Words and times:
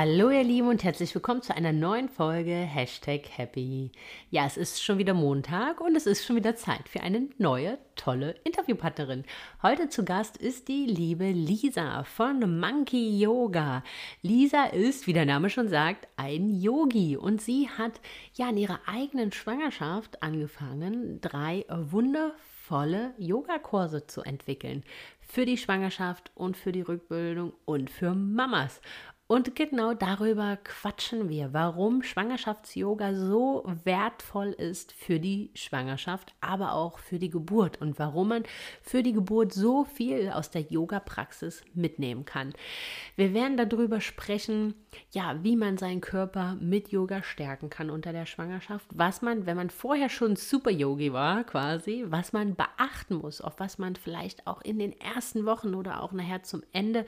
Hallo 0.00 0.30
ihr 0.30 0.44
Lieben 0.44 0.68
und 0.68 0.84
herzlich 0.84 1.12
willkommen 1.12 1.42
zu 1.42 1.56
einer 1.56 1.72
neuen 1.72 2.08
Folge 2.08 2.52
Hashtag 2.52 3.22
Happy. 3.36 3.90
Ja, 4.30 4.46
es 4.46 4.56
ist 4.56 4.80
schon 4.80 4.98
wieder 4.98 5.12
Montag 5.12 5.80
und 5.80 5.96
es 5.96 6.06
ist 6.06 6.24
schon 6.24 6.36
wieder 6.36 6.54
Zeit 6.54 6.88
für 6.88 7.00
eine 7.00 7.28
neue, 7.38 7.78
tolle 7.96 8.36
Interviewpartnerin. 8.44 9.24
Heute 9.60 9.88
zu 9.88 10.04
Gast 10.04 10.36
ist 10.36 10.68
die 10.68 10.86
liebe 10.86 11.32
Lisa 11.32 12.04
von 12.04 12.60
Monkey 12.60 13.18
Yoga. 13.18 13.82
Lisa 14.22 14.66
ist, 14.66 15.08
wie 15.08 15.14
der 15.14 15.26
Name 15.26 15.50
schon 15.50 15.68
sagt, 15.68 16.06
ein 16.16 16.48
Yogi 16.48 17.16
und 17.16 17.42
sie 17.42 17.68
hat 17.68 18.00
ja 18.34 18.50
in 18.50 18.56
ihrer 18.56 18.78
eigenen 18.86 19.32
Schwangerschaft 19.32 20.22
angefangen, 20.22 21.20
drei 21.20 21.64
wundervolle 21.68 23.14
Yogakurse 23.18 24.06
zu 24.06 24.22
entwickeln 24.22 24.84
für 25.18 25.44
die 25.44 25.58
Schwangerschaft 25.58 26.30
und 26.36 26.56
für 26.56 26.70
die 26.70 26.82
Rückbildung 26.82 27.52
und 27.64 27.90
für 27.90 28.14
Mamas. 28.14 28.80
Und 29.30 29.54
genau 29.54 29.92
darüber 29.92 30.56
quatschen 30.64 31.28
wir, 31.28 31.52
warum 31.52 32.02
Schwangerschafts-Yoga 32.02 33.14
so 33.14 33.62
wertvoll 33.84 34.52
ist 34.52 34.92
für 34.92 35.20
die 35.20 35.50
Schwangerschaft, 35.54 36.32
aber 36.40 36.72
auch 36.72 36.98
für 36.98 37.18
die 37.18 37.28
Geburt 37.28 37.78
und 37.82 37.98
warum 37.98 38.28
man 38.28 38.44
für 38.80 39.02
die 39.02 39.12
Geburt 39.12 39.52
so 39.52 39.84
viel 39.84 40.30
aus 40.30 40.50
der 40.50 40.62
Yoga-Praxis 40.62 41.62
mitnehmen 41.74 42.24
kann. 42.24 42.54
Wir 43.16 43.34
werden 43.34 43.58
darüber 43.58 44.00
sprechen, 44.00 44.72
ja, 45.10 45.36
wie 45.42 45.56
man 45.56 45.76
seinen 45.76 46.00
Körper 46.00 46.56
mit 46.58 46.88
Yoga 46.88 47.22
stärken 47.22 47.68
kann 47.68 47.90
unter 47.90 48.14
der 48.14 48.24
Schwangerschaft, 48.24 48.86
was 48.94 49.20
man, 49.20 49.44
wenn 49.44 49.58
man 49.58 49.68
vorher 49.68 50.08
schon 50.08 50.36
Super 50.36 50.70
Yogi 50.70 51.12
war, 51.12 51.44
quasi, 51.44 52.06
was 52.08 52.32
man 52.32 52.54
beachten 52.54 53.16
muss, 53.16 53.42
auf 53.42 53.60
was 53.60 53.76
man 53.76 53.94
vielleicht 53.94 54.46
auch 54.46 54.62
in 54.62 54.78
den 54.78 54.98
ersten 54.98 55.44
Wochen 55.44 55.74
oder 55.74 56.02
auch 56.02 56.12
nachher 56.12 56.44
zum 56.44 56.62
Ende 56.72 57.04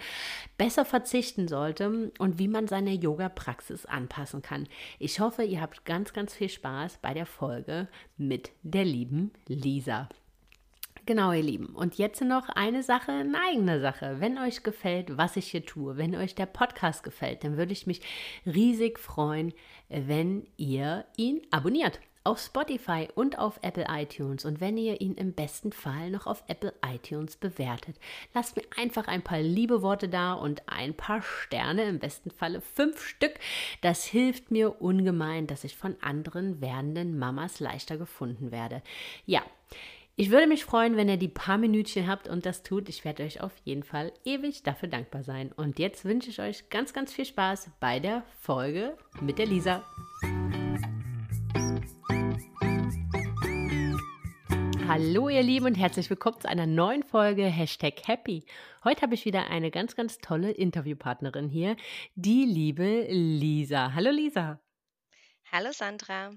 besser 0.58 0.84
verzichten 0.84 1.48
sollte 1.48 2.09
und 2.18 2.38
wie 2.38 2.48
man 2.48 2.68
seine 2.68 2.92
Yoga-Praxis 2.92 3.86
anpassen 3.86 4.42
kann. 4.42 4.68
Ich 4.98 5.20
hoffe, 5.20 5.42
ihr 5.42 5.60
habt 5.60 5.84
ganz, 5.84 6.12
ganz 6.12 6.34
viel 6.34 6.48
Spaß 6.48 6.98
bei 7.02 7.14
der 7.14 7.26
Folge 7.26 7.88
mit 8.16 8.50
der 8.62 8.84
lieben 8.84 9.32
Lisa. 9.46 10.08
Genau, 11.06 11.32
ihr 11.32 11.42
Lieben. 11.42 11.74
Und 11.74 11.96
jetzt 11.96 12.20
noch 12.20 12.48
eine 12.50 12.82
Sache, 12.82 13.12
eine 13.12 13.38
eigene 13.48 13.80
Sache. 13.80 14.16
Wenn 14.18 14.38
euch 14.38 14.62
gefällt, 14.62 15.16
was 15.16 15.36
ich 15.36 15.50
hier 15.50 15.64
tue, 15.64 15.96
wenn 15.96 16.14
euch 16.14 16.34
der 16.34 16.46
Podcast 16.46 17.02
gefällt, 17.02 17.42
dann 17.42 17.56
würde 17.56 17.72
ich 17.72 17.86
mich 17.86 18.02
riesig 18.46 18.98
freuen, 18.98 19.52
wenn 19.88 20.46
ihr 20.56 21.06
ihn 21.16 21.40
abonniert 21.50 22.00
auf 22.24 22.38
Spotify 22.38 23.08
und 23.14 23.38
auf 23.38 23.58
Apple 23.62 23.86
iTunes. 23.88 24.44
Und 24.44 24.60
wenn 24.60 24.76
ihr 24.76 25.00
ihn 25.00 25.14
im 25.14 25.32
besten 25.32 25.72
Fall 25.72 26.10
noch 26.10 26.26
auf 26.26 26.44
Apple 26.48 26.74
iTunes 26.86 27.36
bewertet, 27.36 27.96
lasst 28.34 28.56
mir 28.56 28.64
einfach 28.76 29.08
ein 29.08 29.22
paar 29.22 29.40
liebe 29.40 29.82
Worte 29.82 30.08
da 30.08 30.34
und 30.34 30.62
ein 30.68 30.94
paar 30.94 31.22
Sterne, 31.22 31.84
im 31.84 31.98
besten 31.98 32.30
Falle 32.30 32.60
fünf 32.60 33.02
Stück. 33.02 33.34
Das 33.80 34.04
hilft 34.04 34.50
mir 34.50 34.80
ungemein, 34.82 35.46
dass 35.46 35.64
ich 35.64 35.76
von 35.76 35.96
anderen 36.02 36.60
werdenden 36.60 37.18
Mamas 37.18 37.60
leichter 37.60 37.96
gefunden 37.96 38.50
werde. 38.50 38.82
Ja. 39.26 39.42
Ich 40.16 40.30
würde 40.30 40.46
mich 40.46 40.66
freuen, 40.66 40.98
wenn 40.98 41.08
ihr 41.08 41.16
die 41.16 41.28
paar 41.28 41.56
Minütchen 41.56 42.06
habt 42.06 42.28
und 42.28 42.44
das 42.44 42.62
tut. 42.62 42.90
Ich 42.90 43.06
werde 43.06 43.22
euch 43.22 43.40
auf 43.40 43.52
jeden 43.64 43.84
Fall 43.84 44.12
ewig 44.26 44.62
dafür 44.62 44.90
dankbar 44.90 45.22
sein. 45.22 45.50
Und 45.50 45.78
jetzt 45.78 46.04
wünsche 46.04 46.28
ich 46.28 46.40
euch 46.42 46.68
ganz, 46.68 46.92
ganz 46.92 47.10
viel 47.10 47.24
Spaß 47.24 47.70
bei 47.80 48.00
der 48.00 48.22
Folge 48.42 48.98
mit 49.22 49.38
der 49.38 49.46
Lisa. 49.46 49.82
Hallo 54.92 55.28
ihr 55.28 55.44
Lieben 55.44 55.66
und 55.66 55.76
herzlich 55.76 56.10
willkommen 56.10 56.40
zu 56.40 56.48
einer 56.48 56.66
neuen 56.66 57.04
Folge 57.04 57.44
Hashtag 57.44 58.08
Happy. 58.08 58.44
Heute 58.82 59.02
habe 59.02 59.14
ich 59.14 59.24
wieder 59.24 59.48
eine 59.48 59.70
ganz, 59.70 59.94
ganz 59.94 60.18
tolle 60.18 60.50
Interviewpartnerin 60.50 61.48
hier, 61.48 61.76
die 62.16 62.44
liebe 62.44 63.06
Lisa. 63.08 63.94
Hallo 63.94 64.10
Lisa. 64.10 64.58
Hallo 65.52 65.68
Sandra. 65.70 66.32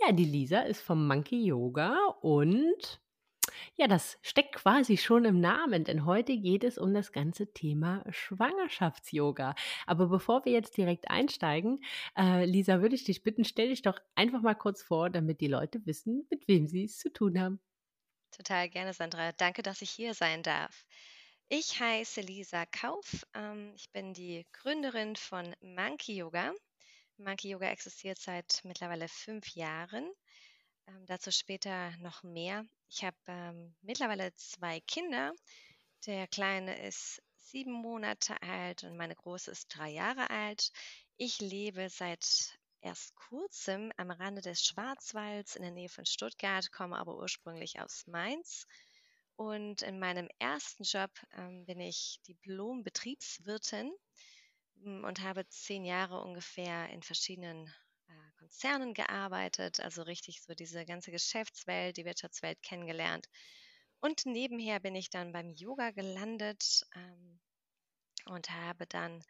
Ja, 0.00 0.12
die 0.12 0.24
Lisa 0.24 0.60
ist 0.60 0.80
vom 0.80 1.06
Monkey 1.06 1.44
Yoga 1.44 1.94
und 2.22 3.02
ja, 3.76 3.86
das 3.86 4.18
steckt 4.22 4.54
quasi 4.54 4.96
schon 4.96 5.24
im 5.24 5.40
Namen, 5.40 5.84
denn 5.84 6.04
heute 6.04 6.36
geht 6.36 6.64
es 6.64 6.78
um 6.78 6.94
das 6.94 7.12
ganze 7.12 7.52
Thema 7.52 8.04
Schwangerschafts-Yoga. 8.10 9.54
Aber 9.86 10.06
bevor 10.06 10.44
wir 10.44 10.52
jetzt 10.52 10.76
direkt 10.76 11.10
einsteigen, 11.10 11.80
äh, 12.16 12.44
Lisa, 12.44 12.80
würde 12.80 12.94
ich 12.94 13.04
dich 13.04 13.22
bitten, 13.22 13.44
stell 13.44 13.68
dich 13.68 13.82
doch 13.82 14.00
einfach 14.14 14.42
mal 14.42 14.54
kurz 14.54 14.82
vor, 14.82 15.10
damit 15.10 15.40
die 15.40 15.48
Leute 15.48 15.84
wissen, 15.86 16.26
mit 16.30 16.48
wem 16.48 16.66
sie 16.66 16.84
es 16.84 16.98
zu 16.98 17.12
tun 17.12 17.40
haben. 17.40 17.60
Total 18.30 18.68
gerne, 18.68 18.92
Sandra. 18.92 19.32
Danke, 19.32 19.62
dass 19.62 19.82
ich 19.82 19.90
hier 19.90 20.14
sein 20.14 20.42
darf. 20.42 20.84
Ich 21.48 21.80
heiße 21.80 22.20
Lisa 22.20 22.66
Kauf. 22.66 23.26
Ähm, 23.34 23.72
ich 23.74 23.90
bin 23.90 24.12
die 24.12 24.46
Gründerin 24.52 25.16
von 25.16 25.56
Monkey 25.62 26.16
Yoga. 26.16 26.52
Monkey 27.16 27.50
Yoga 27.50 27.70
existiert 27.70 28.18
seit 28.18 28.60
mittlerweile 28.64 29.08
fünf 29.08 29.54
Jahren. 29.54 30.08
Ähm, 30.88 31.06
dazu 31.06 31.30
später 31.30 31.90
noch 31.98 32.22
mehr. 32.22 32.64
Ich 32.88 33.04
habe 33.04 33.16
ähm, 33.26 33.74
mittlerweile 33.82 34.34
zwei 34.36 34.80
Kinder. 34.80 35.32
Der 36.06 36.26
Kleine 36.28 36.80
ist 36.86 37.22
sieben 37.36 37.72
Monate 37.72 38.40
alt 38.42 38.84
und 38.84 38.96
meine 38.96 39.14
Große 39.14 39.50
ist 39.50 39.68
drei 39.68 39.90
Jahre 39.90 40.30
alt. 40.30 40.72
Ich 41.16 41.40
lebe 41.40 41.90
seit 41.90 42.58
erst 42.80 43.14
kurzem 43.16 43.92
am 43.96 44.10
Rande 44.10 44.40
des 44.40 44.64
Schwarzwalds 44.64 45.56
in 45.56 45.62
der 45.62 45.72
Nähe 45.72 45.88
von 45.88 46.06
Stuttgart, 46.06 46.70
komme 46.70 46.96
aber 46.96 47.16
ursprünglich 47.16 47.80
aus 47.80 48.06
Mainz. 48.06 48.66
Und 49.36 49.82
in 49.82 49.98
meinem 49.98 50.28
ersten 50.38 50.84
Job 50.84 51.10
ähm, 51.36 51.66
bin 51.66 51.80
ich 51.80 52.20
Diplom-Betriebswirtin 52.26 53.92
hm, 54.82 55.04
und 55.04 55.20
habe 55.20 55.46
zehn 55.48 55.84
Jahre 55.84 56.20
ungefähr 56.22 56.88
in 56.90 57.02
verschiedenen 57.02 57.72
Konzernen 58.48 58.94
gearbeitet, 58.94 59.78
also 59.80 60.02
richtig 60.02 60.40
so 60.40 60.54
diese 60.54 60.86
ganze 60.86 61.10
Geschäftswelt, 61.10 61.98
die 61.98 62.06
Wirtschaftswelt 62.06 62.62
kennengelernt. 62.62 63.28
Und 64.00 64.24
nebenher 64.24 64.80
bin 64.80 64.94
ich 64.94 65.10
dann 65.10 65.32
beim 65.32 65.50
Yoga 65.50 65.90
gelandet 65.90 66.86
ähm, 66.94 67.40
und 68.24 68.50
habe 68.50 68.86
dann 68.86 69.22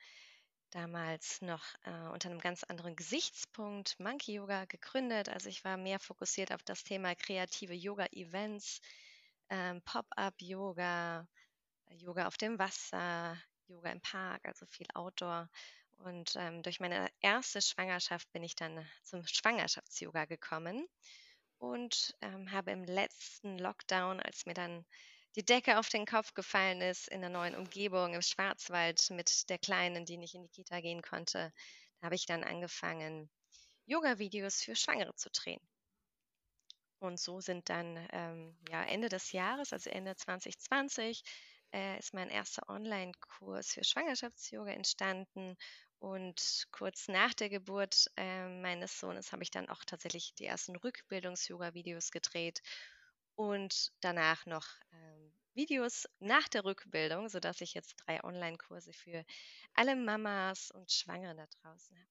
damals 0.71 1.43
noch 1.43 1.65
äh, 1.83 2.09
unter 2.13 2.31
einem 2.31 2.39
ganz 2.39 2.63
anderen 2.63 2.95
Gesichtspunkt 2.95 3.99
Monkey 3.99 4.35
Yoga 4.35 4.67
gegründet. 4.67 5.29
Also 5.29 5.49
ich 5.49 5.65
war 5.65 5.77
mehr 5.77 5.99
fokussiert 5.99 6.53
auf 6.53 6.63
das 6.63 6.85
Thema 6.85 7.17
kreative 7.17 7.75
Yoga-Events, 7.75 8.81
ähm, 9.51 9.83
Pop-up-Yoga, 9.83 11.27
Yoga 11.91 12.29
auf 12.29 12.37
dem 12.37 12.57
Wasser, 12.61 13.37
Yoga 13.67 13.91
im 13.91 14.01
Park, 14.01 14.43
also 14.45 14.65
viel 14.67 14.87
Outdoor. 14.95 15.49
Und 15.99 16.35
ähm, 16.37 16.63
durch 16.63 16.81
meine 16.81 17.09
erste 17.21 17.61
Schwangerschaft 17.61 18.31
bin 18.33 18.43
ich 18.43 18.55
dann 18.55 18.87
zum 19.03 19.27
Schwangerschafts-Yoga 19.27 20.27
gekommen 20.27 20.87
und 21.59 22.15
ähm, 22.21 22.53
habe 22.53 22.71
im 22.71 22.85
letzten 22.85 23.59
Lockdown, 23.59 24.21
als 24.21 24.47
mir 24.47 24.55
dann 24.55 24.87
die 25.35 25.45
Decke 25.45 25.79
auf 25.79 25.89
den 25.89 26.07
Kopf 26.07 26.35
gefallen 26.35 26.81
ist 26.81 27.09
in 27.09 27.21
der 27.21 27.31
neuen 27.31 27.55
Umgebung 27.55 28.15
im 28.15 28.23
Schwarzwald 28.23 29.11
mit 29.11 29.49
der 29.51 29.59
Kleinen, 29.59 30.05
die 30.07 30.17
nicht 30.17 30.35
in 30.35 30.43
die 30.43 30.49
Kita 30.49 30.81
gehen 30.81 31.03
konnte, 31.03 31.53
da 32.01 32.07
habe 32.07 32.15
ich 32.15 32.27
dann 32.27 32.45
angefangen, 32.45 33.29
Yoga-Videos 33.87 34.63
für 34.63 34.77
Schwangere 34.77 35.15
zu 35.15 35.31
drehen. 35.31 35.61
Und 37.01 37.19
so 37.21 37.41
sind 37.41 37.69
dann 37.69 38.09
ähm, 38.13 38.57
ja, 38.69 38.83
Ende 38.85 39.09
des 39.09 39.33
Jahres, 39.33 39.73
also 39.73 39.91
Ende 39.91 40.17
2020, 40.17 41.23
äh, 41.73 41.99
ist 41.99 42.15
mein 42.15 42.29
erster 42.29 42.69
Online-Kurs 42.69 43.73
für 43.73 43.85
Schwangerschafts-Yoga 43.85 44.73
entstanden 44.73 45.57
und 46.01 46.67
kurz 46.71 47.09
nach 47.09 47.35
der 47.35 47.49
Geburt 47.49 48.07
äh, 48.17 48.49
meines 48.61 49.01
Sohnes 49.01 49.33
habe 49.33 49.43
ich 49.43 49.51
dann 49.51 49.69
auch 49.69 49.85
tatsächlich 49.85 50.35
die 50.35 50.47
ersten 50.47 50.77
Rückbildungs-Yoga-Videos 50.77 52.11
gedreht 52.11 52.63
und 53.35 53.93
danach 54.01 54.47
noch 54.47 54.67
ähm, 54.93 55.33
Videos 55.55 56.09
nach 56.21 56.49
der 56.49 56.65
Rückbildung, 56.65 57.29
sodass 57.29 57.61
ich 57.61 57.75
jetzt 57.75 57.97
drei 58.07 58.23
Online-Kurse 58.23 58.93
für 58.93 59.25
alle 59.75 59.97
Mamas 59.97 60.71
und 60.71 60.91
Schwangere 60.91 61.35
da 61.35 61.47
draußen 61.63 61.97
habe. 61.97 62.09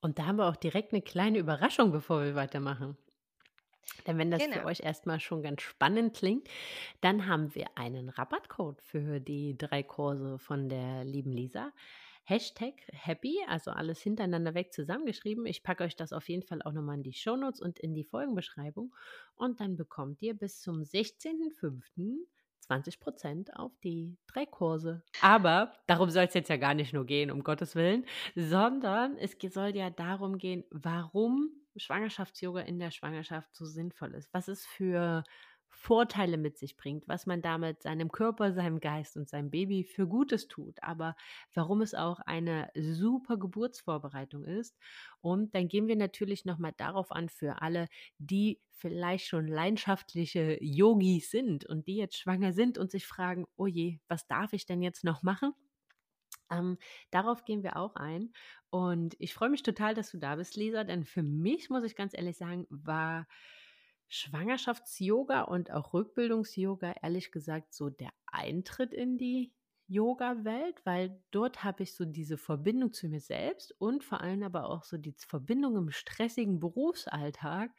Und 0.00 0.18
da 0.18 0.26
haben 0.26 0.36
wir 0.36 0.48
auch 0.48 0.56
direkt 0.56 0.92
eine 0.92 1.00
kleine 1.00 1.38
Überraschung, 1.38 1.92
bevor 1.92 2.22
wir 2.22 2.34
weitermachen. 2.34 2.98
Denn 4.06 4.18
wenn 4.18 4.30
das 4.30 4.42
genau. 4.42 4.58
für 4.58 4.64
euch 4.66 4.80
erstmal 4.80 5.20
schon 5.20 5.42
ganz 5.42 5.62
spannend 5.62 6.16
klingt, 6.16 6.48
dann 7.00 7.26
haben 7.26 7.54
wir 7.54 7.66
einen 7.76 8.08
Rabattcode 8.08 8.80
für 8.82 9.20
die 9.20 9.56
drei 9.56 9.82
Kurse 9.82 10.38
von 10.38 10.68
der 10.68 11.04
lieben 11.04 11.32
Lisa. 11.32 11.72
Hashtag 12.24 12.74
Happy, 12.92 13.38
also 13.48 13.70
alles 13.70 14.00
hintereinander 14.00 14.54
weg 14.54 14.72
zusammengeschrieben. 14.72 15.46
Ich 15.46 15.62
packe 15.62 15.84
euch 15.84 15.96
das 15.96 16.12
auf 16.12 16.28
jeden 16.28 16.42
Fall 16.42 16.62
auch 16.62 16.72
nochmal 16.72 16.96
in 16.96 17.02
die 17.02 17.12
Shownotes 17.12 17.60
und 17.60 17.78
in 17.78 17.94
die 17.94 18.04
Folgenbeschreibung. 18.04 18.94
Und 19.34 19.60
dann 19.60 19.76
bekommt 19.76 20.22
ihr 20.22 20.34
bis 20.34 20.60
zum 20.60 20.82
16.05. 20.82 22.18
20% 22.68 23.52
auf 23.54 23.72
die 23.80 24.16
drei 24.28 24.46
Kurse. 24.46 25.02
Aber 25.20 25.72
darum 25.86 26.10
soll 26.10 26.24
es 26.24 26.34
jetzt 26.34 26.48
ja 26.48 26.56
gar 26.56 26.74
nicht 26.74 26.92
nur 26.92 27.04
gehen, 27.04 27.30
um 27.30 27.42
Gottes 27.42 27.74
Willen, 27.74 28.06
sondern 28.36 29.16
es 29.18 29.36
soll 29.52 29.76
ja 29.76 29.90
darum 29.90 30.38
gehen, 30.38 30.64
warum 30.70 31.50
Schwangerschafts-Yoga 31.76 32.60
in 32.60 32.78
der 32.78 32.90
Schwangerschaft 32.90 33.54
so 33.54 33.64
sinnvoll 33.64 34.14
ist. 34.14 34.32
Was 34.32 34.48
es 34.48 34.66
für 34.66 35.24
Vorteile 35.74 36.36
mit 36.36 36.58
sich 36.58 36.76
bringt, 36.76 37.08
was 37.08 37.26
man 37.26 37.42
damit 37.42 37.82
seinem 37.82 38.12
Körper, 38.12 38.52
seinem 38.52 38.78
Geist 38.78 39.16
und 39.16 39.28
seinem 39.28 39.50
Baby 39.50 39.84
für 39.84 40.06
Gutes 40.06 40.46
tut, 40.46 40.82
aber 40.82 41.16
warum 41.54 41.80
es 41.80 41.94
auch 41.94 42.20
eine 42.20 42.70
super 42.76 43.38
Geburtsvorbereitung 43.38 44.44
ist. 44.44 44.76
Und 45.20 45.54
dann 45.54 45.68
gehen 45.68 45.88
wir 45.88 45.96
natürlich 45.96 46.44
nochmal 46.44 46.72
darauf 46.76 47.10
an 47.10 47.28
für 47.28 47.62
alle, 47.62 47.88
die 48.18 48.60
vielleicht 48.70 49.26
schon 49.26 49.46
leidenschaftliche 49.46 50.58
Yogis 50.62 51.30
sind 51.30 51.64
und 51.64 51.86
die 51.86 51.96
jetzt 51.96 52.18
schwanger 52.18 52.52
sind 52.52 52.78
und 52.78 52.90
sich 52.90 53.06
fragen, 53.06 53.46
oh 53.56 53.66
je, 53.66 53.98
was 54.08 54.26
darf 54.26 54.52
ich 54.52 54.66
denn 54.66 54.82
jetzt 54.82 55.04
noch 55.04 55.22
machen? 55.22 55.52
Ähm, 56.50 56.78
darauf 57.10 57.44
gehen 57.44 57.62
wir 57.62 57.76
auch 57.76 57.96
ein. 57.96 58.32
Und 58.70 59.14
ich 59.18 59.34
freue 59.34 59.50
mich 59.50 59.62
total, 59.62 59.94
dass 59.94 60.10
du 60.10 60.18
da 60.18 60.36
bist, 60.36 60.56
Lisa, 60.56 60.84
denn 60.84 61.04
für 61.04 61.22
mich, 61.22 61.70
muss 61.70 61.84
ich 61.84 61.96
ganz 61.96 62.14
ehrlich 62.14 62.36
sagen, 62.36 62.66
war 62.68 63.26
Schwangerschafts-Yoga 64.12 65.42
und 65.42 65.70
auch 65.70 65.94
Rückbildungs-Yoga 65.94 66.96
ehrlich 67.02 67.32
gesagt 67.32 67.72
so 67.74 67.88
der 67.90 68.10
Eintritt 68.26 68.92
in 68.92 69.16
die 69.18 69.52
Yoga-Welt, 69.88 70.80
weil 70.84 71.22
dort 71.30 71.64
habe 71.64 71.82
ich 71.82 71.94
so 71.94 72.04
diese 72.04 72.38
Verbindung 72.38 72.92
zu 72.92 73.08
mir 73.08 73.20
selbst 73.20 73.74
und 73.78 74.04
vor 74.04 74.20
allem 74.20 74.42
aber 74.42 74.68
auch 74.70 74.84
so 74.84 74.98
die 74.98 75.14
Verbindung 75.18 75.76
im 75.76 75.90
stressigen 75.90 76.60
Berufsalltag, 76.60 77.72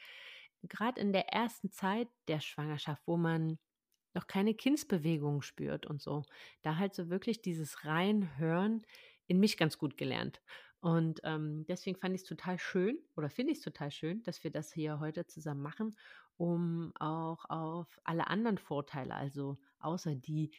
gerade 0.63 1.01
in 1.01 1.13
der 1.13 1.29
ersten 1.29 1.71
Zeit 1.71 2.07
der 2.27 2.39
Schwangerschaft, 2.39 3.03
wo 3.05 3.17
man 3.17 3.59
noch 4.15 4.27
keine 4.27 4.53
Kindsbewegung 4.55 5.41
spürt 5.41 5.85
und 5.85 6.01
so. 6.01 6.23
Da 6.61 6.77
halt 6.77 6.95
so 6.95 7.09
wirklich 7.09 7.41
dieses 7.41 7.85
Reinhören 7.85 8.83
in 9.27 9.39
mich 9.39 9.57
ganz 9.57 9.77
gut 9.77 9.97
gelernt. 9.97 10.41
Und 10.83 11.21
ähm, 11.23 11.65
deswegen 11.69 11.97
fand 11.97 12.13
ich 12.13 12.23
es 12.23 12.27
total 12.27 12.59
schön 12.59 12.97
oder 13.15 13.29
finde 13.29 13.53
ich 13.53 13.59
es 13.59 13.63
total 13.63 13.89
schön, 13.89 14.21
dass 14.23 14.43
wir 14.43 14.51
das 14.51 14.73
hier 14.73 14.99
heute 14.99 15.25
zusammen 15.25 15.61
machen 15.61 15.95
um 16.37 16.91
auch 16.99 17.45
auf 17.49 17.99
alle 18.03 18.27
anderen 18.27 18.57
Vorteile, 18.57 19.15
also 19.15 19.57
außer 19.79 20.15
die 20.15 20.51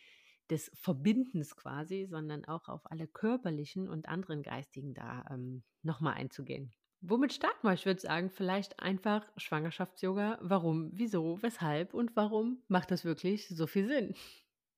des 0.51 0.71
Verbindens 0.75 1.57
quasi, 1.57 2.07
sondern 2.07 2.45
auch 2.45 2.69
auf 2.69 2.91
alle 2.91 3.07
körperlichen 3.07 3.89
und 3.89 4.09
anderen 4.09 4.43
geistigen 4.43 4.93
da 4.93 5.25
ähm, 5.31 5.63
nochmal 5.83 6.15
einzugehen. 6.15 6.71
Womit 7.01 7.33
starten 7.33 7.67
wir? 7.67 7.73
Ich 7.73 7.87
würde 7.87 8.01
sagen, 8.01 8.31
vielleicht 8.31 8.81
einfach 8.81 9.27
Schwangerschafts-Yoga. 9.37 10.39
Warum, 10.43 10.91
wieso, 10.93 11.43
weshalb 11.43 11.95
und 11.95 12.15
warum 12.15 12.63
macht 12.69 12.91
das 12.91 13.05
wirklich 13.05 13.49
so 13.49 13.67
viel 13.67 13.87
Sinn? 13.87 14.15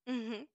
Mhm. 0.07 0.47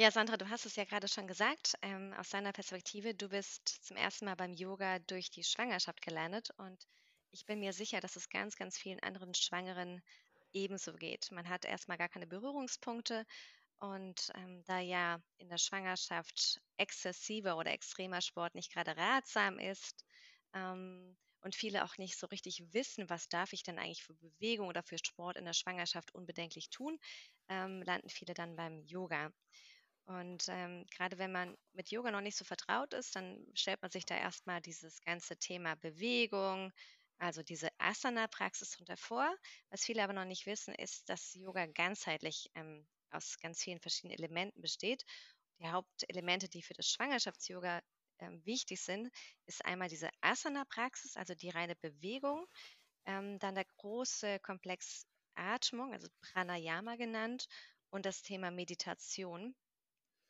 Ja, 0.00 0.10
Sandra, 0.12 0.36
du 0.36 0.48
hast 0.48 0.64
es 0.64 0.76
ja 0.76 0.84
gerade 0.84 1.08
schon 1.08 1.26
gesagt, 1.26 1.74
ähm, 1.82 2.14
aus 2.14 2.30
deiner 2.30 2.52
Perspektive, 2.52 3.14
du 3.16 3.28
bist 3.28 3.68
zum 3.84 3.96
ersten 3.96 4.26
Mal 4.26 4.36
beim 4.36 4.52
Yoga 4.54 5.00
durch 5.00 5.28
die 5.28 5.42
Schwangerschaft 5.42 6.00
gelandet 6.02 6.50
und 6.56 6.86
ich 7.32 7.44
bin 7.46 7.58
mir 7.58 7.72
sicher, 7.72 8.00
dass 8.00 8.14
es 8.14 8.28
ganz, 8.30 8.54
ganz 8.56 8.78
vielen 8.78 9.00
anderen 9.00 9.34
Schwangeren 9.34 10.00
ebenso 10.52 10.92
geht. 10.94 11.30
Man 11.32 11.48
hat 11.48 11.64
erstmal 11.64 11.98
gar 11.98 12.08
keine 12.08 12.28
Berührungspunkte 12.28 13.26
und 13.80 14.30
ähm, 14.36 14.62
da 14.66 14.80
ja 14.80 15.20
in 15.38 15.48
der 15.48 15.58
Schwangerschaft 15.58 16.60
exzessiver 16.76 17.56
oder 17.56 17.72
extremer 17.72 18.20
Sport 18.20 18.54
nicht 18.54 18.72
gerade 18.72 18.96
ratsam 18.98 19.58
ist 19.58 20.04
ähm, 20.54 21.16
und 21.40 21.56
viele 21.56 21.84
auch 21.84 21.98
nicht 21.98 22.18
so 22.18 22.26
richtig 22.28 22.62
wissen, 22.74 23.10
was 23.10 23.30
darf 23.30 23.52
ich 23.54 23.64
denn 23.64 23.78
eigentlich 23.80 24.04
für 24.04 24.14
Bewegung 24.14 24.68
oder 24.68 24.82
für 24.84 24.98
Sport 24.98 25.38
in 25.38 25.46
der 25.46 25.54
Schwangerschaft 25.54 26.14
unbedenklich 26.14 26.70
tun, 26.70 26.98
ähm, 27.48 27.82
landen 27.82 28.10
viele 28.10 28.34
dann 28.34 28.56
beim 28.56 28.84
Yoga. 28.84 29.32
Und 30.08 30.46
ähm, 30.48 30.86
gerade 30.90 31.18
wenn 31.18 31.32
man 31.32 31.54
mit 31.74 31.90
Yoga 31.90 32.10
noch 32.10 32.22
nicht 32.22 32.36
so 32.38 32.44
vertraut 32.44 32.94
ist, 32.94 33.14
dann 33.14 33.46
stellt 33.54 33.82
man 33.82 33.90
sich 33.90 34.06
da 34.06 34.16
erstmal 34.16 34.62
dieses 34.62 35.02
ganze 35.02 35.36
Thema 35.36 35.74
Bewegung, 35.76 36.72
also 37.18 37.42
diese 37.42 37.68
Asana-Praxis 37.76 38.70
darunter 38.70 38.96
vor. 38.96 39.30
Was 39.68 39.84
viele 39.84 40.02
aber 40.02 40.14
noch 40.14 40.24
nicht 40.24 40.46
wissen, 40.46 40.74
ist, 40.74 41.10
dass 41.10 41.34
Yoga 41.34 41.66
ganzheitlich 41.66 42.50
ähm, 42.54 42.86
aus 43.10 43.38
ganz 43.38 43.62
vielen 43.62 43.80
verschiedenen 43.80 44.16
Elementen 44.18 44.62
besteht. 44.62 45.04
Die 45.58 45.68
Hauptelemente, 45.68 46.48
die 46.48 46.62
für 46.62 46.74
das 46.74 46.88
Schwangerschafts-Yoga 46.88 47.82
ähm, 48.20 48.42
wichtig 48.46 48.80
sind, 48.80 49.10
ist 49.44 49.62
einmal 49.66 49.88
diese 49.88 50.08
Asana-Praxis, 50.22 51.16
also 51.16 51.34
die 51.34 51.50
reine 51.50 51.76
Bewegung, 51.76 52.46
ähm, 53.04 53.38
dann 53.40 53.56
der 53.56 53.66
große 53.76 54.38
Komplex 54.40 55.06
Atmung, 55.34 55.92
also 55.92 56.08
Pranayama 56.22 56.96
genannt, 56.96 57.46
und 57.90 58.06
das 58.06 58.22
Thema 58.22 58.50
Meditation. 58.50 59.54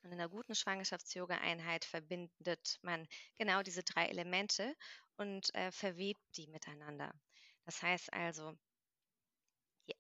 Und 0.09 0.15
in 0.15 0.21
einer 0.21 0.31
guten 0.31 0.55
Schwangerschafts-Yoga-Einheit 0.55 1.85
verbindet 1.85 2.79
man 2.81 3.07
genau 3.37 3.63
diese 3.63 3.83
drei 3.83 4.07
Elemente 4.07 4.75
und 5.17 5.55
äh, 5.55 5.71
verwebt 5.71 6.23
die 6.35 6.47
miteinander. 6.47 7.13
Das 7.67 7.83
heißt 7.83 8.11
also, 8.15 8.57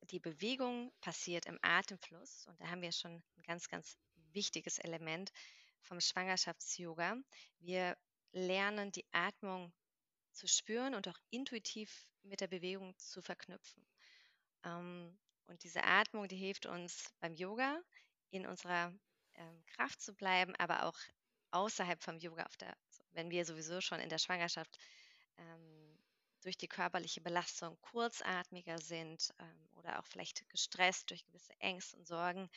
die 0.04 0.18
Bewegung 0.18 0.94
passiert 1.02 1.44
im 1.44 1.58
Atemfluss 1.60 2.46
und 2.46 2.58
da 2.58 2.68
haben 2.70 2.80
wir 2.80 2.90
schon 2.90 3.22
ein 3.36 3.42
ganz, 3.42 3.68
ganz 3.68 3.98
wichtiges 4.32 4.78
Element 4.78 5.30
vom 5.82 6.00
Schwangerschafts-Yoga. 6.00 7.18
Wir 7.58 7.94
lernen 8.32 8.90
die 8.92 9.04
Atmung 9.12 9.74
zu 10.32 10.48
spüren 10.48 10.94
und 10.94 11.06
auch 11.06 11.18
intuitiv 11.28 12.08
mit 12.22 12.40
der 12.40 12.48
Bewegung 12.48 12.96
zu 12.96 13.20
verknüpfen. 13.20 13.86
Ähm, 14.64 15.18
und 15.48 15.62
diese 15.64 15.84
Atmung, 15.84 16.28
die 16.28 16.36
hilft 16.36 16.64
uns 16.64 17.12
beim 17.20 17.34
Yoga 17.34 17.78
in 18.30 18.46
unserer 18.46 18.90
ähm, 19.38 19.64
Kraft 19.66 20.00
zu 20.00 20.14
bleiben, 20.14 20.54
aber 20.56 20.84
auch 20.84 20.98
außerhalb 21.50 22.02
vom 22.02 22.18
Yoga, 22.18 22.46
der, 22.60 22.76
wenn 23.12 23.30
wir 23.30 23.44
sowieso 23.44 23.80
schon 23.80 24.00
in 24.00 24.08
der 24.08 24.18
Schwangerschaft 24.18 24.78
ähm, 25.38 25.98
durch 26.42 26.56
die 26.56 26.68
körperliche 26.68 27.20
Belastung 27.20 27.78
kurzatmiger 27.80 28.78
sind 28.78 29.32
ähm, 29.38 29.68
oder 29.76 29.98
auch 29.98 30.06
vielleicht 30.06 30.48
gestresst 30.50 31.10
durch 31.10 31.24
gewisse 31.24 31.52
Ängste 31.60 31.96
und 31.96 32.06
Sorgen, 32.06 32.48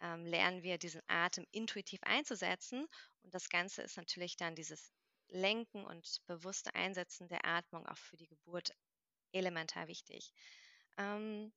ähm, 0.00 0.26
lernen 0.26 0.62
wir 0.62 0.78
diesen 0.78 1.02
Atem 1.06 1.46
intuitiv 1.52 2.00
einzusetzen. 2.02 2.86
Und 3.22 3.34
das 3.34 3.48
Ganze 3.48 3.82
ist 3.82 3.96
natürlich 3.96 4.36
dann 4.36 4.54
dieses 4.54 4.92
Lenken 5.28 5.84
und 5.84 6.20
bewusste 6.26 6.74
Einsetzen 6.74 7.28
der 7.28 7.44
Atmung 7.46 7.86
auch 7.86 7.96
für 7.96 8.16
die 8.16 8.26
Geburt 8.26 8.74
elementar 9.32 9.88
wichtig. 9.88 10.32
Ähm, 10.98 11.52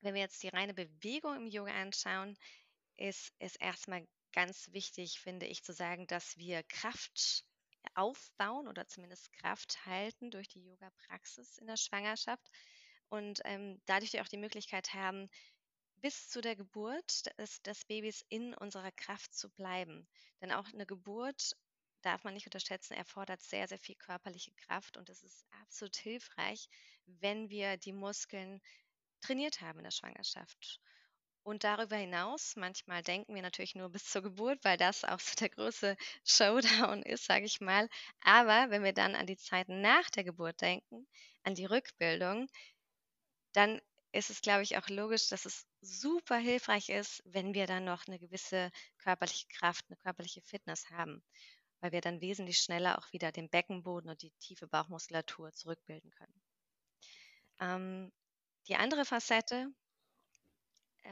wenn 0.00 0.14
wir 0.14 0.22
jetzt 0.22 0.42
die 0.42 0.48
reine 0.48 0.74
Bewegung 0.74 1.36
im 1.36 1.46
Yoga 1.46 1.72
anschauen, 1.72 2.36
ist 2.96 3.34
es 3.38 3.56
erstmal 3.56 4.06
ganz 4.32 4.72
wichtig, 4.72 5.20
finde 5.20 5.46
ich, 5.46 5.62
zu 5.62 5.72
sagen, 5.72 6.06
dass 6.06 6.36
wir 6.36 6.62
Kraft 6.64 7.44
aufbauen 7.94 8.68
oder 8.68 8.86
zumindest 8.86 9.32
Kraft 9.32 9.86
halten 9.86 10.30
durch 10.30 10.48
die 10.48 10.64
Yoga-Praxis 10.64 11.58
in 11.58 11.66
der 11.66 11.76
Schwangerschaft 11.76 12.50
und 13.08 13.40
ähm, 13.44 13.80
dadurch 13.86 14.20
auch 14.20 14.28
die 14.28 14.36
Möglichkeit 14.36 14.92
haben, 14.92 15.28
bis 16.02 16.28
zu 16.28 16.40
der 16.40 16.56
Geburt 16.56 17.26
des, 17.38 17.62
des 17.62 17.84
Babys 17.86 18.24
in 18.28 18.54
unserer 18.54 18.92
Kraft 18.92 19.34
zu 19.34 19.48
bleiben. 19.50 20.06
Denn 20.40 20.52
auch 20.52 20.66
eine 20.72 20.86
Geburt 20.86 21.56
darf 22.02 22.24
man 22.24 22.34
nicht 22.34 22.46
unterschätzen, 22.46 22.94
erfordert 22.94 23.42
sehr, 23.42 23.66
sehr 23.66 23.78
viel 23.78 23.96
körperliche 23.96 24.52
Kraft 24.52 24.96
und 24.96 25.08
es 25.08 25.22
ist 25.22 25.46
absolut 25.62 25.96
hilfreich, 25.96 26.68
wenn 27.06 27.48
wir 27.48 27.76
die 27.76 27.92
Muskeln 27.92 28.60
trainiert 29.20 29.60
haben 29.60 29.78
in 29.78 29.84
der 29.84 29.90
Schwangerschaft. 29.90 30.80
Und 31.46 31.62
darüber 31.62 31.94
hinaus, 31.96 32.56
manchmal 32.56 33.02
denken 33.02 33.34
wir 33.34 33.40
natürlich 33.40 33.76
nur 33.76 33.88
bis 33.88 34.04
zur 34.04 34.20
Geburt, 34.20 34.58
weil 34.64 34.76
das 34.76 35.04
auch 35.04 35.20
so 35.20 35.34
der 35.36 35.48
große 35.48 35.96
Showdown 36.24 37.02
ist, 37.04 37.24
sage 37.24 37.44
ich 37.46 37.60
mal. 37.60 37.88
Aber 38.20 38.70
wenn 38.70 38.82
wir 38.82 38.92
dann 38.92 39.14
an 39.14 39.26
die 39.26 39.36
Zeit 39.36 39.68
nach 39.68 40.10
der 40.10 40.24
Geburt 40.24 40.60
denken, 40.60 41.06
an 41.44 41.54
die 41.54 41.64
Rückbildung, 41.64 42.48
dann 43.54 43.80
ist 44.12 44.30
es, 44.30 44.40
glaube 44.40 44.62
ich, 44.62 44.76
auch 44.76 44.88
logisch, 44.88 45.28
dass 45.28 45.46
es 45.46 45.66
super 45.80 46.36
hilfreich 46.36 46.88
ist, 46.88 47.22
wenn 47.24 47.54
wir 47.54 47.66
dann 47.66 47.84
noch 47.84 48.06
eine 48.06 48.18
gewisse 48.18 48.70
körperliche 48.98 49.46
Kraft, 49.48 49.84
eine 49.88 49.96
körperliche 49.96 50.42
Fitness 50.42 50.90
haben, 50.90 51.22
weil 51.80 51.92
wir 51.92 52.00
dann 52.00 52.20
wesentlich 52.20 52.58
schneller 52.58 52.98
auch 52.98 53.12
wieder 53.12 53.32
den 53.32 53.48
Beckenboden 53.50 54.10
und 54.10 54.22
die 54.22 54.32
tiefe 54.40 54.66
Bauchmuskulatur 54.66 55.52
zurückbilden 55.52 56.10
können. 56.10 56.42
Ähm, 57.60 58.12
die 58.68 58.76
andere 58.76 59.04
Facette, 59.04 59.68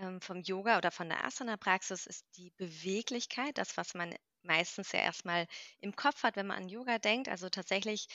ähm, 0.01 0.21
vom 0.21 0.41
Yoga 0.41 0.79
oder 0.79 0.91
von 0.91 1.09
der 1.09 1.25
Asana-Praxis 1.25 2.07
ist 2.07 2.27
die 2.37 2.51
Beweglichkeit, 2.57 3.59
das, 3.59 3.77
was 3.77 3.95
man 3.95 4.15
meistens 4.43 4.93
ja 4.93 5.01
erstmal 5.01 5.47
im 5.81 5.97
Kopf 5.97 6.23
hat, 6.23 6.37
wenn 6.37 6.47
man 6.47 6.59
an 6.65 6.69
Yoga 6.69 6.99
denkt. 6.99 7.29
Also 7.29 7.49
tatsächlich, 7.49 8.07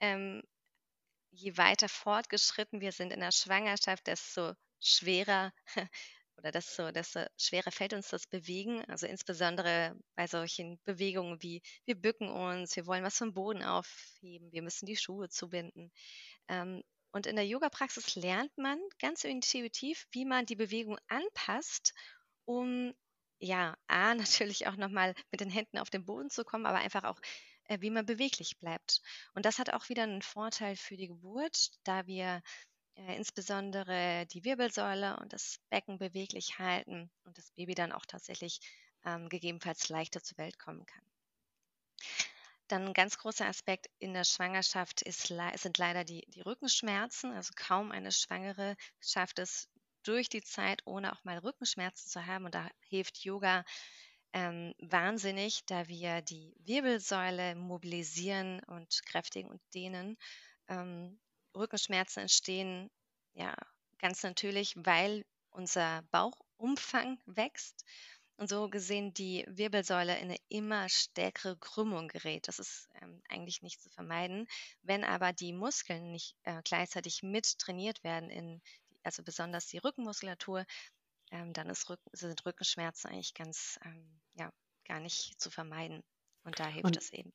ähm, 0.00 0.42
je 1.30 1.56
weiter 1.56 1.88
fortgeschritten 1.88 2.80
wir 2.80 2.92
sind 2.92 3.12
in 3.12 3.20
der 3.20 3.32
Schwangerschaft, 3.32 4.06
desto 4.06 4.54
schwerer 4.80 5.52
oder 6.36 6.50
desto, 6.52 6.90
desto 6.92 7.20
schwerer 7.36 7.72
fällt 7.72 7.92
uns 7.94 8.08
das 8.08 8.26
Bewegen. 8.26 8.84
Also 8.86 9.06
insbesondere 9.06 9.96
bei 10.16 10.26
solchen 10.26 10.80
Bewegungen 10.84 11.42
wie 11.42 11.62
wir 11.84 11.94
bücken 11.96 12.28
uns, 12.30 12.76
wir 12.76 12.86
wollen 12.86 13.04
was 13.04 13.18
vom 13.18 13.32
Boden 13.34 13.62
aufheben, 13.62 14.52
wir 14.52 14.62
müssen 14.62 14.86
die 14.86 14.96
Schuhe 14.96 15.28
zubinden. 15.28 15.92
Ähm, 16.48 16.82
und 17.16 17.26
in 17.26 17.36
der 17.36 17.46
Yoga-Praxis 17.46 18.14
lernt 18.14 18.56
man 18.58 18.78
ganz 18.98 19.24
intuitiv, 19.24 20.06
wie 20.10 20.26
man 20.26 20.44
die 20.44 20.54
Bewegung 20.54 20.98
anpasst, 21.08 21.94
um 22.44 22.92
ja, 23.38 23.74
A, 23.86 24.14
natürlich 24.44 24.66
auch 24.66 24.76
nochmal 24.76 25.14
mit 25.30 25.40
den 25.40 25.48
Händen 25.48 25.78
auf 25.78 25.88
den 25.88 26.04
Boden 26.04 26.28
zu 26.28 26.44
kommen, 26.44 26.66
aber 26.66 26.78
einfach 26.78 27.04
auch, 27.04 27.18
äh, 27.64 27.80
wie 27.80 27.88
man 27.88 28.04
beweglich 28.04 28.58
bleibt. 28.58 29.00
Und 29.34 29.46
das 29.46 29.58
hat 29.58 29.72
auch 29.72 29.88
wieder 29.88 30.02
einen 30.02 30.20
Vorteil 30.20 30.76
für 30.76 30.98
die 30.98 31.08
Geburt, 31.08 31.70
da 31.84 32.06
wir 32.06 32.42
äh, 32.96 33.16
insbesondere 33.16 34.26
die 34.26 34.44
Wirbelsäule 34.44 35.16
und 35.18 35.32
das 35.32 35.58
Becken 35.70 35.96
beweglich 35.98 36.58
halten 36.58 37.10
und 37.24 37.38
das 37.38 37.50
Baby 37.52 37.74
dann 37.74 37.92
auch 37.92 38.04
tatsächlich 38.04 38.60
ähm, 39.06 39.30
gegebenenfalls 39.30 39.88
leichter 39.88 40.22
zur 40.22 40.36
Welt 40.36 40.58
kommen 40.58 40.84
kann. 40.84 41.15
Dann 42.68 42.86
ein 42.88 42.94
ganz 42.94 43.18
großer 43.18 43.46
Aspekt 43.46 43.88
in 43.98 44.14
der 44.14 44.24
Schwangerschaft 44.24 45.02
ist, 45.02 45.26
sind 45.56 45.78
leider 45.78 46.04
die, 46.04 46.24
die 46.28 46.40
Rückenschmerzen. 46.42 47.32
Also 47.32 47.52
kaum 47.56 47.92
eine 47.92 48.12
Schwangere 48.12 48.76
schafft 49.00 49.38
es 49.38 49.68
durch 50.02 50.28
die 50.28 50.42
Zeit, 50.42 50.82
ohne 50.84 51.12
auch 51.12 51.24
mal 51.24 51.38
Rückenschmerzen 51.38 52.08
zu 52.10 52.26
haben. 52.26 52.44
Und 52.44 52.54
da 52.54 52.68
hilft 52.88 53.18
Yoga 53.18 53.64
ähm, 54.32 54.74
wahnsinnig, 54.78 55.64
da 55.66 55.88
wir 55.88 56.22
die 56.22 56.54
Wirbelsäule 56.60 57.54
mobilisieren 57.54 58.60
und 58.64 59.02
kräftigen 59.06 59.50
und 59.50 59.60
dehnen. 59.74 60.16
Ähm, 60.68 61.18
Rückenschmerzen 61.56 62.20
entstehen 62.22 62.90
ja 63.34 63.54
ganz 63.98 64.22
natürlich, 64.22 64.74
weil 64.76 65.24
unser 65.50 66.02
Bauchumfang 66.10 67.18
wächst 67.26 67.84
und 68.36 68.48
so 68.48 68.68
gesehen 68.68 69.14
die 69.14 69.44
Wirbelsäule 69.48 70.16
in 70.18 70.26
eine 70.30 70.36
immer 70.48 70.88
stärkere 70.88 71.56
Krümmung 71.56 72.08
gerät. 72.08 72.48
Das 72.48 72.58
ist 72.58 72.88
ähm, 73.00 73.22
eigentlich 73.28 73.62
nicht 73.62 73.80
zu 73.80 73.88
vermeiden. 73.90 74.46
Wenn 74.82 75.04
aber 75.04 75.32
die 75.32 75.52
Muskeln 75.52 76.12
nicht 76.12 76.36
äh, 76.44 76.60
gleichzeitig 76.62 77.22
mit 77.22 77.58
trainiert 77.58 78.04
werden, 78.04 78.28
in, 78.28 78.60
also 79.02 79.22
besonders 79.22 79.66
die 79.66 79.78
Rückenmuskulatur, 79.78 80.66
ähm, 81.30 81.52
dann 81.52 81.70
Rücken, 81.70 82.10
sind 82.12 82.44
Rückenschmerzen 82.44 83.10
eigentlich 83.10 83.34
ganz, 83.34 83.78
ähm, 83.84 84.20
ja, 84.34 84.50
gar 84.84 85.00
nicht 85.00 85.40
zu 85.40 85.50
vermeiden. 85.50 86.02
Und 86.44 86.60
da 86.60 86.66
hilft 86.66 86.96
es 86.96 87.12
eben. 87.12 87.32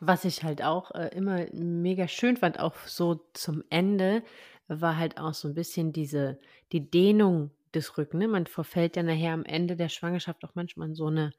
Was 0.00 0.24
ich 0.24 0.42
halt 0.42 0.62
auch 0.62 0.90
äh, 0.92 1.08
immer 1.08 1.46
mega 1.52 2.08
schön 2.08 2.36
fand, 2.36 2.58
auch 2.58 2.76
so 2.86 3.26
zum 3.32 3.62
Ende, 3.70 4.24
war 4.66 4.96
halt 4.96 5.18
auch 5.18 5.34
so 5.34 5.48
ein 5.48 5.54
bisschen 5.54 5.92
diese, 5.92 6.40
die 6.72 6.90
Dehnung 6.90 7.50
des 7.74 7.96
Rücken. 7.98 8.18
Ne? 8.18 8.28
Man 8.28 8.46
verfällt 8.46 8.96
ja 8.96 9.02
nachher 9.02 9.32
am 9.32 9.44
Ende 9.44 9.76
der 9.76 9.88
Schwangerschaft 9.88 10.44
auch 10.44 10.54
manchmal 10.54 10.88
in 10.88 10.94
so 10.94 11.06
eine 11.06 11.32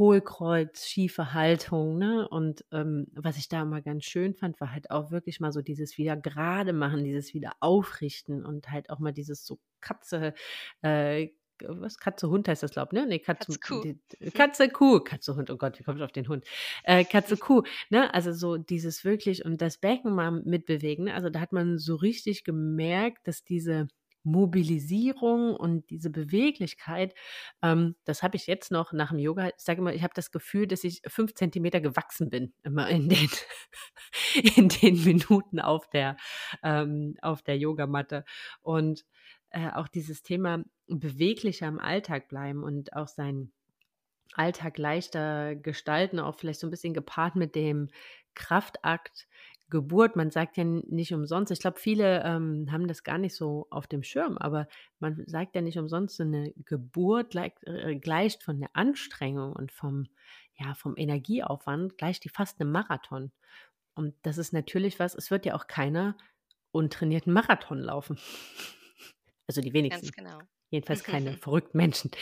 Hohlkreuz, 0.00 0.86
schiefe 0.86 1.34
Haltung. 1.34 1.98
Ne? 1.98 2.28
Und 2.28 2.64
ähm, 2.72 3.06
was 3.12 3.36
ich 3.36 3.48
da 3.48 3.64
mal 3.64 3.82
ganz 3.82 4.04
schön 4.04 4.34
fand, 4.34 4.60
war 4.60 4.72
halt 4.72 4.90
auch 4.90 5.10
wirklich 5.10 5.40
mal 5.40 5.52
so 5.52 5.60
dieses 5.60 5.98
wieder 5.98 6.16
gerade 6.16 6.72
machen, 6.72 7.04
dieses 7.04 7.34
wieder 7.34 7.52
aufrichten 7.60 8.44
und 8.44 8.70
halt 8.70 8.90
auch 8.90 8.98
mal 8.98 9.12
dieses 9.12 9.44
so 9.44 9.58
Katze, 9.80 10.34
äh, 10.82 11.28
was 11.62 11.98
Katze 11.98 12.30
Hund 12.30 12.48
heißt 12.48 12.62
das, 12.62 12.70
glaube 12.70 12.88
ich, 12.92 13.00
ne? 13.00 13.06
Nee, 13.06 13.18
Katze, 13.18 13.52
Katze 13.52 13.60
Kuh. 13.60 13.82
Die, 13.82 14.00
mhm. 14.18 14.32
Katze 14.32 14.68
Kuh, 14.70 15.00
Katze 15.00 15.36
Hund, 15.36 15.50
oh 15.50 15.56
Gott, 15.56 15.78
wie 15.78 15.82
kommst 15.82 16.00
du 16.00 16.04
auf 16.04 16.12
den 16.12 16.28
Hund? 16.28 16.46
Äh, 16.84 17.04
Katze 17.04 17.36
Kuh, 17.36 17.62
ne? 17.90 18.12
Also 18.14 18.32
so 18.32 18.56
dieses 18.56 19.04
wirklich 19.04 19.44
und 19.44 19.60
das 19.60 19.76
Becken 19.76 20.14
mal 20.14 20.30
mitbewegen. 20.30 21.06
Ne? 21.06 21.14
Also 21.14 21.28
da 21.28 21.40
hat 21.40 21.52
man 21.52 21.78
so 21.78 21.96
richtig 21.96 22.44
gemerkt, 22.44 23.26
dass 23.26 23.44
diese 23.44 23.88
Mobilisierung 24.22 25.56
und 25.56 25.88
diese 25.90 26.10
Beweglichkeit, 26.10 27.14
ähm, 27.62 27.96
das 28.04 28.22
habe 28.22 28.36
ich 28.36 28.46
jetzt 28.46 28.70
noch 28.70 28.92
nach 28.92 29.10
dem 29.10 29.18
Yoga. 29.18 29.48
Ich 29.48 29.54
sage 29.58 29.80
immer, 29.80 29.94
ich 29.94 30.02
habe 30.02 30.14
das 30.14 30.30
Gefühl, 30.30 30.66
dass 30.66 30.84
ich 30.84 31.02
fünf 31.06 31.34
Zentimeter 31.34 31.80
gewachsen 31.80 32.30
bin, 32.30 32.52
immer 32.62 32.88
in 32.88 33.08
den, 33.08 33.28
in 34.56 34.68
den 34.68 35.02
Minuten 35.04 35.60
auf 35.60 35.88
der, 35.88 36.16
ähm, 36.62 37.16
auf 37.22 37.42
der 37.42 37.58
Yogamatte. 37.58 38.24
Und 38.62 39.04
äh, 39.50 39.70
auch 39.70 39.88
dieses 39.88 40.22
Thema 40.22 40.64
beweglicher 40.86 41.66
im 41.68 41.78
Alltag 41.78 42.28
bleiben 42.28 42.62
und 42.62 42.94
auch 42.94 43.08
sein 43.08 43.52
Alltag 44.34 44.78
leichter 44.78 45.56
gestalten, 45.56 46.20
auch 46.20 46.36
vielleicht 46.36 46.60
so 46.60 46.66
ein 46.66 46.70
bisschen 46.70 46.94
gepaart 46.94 47.36
mit 47.36 47.54
dem 47.54 47.88
Kraftakt 48.34 49.26
Geburt, 49.70 50.16
man 50.16 50.30
sagt 50.30 50.56
ja 50.56 50.64
nicht 50.64 51.14
umsonst, 51.14 51.52
ich 51.52 51.60
glaube, 51.60 51.78
viele 51.78 52.22
ähm, 52.24 52.70
haben 52.70 52.88
das 52.88 53.04
gar 53.04 53.18
nicht 53.18 53.34
so 53.34 53.66
auf 53.70 53.86
dem 53.86 54.02
Schirm, 54.02 54.36
aber 54.36 54.68
man 54.98 55.24
sagt 55.26 55.54
ja 55.54 55.62
nicht 55.62 55.78
umsonst, 55.78 56.16
so 56.16 56.24
eine 56.24 56.52
Geburt 56.64 57.30
gleicht, 57.30 57.64
äh, 57.66 57.96
gleicht 57.96 58.42
von 58.42 58.58
der 58.60 58.70
Anstrengung 58.74 59.52
und 59.52 59.72
vom, 59.72 60.08
ja, 60.58 60.74
vom 60.74 60.96
Energieaufwand, 60.96 61.96
gleicht 61.96 62.24
die 62.24 62.28
fast 62.28 62.60
einem 62.60 62.72
Marathon. 62.72 63.32
Und 63.94 64.14
das 64.22 64.38
ist 64.38 64.52
natürlich 64.52 64.98
was, 64.98 65.14
es 65.14 65.30
wird 65.30 65.46
ja 65.46 65.54
auch 65.54 65.66
keiner 65.66 66.16
untrainierten 66.72 67.32
Marathon 67.32 67.78
laufen. 67.78 68.18
Also 69.46 69.62
die 69.62 69.72
wenigsten. 69.72 70.02
Ganz 70.02 70.12
genau. 70.12 70.38
Jedenfalls 70.70 71.02
keine 71.02 71.32
verrückten 71.38 71.76
Menschen. 71.76 72.12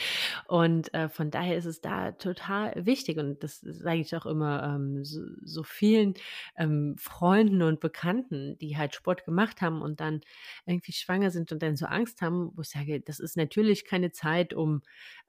Und 0.47 0.91
äh, 0.95 1.07
von 1.07 1.29
daher 1.29 1.55
ist 1.55 1.65
es 1.65 1.81
da 1.81 2.11
total 2.13 2.73
wichtig. 2.85 3.19
Und 3.19 3.43
das 3.43 3.59
sage 3.61 3.99
ich 3.99 4.15
auch 4.15 4.25
immer 4.25 4.63
ähm, 4.63 5.05
so, 5.05 5.21
so, 5.43 5.63
vielen 5.63 6.15
ähm, 6.57 6.95
Freunden 6.97 7.61
und 7.61 7.79
Bekannten, 7.79 8.57
die 8.57 8.75
halt 8.75 8.95
Sport 8.95 9.23
gemacht 9.23 9.61
haben 9.61 9.83
und 9.83 9.99
dann 9.99 10.21
irgendwie 10.65 10.93
schwanger 10.93 11.29
sind 11.29 11.51
und 11.51 11.61
dann 11.61 11.75
so 11.75 11.85
Angst 11.85 12.21
haben, 12.21 12.51
wo 12.55 12.61
ich 12.61 12.69
sage, 12.69 12.99
das 13.01 13.19
ist 13.19 13.37
natürlich 13.37 13.85
keine 13.85 14.11
Zeit, 14.11 14.55
um 14.55 14.81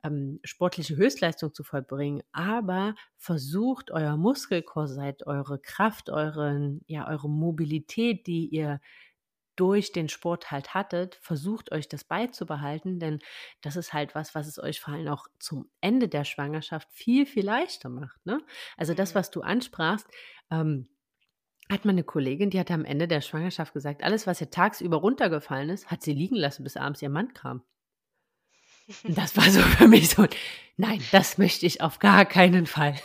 ähm, 0.02 0.40
sportliche 0.44 0.96
Höchstleistung 0.96 1.52
zu 1.52 1.62
vollbringen, 1.62 2.22
aber 2.32 2.94
versucht 3.16 3.90
euer 3.90 4.16
Muskelkorsett, 4.16 5.26
eure 5.26 5.58
Kraft, 5.58 6.08
euren, 6.08 6.80
ja, 6.86 7.06
eure 7.06 7.28
Mobilität, 7.28 8.26
die 8.26 8.46
ihr 8.46 8.80
durch 9.60 9.92
den 9.92 10.08
Sport 10.08 10.50
halt 10.50 10.72
hattet, 10.72 11.16
versucht 11.16 11.70
euch 11.70 11.86
das 11.86 12.02
beizubehalten, 12.02 12.98
denn 12.98 13.18
das 13.60 13.76
ist 13.76 13.92
halt 13.92 14.14
was, 14.14 14.34
was 14.34 14.46
es 14.46 14.58
euch 14.58 14.80
vor 14.80 14.94
allem 14.94 15.08
auch 15.08 15.26
zum 15.38 15.70
Ende 15.82 16.08
der 16.08 16.24
Schwangerschaft 16.24 16.88
viel, 16.90 17.26
viel 17.26 17.44
leichter 17.44 17.90
macht. 17.90 18.24
Ne? 18.24 18.40
Also 18.78 18.94
das, 18.94 19.12
mhm. 19.12 19.18
was 19.18 19.30
du 19.30 19.42
ansprachst, 19.42 20.06
ähm, 20.50 20.88
hat 21.70 21.84
meine 21.84 22.04
Kollegin, 22.04 22.48
die 22.48 22.58
hat 22.58 22.70
am 22.70 22.86
Ende 22.86 23.06
der 23.06 23.20
Schwangerschaft 23.20 23.74
gesagt, 23.74 24.02
alles, 24.02 24.26
was 24.26 24.40
ihr 24.40 24.50
tagsüber 24.50 24.96
runtergefallen 24.96 25.68
ist, 25.68 25.90
hat 25.90 26.02
sie 26.02 26.14
liegen 26.14 26.36
lassen, 26.36 26.64
bis 26.64 26.78
abends 26.78 27.02
ihr 27.02 27.10
Mann 27.10 27.34
kam. 27.34 27.62
Und 29.04 29.18
das 29.18 29.36
war 29.36 29.44
so 29.50 29.60
für 29.76 29.88
mich 29.88 30.08
so, 30.08 30.26
nein, 30.78 31.02
das 31.12 31.36
möchte 31.36 31.66
ich 31.66 31.82
auf 31.82 31.98
gar 31.98 32.24
keinen 32.24 32.64
Fall. 32.66 32.94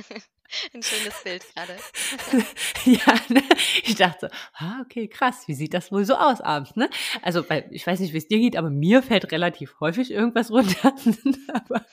Ein 0.74 0.82
schönes 0.82 1.22
Bild 1.22 1.44
gerade. 1.54 1.76
ja, 2.84 3.14
ne? 3.28 3.42
ich 3.82 3.94
dachte, 3.96 4.30
ah, 4.54 4.80
okay, 4.82 5.08
krass, 5.08 5.46
wie 5.46 5.54
sieht 5.54 5.74
das 5.74 5.92
wohl 5.92 6.04
so 6.04 6.14
aus 6.14 6.40
abends, 6.40 6.76
ne? 6.76 6.88
Also, 7.22 7.48
weil, 7.48 7.68
ich 7.70 7.86
weiß 7.86 8.00
nicht, 8.00 8.12
wie 8.12 8.18
es 8.18 8.28
dir 8.28 8.38
geht, 8.38 8.56
aber 8.56 8.70
mir 8.70 9.02
fällt 9.02 9.30
relativ 9.32 9.78
häufig 9.80 10.10
irgendwas 10.10 10.50
runter. 10.50 10.94
aber 11.52 11.84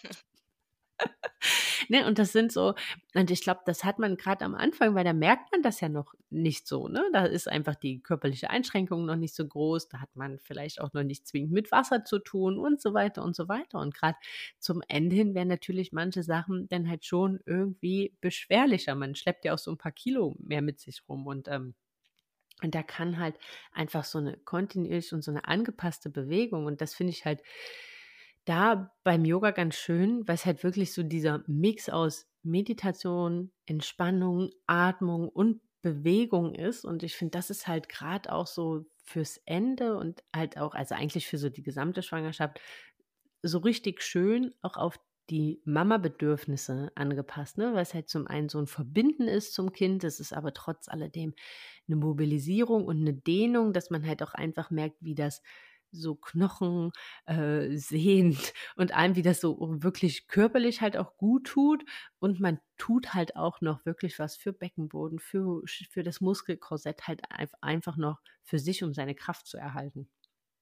ne, 1.90 2.06
und 2.08 2.20
das 2.20 2.32
sind 2.32 2.52
so, 2.52 2.74
und 3.16 3.32
ich 3.32 3.42
glaube, 3.42 3.62
das 3.66 3.84
hat 3.84 4.00
man 4.00 4.18
gerade 4.18 4.46
am 4.46 4.56
Anfang, 4.56 4.96
weil 4.96 5.04
da 5.04 5.14
merkt 5.14 5.52
man 5.52 5.62
das 5.62 5.82
ja 5.82 5.90
noch 5.90 6.14
nicht 6.30 6.68
so. 6.68 6.88
Ne? 6.88 7.04
Da 7.14 7.26
ist 7.26 7.48
einfach 7.48 7.76
die 7.76 8.02
körperliche 8.02 8.50
Einschränkung 8.50 9.06
noch 9.06 9.16
nicht 9.16 9.36
so 9.36 9.48
groß. 9.48 9.90
Da 9.90 10.00
hat 10.02 10.16
man 10.16 10.40
vielleicht 10.40 10.82
auch 10.82 10.94
noch 10.94 11.04
nicht 11.04 11.28
zwingend 11.28 11.52
mit 11.52 11.72
Wasser 11.72 12.04
zu 12.04 12.20
tun 12.20 12.58
und 12.58 12.82
so 12.82 12.94
weiter 12.94 13.24
und 13.24 13.36
so 13.36 13.48
weiter. 13.48 13.80
Und 13.80 13.94
gerade 13.94 14.18
zum 14.60 14.82
Ende 14.88 15.16
hin 15.16 15.36
werden 15.36 15.50
natürlich 15.50 15.92
manche 15.92 16.24
Sachen 16.24 16.68
dann 16.70 16.90
halt 16.90 17.06
schon 17.06 17.40
irgendwie 17.46 18.16
beschwerlicher. 18.22 18.96
Man 18.96 19.16
schleppt 19.16 19.46
ja 19.46 19.54
auch 19.54 19.58
so 19.60 19.72
ein 19.72 19.78
paar 19.78 19.92
Kilo 19.92 20.36
mehr 20.40 20.62
mit 20.62 20.80
sich 20.80 21.02
rum 21.08 21.28
und 21.28 21.48
ähm, 21.48 21.76
und 22.64 22.74
da 22.74 22.82
kann 22.84 23.20
halt 23.20 23.36
einfach 23.72 24.04
so 24.04 24.18
eine 24.18 24.38
kontinuierliche 24.38 25.16
und 25.16 25.22
so 25.22 25.32
eine 25.32 25.46
angepasste 25.48 26.10
Bewegung, 26.10 26.66
und 26.66 26.82
das 26.82 26.96
finde 26.96 27.12
ich 27.12 27.24
halt 27.26 27.42
da 28.48 28.96
beim 29.04 29.26
Yoga 29.26 29.52
ganz 29.52 29.76
schön, 29.76 30.28
weil 30.28 30.36
es 30.36 30.46
halt 30.46 30.64
wirklich 30.64 30.94
so 30.94 31.04
dieser 31.04 31.44
Mix 31.48 31.90
aus 31.90 32.28
Meditation, 32.44 33.52
Entspannung, 33.66 34.52
Atmung 34.68 35.28
und 35.28 35.62
Bewegung 35.82 36.56
ist. 36.56 36.86
Und 36.86 37.04
ich 37.04 37.16
finde, 37.16 37.32
das 37.32 37.50
ist 37.50 37.68
halt 37.68 37.90
gerade 37.90 38.32
auch 38.32 38.48
so 38.48 38.86
fürs 39.04 39.42
Ende 39.46 39.98
und 39.98 40.24
halt 40.36 40.58
auch, 40.58 40.76
also 40.76 40.96
eigentlich 40.96 41.28
für 41.28 41.38
so 41.38 41.50
die 41.50 41.64
gesamte 41.64 42.02
Schwangerschaft, 42.02 42.60
so 43.44 43.60
richtig 43.60 44.02
schön 44.02 44.54
auch 44.62 44.78
auf 44.78 45.00
die 45.30 45.62
Mama-Bedürfnisse 45.66 46.92
angepasst, 46.96 47.58
ne? 47.58 47.74
weil 47.74 47.82
es 47.82 47.94
halt 47.94 48.08
zum 48.08 48.28
einen 48.28 48.48
so 48.48 48.60
ein 48.60 48.68
Verbinden 48.68 49.28
ist 49.28 49.54
zum 49.54 49.74
Kind, 49.74 50.06
es 50.06 50.22
ist 50.22 50.32
aber 50.32 50.54
trotz 50.54 50.88
alledem 50.88 51.34
eine 51.88 51.98
Mobilisierung 51.98 52.86
und 52.86 53.02
eine 53.02 53.14
Dehnung, 53.14 53.74
dass 53.74 53.90
man 53.90 54.06
halt 54.08 54.24
auch 54.24 54.34
einfach 54.34 54.72
merkt, 54.72 54.98
wie 55.02 55.16
das 55.16 55.42
so 55.92 56.16
Knochen 56.16 56.92
äh, 57.26 57.76
sehend 57.78 58.54
und 58.76 58.92
einem, 58.94 59.16
wie 59.16 59.22
das 59.22 59.42
so 59.42 59.58
wirklich 59.84 60.28
körperlich 60.28 60.82
halt 60.82 60.98
auch 60.98 61.18
gut 61.18 61.48
tut. 61.48 61.84
Und 62.20 62.40
man 62.40 62.60
tut 62.78 63.14
halt 63.14 63.36
auch 63.36 63.62
noch 63.62 63.86
wirklich 63.86 64.20
was 64.20 64.36
für 64.38 64.54
Beckenboden, 64.54 65.20
für, 65.20 65.62
für 65.90 66.04
das 66.04 66.22
Muskelkorsett 66.22 67.08
halt 67.08 67.22
einfach 67.62 67.98
noch 67.98 68.20
für 68.44 68.60
sich, 68.60 68.84
um 68.84 68.94
seine 68.94 69.16
Kraft 69.16 69.48
zu 69.48 69.58
erhalten. 69.58 70.10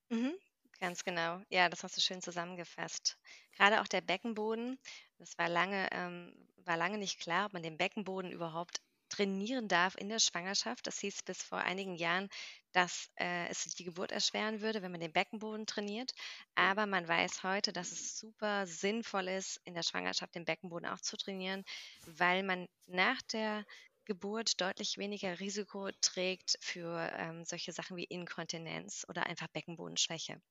Mhm, 0.10 0.36
ganz 0.79 1.03
genau. 1.03 1.41
Ja, 1.50 1.70
das 1.70 1.84
hast 1.84 1.98
du 1.98 2.01
schön 2.01 2.22
zusammengefasst. 2.22 3.17
Gerade 3.53 3.82
auch 3.82 3.88
der 3.88 4.01
Beckenboden, 4.01 4.79
das 5.17 5.38
war 5.38 5.50
lange, 5.50 5.89
ähm, 5.91 6.48
war 6.58 6.77
lange 6.77 6.98
nicht 6.98 7.20
klar, 7.20 7.48
ob 7.48 7.53
man 7.53 7.63
den 7.63 7.77
Beckenboden 7.77 8.32
überhaupt 8.32 8.82
trainieren 9.09 9.67
darf 9.67 9.95
in 9.95 10.09
der 10.09 10.19
Schwangerschaft. 10.19 10.88
Das 10.88 11.00
hieß 11.00 11.24
bis 11.24 11.41
vor 11.43 11.59
einigen 11.59 11.95
Jahren, 11.95 12.29
dass 12.71 13.09
äh, 13.15 13.47
es 13.50 13.63
die 13.63 13.83
Geburt 13.83 14.12
erschweren 14.12 14.62
würde, 14.62 14.81
wenn 14.81 14.91
man 14.91 15.01
den 15.01 15.13
Beckenboden 15.13 15.65
trainiert. 15.65 16.12
Aber 16.55 16.85
man 16.85 17.07
weiß 17.07 17.43
heute, 17.43 17.71
dass 17.74 17.91
es 17.91 18.19
super 18.19 18.67
sinnvoll 18.67 19.27
ist, 19.29 19.62
in 19.65 19.74
der 19.74 19.83
Schwangerschaft 19.83 20.35
den 20.35 20.45
Beckenboden 20.45 20.88
auch 20.88 21.00
zu 21.01 21.17
trainieren, 21.17 21.63
weil 22.05 22.43
man 22.43 22.67
nach 22.85 23.21
der 23.21 23.65
Geburt 24.05 24.62
deutlich 24.62 24.97
weniger 24.97 25.39
Risiko 25.39 25.89
trägt 26.01 26.57
für 26.62 27.12
ähm, 27.17 27.43
solche 27.45 27.71
Sachen 27.71 27.97
wie 27.97 28.03
Inkontinenz 28.03 29.05
oder 29.09 29.25
einfach 29.25 29.47
Beckenbodenschwäche. 29.47 30.41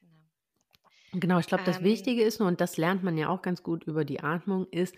Genau. 0.00 0.30
Genau, 1.12 1.38
ich 1.38 1.46
glaube, 1.46 1.62
das 1.64 1.78
ähm, 1.78 1.84
Wichtige 1.84 2.22
ist, 2.24 2.40
und 2.40 2.60
das 2.60 2.76
lernt 2.76 3.04
man 3.04 3.16
ja 3.16 3.28
auch 3.28 3.42
ganz 3.42 3.62
gut 3.62 3.84
über 3.84 4.04
die 4.04 4.20
Atmung, 4.20 4.66
ist 4.70 4.96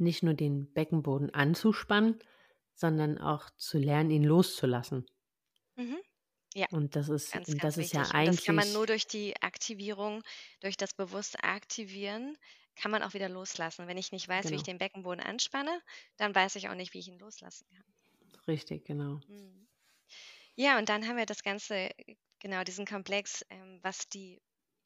nicht 0.00 0.22
nur 0.22 0.34
den 0.34 0.72
Beckenboden 0.72 1.32
anzuspannen, 1.34 2.18
sondern 2.74 3.18
auch 3.18 3.50
zu 3.56 3.78
lernen, 3.78 4.10
ihn 4.10 4.24
loszulassen. 4.24 5.06
Mhm. 5.76 5.98
Ja, 6.54 6.66
und 6.70 6.96
das 6.96 7.08
ist, 7.08 7.32
ganz, 7.32 7.48
ganz 7.48 7.60
das 7.60 7.76
ist 7.76 7.92
ja 7.92 8.02
eigentlich. 8.02 8.28
Und 8.28 8.36
das 8.38 8.44
kann 8.44 8.54
man 8.54 8.72
nur 8.72 8.86
durch 8.86 9.06
die 9.06 9.34
Aktivierung, 9.42 10.22
durch 10.60 10.76
das 10.76 10.94
bewusste 10.94 11.42
Aktivieren, 11.44 12.36
kann 12.76 12.90
man 12.90 13.02
auch 13.02 13.14
wieder 13.14 13.28
loslassen. 13.28 13.86
Wenn 13.86 13.98
ich 13.98 14.12
nicht 14.12 14.28
weiß, 14.28 14.44
genau. 14.44 14.52
wie 14.52 14.56
ich 14.56 14.64
genau. 14.64 14.74
den 14.74 14.78
Beckenboden 14.78 15.20
anspanne, 15.20 15.82
dann 16.16 16.34
weiß 16.34 16.56
ich 16.56 16.68
auch 16.68 16.74
nicht, 16.74 16.94
wie 16.94 17.00
ich 17.00 17.08
ihn 17.08 17.18
loslassen 17.18 17.66
kann. 17.74 17.84
Richtig, 18.46 18.84
genau. 18.84 19.20
Mhm. 19.28 19.68
Ja, 20.54 20.78
und 20.78 20.88
dann 20.88 21.06
haben 21.06 21.16
wir 21.16 21.26
das 21.26 21.42
Ganze, 21.42 21.90
genau 22.40 22.64
diesen 22.64 22.86
Komplex, 22.86 23.44
ähm, 23.50 23.78
was 23.82 24.08
die 24.08 24.40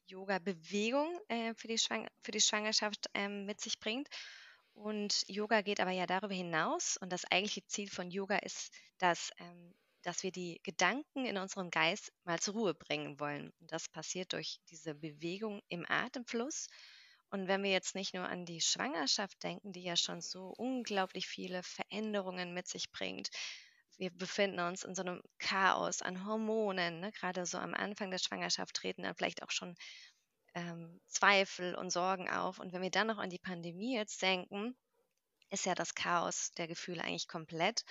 Yoga-Bewegung 0.07 1.19
äh, 1.29 1.53
für, 1.55 1.67
die 1.67 1.77
für 1.77 2.31
die 2.31 2.41
Schwangerschaft 2.41 3.07
ähm, 3.13 3.45
mit 3.45 3.61
sich 3.61 3.79
bringt. 3.79 4.07
Und 4.73 5.23
Yoga 5.27 5.61
geht 5.61 5.79
aber 5.79 5.91
ja 5.91 6.05
darüber 6.05 6.33
hinaus. 6.33 6.97
Und 6.97 7.11
das 7.11 7.25
eigentliche 7.25 7.65
Ziel 7.65 7.89
von 7.89 8.09
Yoga 8.11 8.37
ist, 8.37 8.73
dass, 8.97 9.31
ähm, 9.37 9.73
dass 10.01 10.23
wir 10.23 10.31
die 10.31 10.59
Gedanken 10.63 11.25
in 11.25 11.37
unserem 11.37 11.69
Geist 11.69 12.11
mal 12.23 12.39
zur 12.39 12.55
Ruhe 12.55 12.73
bringen 12.73 13.19
wollen. 13.19 13.51
Und 13.59 13.71
das 13.71 13.87
passiert 13.89 14.33
durch 14.33 14.59
diese 14.69 14.95
Bewegung 14.95 15.61
im 15.69 15.85
Atemfluss. 15.87 16.67
Und 17.29 17.47
wenn 17.47 17.63
wir 17.63 17.71
jetzt 17.71 17.95
nicht 17.95 18.13
nur 18.13 18.27
an 18.27 18.45
die 18.45 18.61
Schwangerschaft 18.61 19.41
denken, 19.43 19.71
die 19.73 19.83
ja 19.83 19.95
schon 19.95 20.21
so 20.21 20.53
unglaublich 20.57 21.27
viele 21.27 21.63
Veränderungen 21.63 22.53
mit 22.53 22.67
sich 22.67 22.91
bringt, 22.91 23.29
wir 23.97 24.11
befinden 24.11 24.59
uns 24.59 24.83
in 24.83 24.95
so 24.95 25.01
einem 25.03 25.21
Chaos 25.39 26.01
an 26.01 26.25
Hormonen. 26.25 26.99
Ne? 26.99 27.11
Gerade 27.11 27.45
so 27.45 27.57
am 27.57 27.73
Anfang 27.73 28.11
der 28.11 28.17
Schwangerschaft 28.17 28.75
treten 28.75 29.03
dann 29.03 29.15
vielleicht 29.15 29.43
auch 29.43 29.51
schon 29.51 29.75
ähm, 30.55 30.99
Zweifel 31.07 31.75
und 31.75 31.91
Sorgen 31.91 32.29
auf. 32.29 32.59
Und 32.59 32.73
wenn 32.73 32.81
wir 32.81 32.91
dann 32.91 33.07
noch 33.07 33.17
an 33.17 33.29
die 33.29 33.39
Pandemie 33.39 33.95
jetzt 33.95 34.21
denken, 34.21 34.75
ist 35.49 35.65
ja 35.65 35.75
das 35.75 35.95
Chaos 35.95 36.51
der 36.57 36.67
Gefühle 36.67 37.03
eigentlich 37.03 37.27
komplett. 37.27 37.85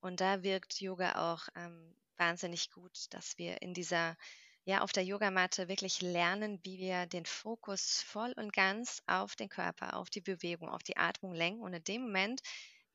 Und 0.00 0.20
da 0.20 0.42
wirkt 0.42 0.80
Yoga 0.80 1.32
auch 1.32 1.48
ähm, 1.56 1.96
wahnsinnig 2.16 2.70
gut, 2.70 3.06
dass 3.10 3.38
wir 3.38 3.62
in 3.62 3.74
dieser, 3.74 4.16
ja, 4.64 4.82
auf 4.82 4.92
der 4.92 5.04
Yogamatte 5.04 5.68
wirklich 5.68 6.02
lernen, 6.02 6.60
wie 6.62 6.78
wir 6.78 7.06
den 7.06 7.24
Fokus 7.24 8.02
voll 8.02 8.32
und 8.36 8.52
ganz 8.52 9.02
auf 9.06 9.36
den 9.36 9.48
Körper, 9.48 9.96
auf 9.96 10.10
die 10.10 10.20
Bewegung, 10.20 10.68
auf 10.68 10.82
die 10.82 10.96
Atmung 10.96 11.34
lenken. 11.34 11.62
Und 11.62 11.72
in 11.72 11.84
dem 11.84 12.02
Moment 12.02 12.42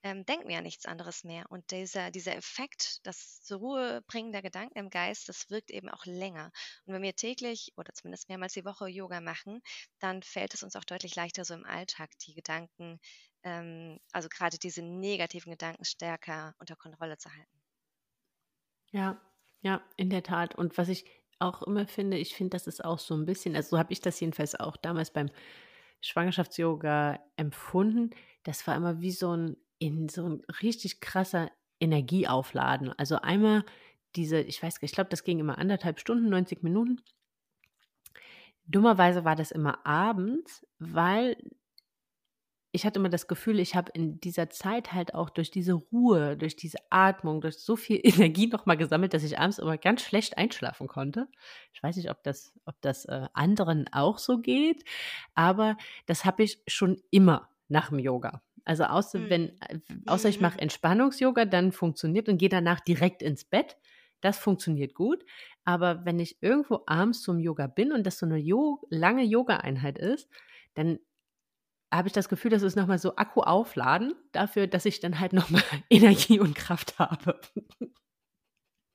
ähm, 0.04 0.26
denken 0.26 0.48
wir 0.48 0.56
ja 0.56 0.62
nichts 0.62 0.86
anderes 0.86 1.24
mehr. 1.24 1.46
Und 1.50 1.72
dieser, 1.72 2.12
dieser 2.12 2.36
Effekt, 2.36 3.00
das 3.06 3.42
zur 3.42 3.60
Ruhe 3.60 4.02
bringen 4.08 4.32
der 4.32 4.42
Gedanken 4.42 4.78
im 4.78 4.90
Geist, 4.90 5.30
das 5.30 5.50
wirkt 5.50 5.72
eben 5.72 5.90
auch 5.90 6.06
länger. 6.06 6.52
Und 6.86 6.94
wenn 6.94 7.02
wir 7.02 7.16
täglich 7.16 7.74
oder 7.78 7.94
zumindest 7.94 8.30
mehrmals 8.30 8.54
die 8.54 8.66
Woche 8.66 8.88
Yoga 8.88 9.22
machen, 9.22 9.62
dann 10.00 10.24
fällt 10.24 10.54
es 10.54 10.64
uns 10.64 10.76
auch 10.76 10.86
deutlich 10.86 11.16
leichter, 11.16 11.44
so 11.46 11.54
im 11.54 11.66
Alltag 11.66 12.12
die 12.26 12.34
Gedanken, 12.34 13.00
ähm, 13.44 14.00
also 14.12 14.30
gerade 14.30 14.58
diese 14.58 14.82
negativen 14.82 15.52
Gedanken 15.52 15.86
stärker 15.86 16.56
unter 16.60 16.76
Kontrolle 16.76 17.18
zu 17.18 17.30
halten. 17.30 17.62
Ja, 18.92 19.22
ja, 19.62 19.82
in 19.98 20.10
der 20.10 20.24
Tat. 20.24 20.56
Und 20.56 20.78
was 20.78 20.90
ich 20.90 21.06
auch 21.40 21.62
immer 21.64 21.88
finde, 21.88 22.18
ich 22.18 22.36
finde, 22.36 22.52
das 22.52 22.68
ist 22.68 22.84
auch 22.84 23.00
so 23.00 23.16
ein 23.16 23.26
bisschen, 23.26 23.56
also 23.56 23.72
so 23.72 23.80
habe 23.80 23.94
ich 23.94 24.02
das 24.02 24.20
jedenfalls 24.20 24.56
auch 24.56 24.78
damals 24.78 25.12
beim 25.12 25.30
Schwangerschafts-Yoga 26.02 27.20
empfunden. 27.38 28.12
Das 28.44 28.66
war 28.68 28.76
immer 28.76 29.02
wie 29.02 29.12
so 29.12 29.36
ein 29.36 29.58
in 29.80 30.10
so 30.10 30.28
ein 30.28 30.42
richtig 30.62 31.02
krasser 31.02 31.50
Energieaufladen. 31.80 32.94
Also 32.98 33.18
einmal 33.18 33.64
diese, 34.16 34.42
ich 34.42 34.62
weiß 34.62 34.82
nicht, 34.82 34.92
ich 34.92 34.96
glaube, 34.96 35.10
das 35.10 35.24
ging 35.24 35.40
immer 35.40 35.58
anderthalb 35.58 36.00
Stunden, 36.00 36.30
90 36.30 36.64
Minuten. 36.64 37.02
Dummerweise 38.66 39.24
war 39.26 39.36
das 39.36 39.52
immer 39.52 39.86
abends, 39.86 40.66
weil 40.78 41.38
ich 42.72 42.86
hatte 42.86 43.00
immer 43.00 43.10
das 43.10 43.28
Gefühl, 43.28 43.60
ich 43.60 43.76
habe 43.76 43.92
in 43.94 44.20
dieser 44.20 44.50
Zeit 44.50 44.94
halt 44.94 45.16
auch 45.16 45.32
durch 45.32 45.50
diese 45.50 45.74
Ruhe, 45.74 46.38
durch 46.38 46.56
diese 46.56 46.78
Atmung, 46.92 47.42
durch 47.42 47.58
so 47.58 47.76
viel 47.76 48.00
Energie 48.04 48.48
nochmal 48.48 48.78
gesammelt, 48.78 49.14
dass 49.14 49.24
ich 49.24 49.40
abends 49.40 49.58
immer 49.58 49.78
ganz 49.78 50.02
schlecht 50.02 50.38
einschlafen 50.38 50.88
konnte. 50.88 51.28
Ich 51.74 51.82
weiß 51.82 51.96
nicht, 51.96 52.12
ob 52.12 52.24
das, 52.24 52.54
ob 52.66 52.80
das 52.82 53.06
äh, 53.06 53.28
anderen 53.34 53.88
auch 53.92 54.20
so 54.20 54.40
geht, 54.40 54.84
aber 55.34 55.78
das 56.06 56.26
habe 56.26 56.44
ich 56.44 56.62
schon 56.68 57.02
immer 57.10 57.50
nach 57.70 57.90
dem 57.90 58.00
Yoga. 58.00 58.42
Also 58.66 58.84
außer, 58.86 59.20
mhm. 59.20 59.30
wenn, 59.30 59.50
äh, 59.62 59.80
außer 60.06 60.30
ich 60.30 60.42
mache 60.42 60.56
mhm. 60.56 60.64
Entspannungs-Yoga, 60.64 61.46
dann 61.46 61.72
funktioniert 61.72 62.30
und 62.30 62.38
gehe 62.38 62.50
danach 62.50 62.80
direkt 62.80 63.22
ins 63.22 63.46
Bett. 63.46 63.78
Das 64.22 64.38
funktioniert 64.38 64.94
gut. 64.94 65.24
Aber 65.64 66.06
wenn 66.06 66.20
ich 66.20 66.42
irgendwo 66.42 66.84
abends 66.88 67.22
zum 67.22 67.40
Yoga 67.40 67.68
bin 67.68 67.92
und 67.92 68.06
das 68.06 68.20
so 68.20 68.26
eine 68.26 68.38
jo 68.38 68.86
lange 68.90 69.24
Yoga-Einheit 69.24 69.98
ist, 69.98 70.30
dann 70.74 71.00
habe 71.92 72.08
ich 72.08 72.14
das 72.14 72.30
Gefühl, 72.30 72.52
das 72.52 72.62
ist 72.62 72.76
nochmal 72.76 73.00
so 73.00 73.16
Akku 73.16 73.42
aufladen 73.42 74.14
dafür, 74.32 74.68
dass 74.68 74.86
ich 74.86 75.00
dann 75.00 75.20
halt 75.20 75.34
nochmal 75.34 75.64
Energie 75.90 76.40
und 76.40 76.56
Kraft 76.56 77.00
habe. 77.00 77.40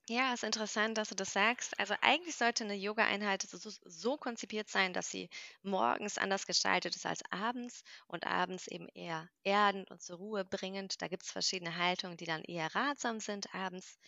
Ja, 0.08 0.32
ist 0.34 0.44
interessant, 0.44 0.96
dass 0.98 1.08
du 1.10 1.14
das 1.14 1.32
sagst. 1.34 1.78
Also 1.78 1.94
eigentlich 2.02 2.36
sollte 2.36 2.64
eine 2.64 2.74
Yoga-Einheit 2.74 3.42
so, 3.42 3.70
so 3.84 4.16
konzipiert 4.18 4.68
sein, 4.68 4.92
dass 4.94 5.10
sie 5.10 5.28
morgens 5.62 6.16
anders 6.18 6.46
gestaltet 6.46 6.94
ist 6.96 7.04
als 7.06 7.22
abends 7.30 7.82
und 8.06 8.26
abends 8.26 8.66
eben 8.66 8.88
eher 8.94 9.28
erdend 9.44 9.90
und 9.90 10.00
zur 10.02 10.16
Ruhe 10.18 10.44
bringend. 10.44 11.00
Da 11.02 11.08
gibt 11.08 11.22
es 11.24 11.30
verschiedene 11.30 11.76
Haltungen, 11.76 12.16
die 12.18 12.24
dann 12.26 12.42
eher 12.44 12.74
ratsam 12.74 13.18
sind 13.20 13.54
abends. 13.54 13.98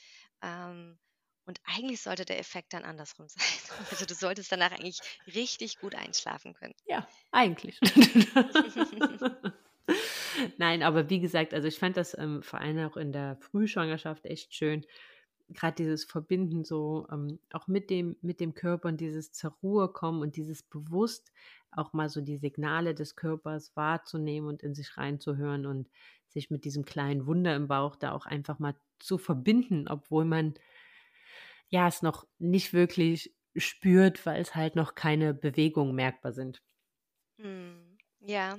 Ähm, 0.43 0.99
und 1.47 1.61
eigentlich 1.65 2.01
sollte 2.03 2.25
der 2.27 2.39
Effekt 2.41 2.73
dann 2.75 2.85
andersrum 2.85 3.29
sein. 3.69 3.87
Also 3.91 4.05
du 4.07 4.15
solltest 4.15 4.51
danach 4.53 4.73
eigentlich 4.73 5.01
richtig 5.27 5.79
gut 5.79 5.95
einschlafen 5.95 6.53
können. 6.55 6.75
Ja, 6.87 7.07
eigentlich. 7.33 7.79
Nein, 10.59 10.83
aber 10.83 11.09
wie 11.11 11.21
gesagt, 11.21 11.55
also 11.55 11.69
ich 11.69 11.79
fand 11.79 11.97
das 11.97 12.17
ähm, 12.19 12.43
vor 12.43 12.61
allem 12.61 12.79
auch 12.91 12.97
in 12.97 13.13
der 13.13 13.37
Frühschwangerschaft 13.41 14.25
echt 14.27 14.55
schön 14.55 14.85
gerade 15.49 15.77
dieses 15.77 16.05
Verbinden 16.05 16.65
so 16.65 17.07
ähm, 17.11 17.39
auch 17.53 17.67
mit 17.69 17.91
dem, 17.91 18.17
mit 18.23 18.41
dem 18.41 18.55
Körper 18.55 18.89
und 18.89 19.01
dieses 19.01 19.33
zur 19.33 19.53
Ruhe 19.63 19.93
kommen 19.93 20.23
und 20.23 20.37
dieses 20.37 20.63
bewusst 20.63 21.33
auch 21.71 21.93
mal 21.93 22.09
so 22.09 22.21
die 22.21 22.37
Signale 22.37 22.95
des 22.95 23.17
Körpers 23.17 23.77
wahrzunehmen 23.77 24.49
und 24.49 24.63
in 24.63 24.75
sich 24.75 24.97
reinzuhören 24.97 25.67
und 25.67 25.89
sich 26.29 26.51
mit 26.51 26.65
diesem 26.65 26.85
kleinen 26.85 27.27
Wunder 27.27 27.55
im 27.55 27.69
Bauch 27.69 27.97
da 27.97 28.13
auch 28.13 28.27
einfach 28.27 28.59
mal 28.59 28.75
zu 28.99 29.19
verbinden, 29.19 29.89
obwohl 29.89 30.25
man 30.25 30.55
ja 31.69 31.89
es 31.89 32.03
noch 32.03 32.27
nicht 32.39 32.73
wirklich 32.73 33.35
spürt, 33.57 34.27
weil 34.27 34.41
es 34.41 34.55
halt 34.55 34.77
noch 34.77 34.95
keine 34.95 35.35
Bewegungen 35.35 35.95
merkbar 35.95 36.33
sind. 36.33 36.63
Hm, 37.39 37.99
ja, 38.21 38.59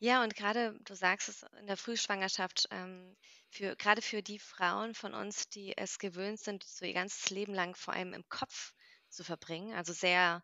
ja, 0.00 0.22
und 0.22 0.34
gerade 0.34 0.78
du 0.84 0.94
sagst 0.94 1.28
es 1.28 1.42
in 1.60 1.66
der 1.66 1.76
Frühschwangerschaft, 1.76 2.66
ähm, 2.70 3.16
für, 3.56 3.76
gerade 3.76 4.02
für 4.02 4.22
die 4.22 4.38
Frauen 4.38 4.94
von 4.94 5.14
uns, 5.14 5.48
die 5.48 5.76
es 5.76 5.98
gewöhnt 5.98 6.38
sind, 6.40 6.62
so 6.64 6.84
ihr 6.84 6.92
ganzes 6.92 7.30
Leben 7.30 7.54
lang 7.54 7.74
vor 7.74 7.94
allem 7.94 8.12
im 8.12 8.28
Kopf 8.28 8.74
zu 9.08 9.24
verbringen, 9.24 9.74
also 9.74 9.92
sehr 9.92 10.42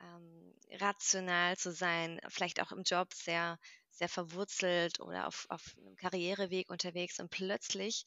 ähm, 0.00 0.54
rational 0.72 1.56
zu 1.56 1.72
sein, 1.72 2.20
vielleicht 2.28 2.60
auch 2.60 2.72
im 2.72 2.82
Job 2.82 3.14
sehr, 3.14 3.58
sehr 3.90 4.08
verwurzelt 4.08 5.00
oder 5.00 5.28
auf, 5.28 5.46
auf 5.50 5.76
einem 5.78 5.96
Karriereweg 5.96 6.70
unterwegs 6.70 7.20
und 7.20 7.30
plötzlich 7.30 8.04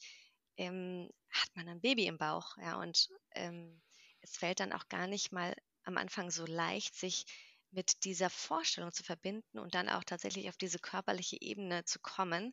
ähm, 0.58 1.08
hat 1.30 1.48
man 1.54 1.68
ein 1.68 1.80
Baby 1.80 2.06
im 2.06 2.18
Bauch, 2.18 2.56
ja, 2.58 2.78
und 2.78 3.08
ähm, 3.34 3.80
es 4.20 4.36
fällt 4.36 4.60
dann 4.60 4.72
auch 4.72 4.88
gar 4.88 5.06
nicht 5.06 5.32
mal 5.32 5.54
am 5.84 5.96
Anfang 5.96 6.30
so 6.30 6.44
leicht, 6.44 6.94
sich 6.94 7.24
mit 7.70 8.04
dieser 8.04 8.28
Vorstellung 8.28 8.92
zu 8.92 9.02
verbinden 9.02 9.58
und 9.58 9.74
dann 9.74 9.88
auch 9.88 10.04
tatsächlich 10.04 10.48
auf 10.50 10.58
diese 10.58 10.78
körperliche 10.78 11.38
Ebene 11.40 11.84
zu 11.84 11.98
kommen, 12.00 12.52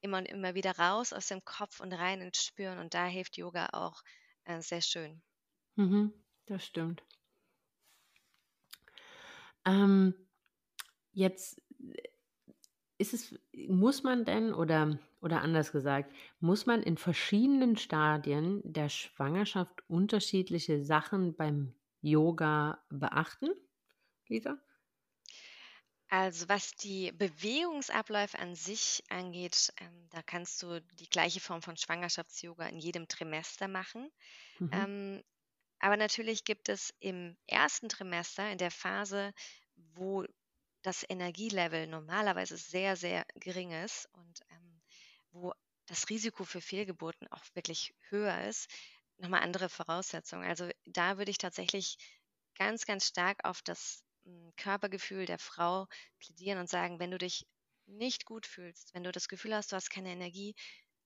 immer 0.00 0.18
und 0.18 0.26
immer 0.26 0.54
wieder 0.54 0.78
raus 0.78 1.12
aus 1.12 1.26
dem 1.26 1.44
Kopf 1.44 1.80
und 1.80 1.92
rein 1.92 2.20
ins 2.20 2.44
Spüren. 2.44 2.78
Und 2.78 2.94
da 2.94 3.06
hilft 3.06 3.36
Yoga 3.36 3.68
auch 3.72 4.02
äh, 4.44 4.60
sehr 4.60 4.80
schön. 4.80 5.22
Mhm, 5.76 6.12
das 6.46 6.64
stimmt. 6.64 7.04
Ähm, 9.64 10.14
jetzt 11.12 11.60
äh, 11.80 12.08
ist 12.98 13.14
es, 13.14 13.38
muss 13.68 14.02
man 14.02 14.24
denn 14.24 14.52
oder, 14.52 14.98
oder 15.20 15.42
anders 15.42 15.72
gesagt, 15.72 16.12
muss 16.40 16.66
man 16.66 16.82
in 16.82 16.96
verschiedenen 16.96 17.76
Stadien 17.76 18.60
der 18.64 18.88
Schwangerschaft 18.88 19.88
unterschiedliche 19.88 20.84
Sachen 20.84 21.36
beim 21.36 21.74
Yoga 22.00 22.84
beachten, 22.90 23.50
Lisa? 24.26 24.58
Also 26.10 26.48
was 26.48 26.72
die 26.72 27.12
Bewegungsabläufe 27.12 28.38
an 28.38 28.54
sich 28.54 29.02
angeht, 29.10 29.72
ähm, 29.78 30.08
da 30.10 30.22
kannst 30.22 30.62
du 30.62 30.80
die 30.80 31.08
gleiche 31.08 31.40
Form 31.40 31.60
von 31.62 31.76
Schwangerschafts-Yoga 31.76 32.66
in 32.66 32.78
jedem 32.78 33.08
Trimester 33.08 33.68
machen. 33.68 34.10
Mhm. 34.60 34.84
Ähm, 34.84 35.22
aber 35.80 35.96
natürlich 35.98 36.44
gibt 36.44 36.68
es 36.70 36.94
im 37.00 37.36
ersten 37.46 37.88
Trimester, 37.90 38.50
in 38.52 38.58
der 38.58 38.70
Phase, 38.70 39.32
wo 39.76 40.24
das 40.82 41.04
Energielevel 41.08 41.86
normalerweise 41.88 42.56
sehr, 42.58 42.96
sehr 42.96 43.26
gering 43.36 43.72
ist 43.72 44.08
und 44.14 44.40
ähm, 44.50 44.82
wo 45.32 45.52
das 45.86 46.08
Risiko 46.10 46.44
für 46.44 46.60
Fehlgeburten 46.62 47.28
auch 47.32 47.44
wirklich 47.54 47.94
höher 48.10 48.44
ist, 48.48 48.70
nochmal 49.18 49.42
andere 49.42 49.68
Voraussetzungen. 49.68 50.48
Also 50.48 50.70
da 50.86 51.18
würde 51.18 51.30
ich 51.32 51.38
tatsächlich 51.38 51.98
ganz, 52.56 52.86
ganz 52.86 53.06
stark 53.08 53.44
auf 53.44 53.62
das 53.62 54.04
Körpergefühl 54.56 55.26
der 55.26 55.38
Frau 55.38 55.86
plädieren 56.18 56.58
und 56.58 56.68
sagen, 56.68 56.98
wenn 56.98 57.10
du 57.10 57.18
dich 57.18 57.46
nicht 57.86 58.24
gut 58.24 58.46
fühlst, 58.46 58.94
wenn 58.94 59.04
du 59.04 59.12
das 59.12 59.28
Gefühl 59.28 59.54
hast, 59.54 59.72
du 59.72 59.76
hast 59.76 59.90
keine 59.90 60.10
Energie, 60.10 60.54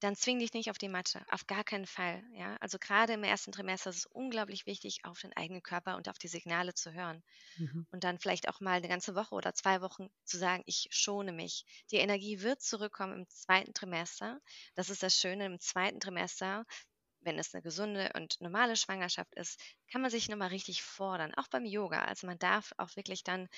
dann 0.02 0.16
zwing 0.16 0.40
dich 0.40 0.52
nicht 0.52 0.68
auf 0.68 0.78
die 0.78 0.88
Matte, 0.88 1.24
auf 1.30 1.46
gar 1.46 1.62
keinen 1.62 1.86
Fall. 1.86 2.24
Ja? 2.34 2.56
Also 2.60 2.78
gerade 2.78 3.12
im 3.12 3.22
ersten 3.22 3.52
Trimester 3.52 3.90
ist 3.90 3.98
es 3.98 4.06
unglaublich 4.06 4.66
wichtig, 4.66 5.04
auf 5.04 5.20
den 5.20 5.32
eigenen 5.36 5.62
Körper 5.62 5.96
und 5.96 6.08
auf 6.08 6.18
die 6.18 6.28
Signale 6.28 6.74
zu 6.74 6.92
hören. 6.92 7.22
Mhm. 7.56 7.86
Und 7.92 8.04
dann 8.04 8.18
vielleicht 8.18 8.48
auch 8.48 8.60
mal 8.60 8.78
eine 8.78 8.88
ganze 8.88 9.14
Woche 9.14 9.34
oder 9.34 9.54
zwei 9.54 9.80
Wochen 9.80 10.08
zu 10.24 10.38
sagen, 10.38 10.64
ich 10.66 10.88
schone 10.90 11.32
mich. 11.32 11.64
Die 11.90 11.96
Energie 11.96 12.40
wird 12.40 12.60
zurückkommen 12.62 13.12
im 13.12 13.28
zweiten 13.28 13.74
Trimester. 13.74 14.40
Das 14.74 14.90
ist 14.90 15.02
das 15.02 15.14
Schöne 15.16 15.46
im 15.46 15.60
zweiten 15.60 16.00
Trimester. 16.00 16.64
Wenn 17.22 17.38
es 17.38 17.54
eine 17.54 17.62
gesunde 17.62 18.10
und 18.14 18.40
normale 18.40 18.76
Schwangerschaft 18.76 19.34
ist, 19.34 19.60
kann 19.90 20.02
man 20.02 20.10
sich 20.10 20.28
nochmal 20.28 20.48
richtig 20.48 20.82
fordern, 20.82 21.34
auch 21.34 21.48
beim 21.48 21.64
Yoga. 21.64 22.04
Also 22.04 22.26
man 22.26 22.38
darf 22.38 22.72
auch 22.78 22.94
wirklich 22.96 23.24
dann 23.24 23.48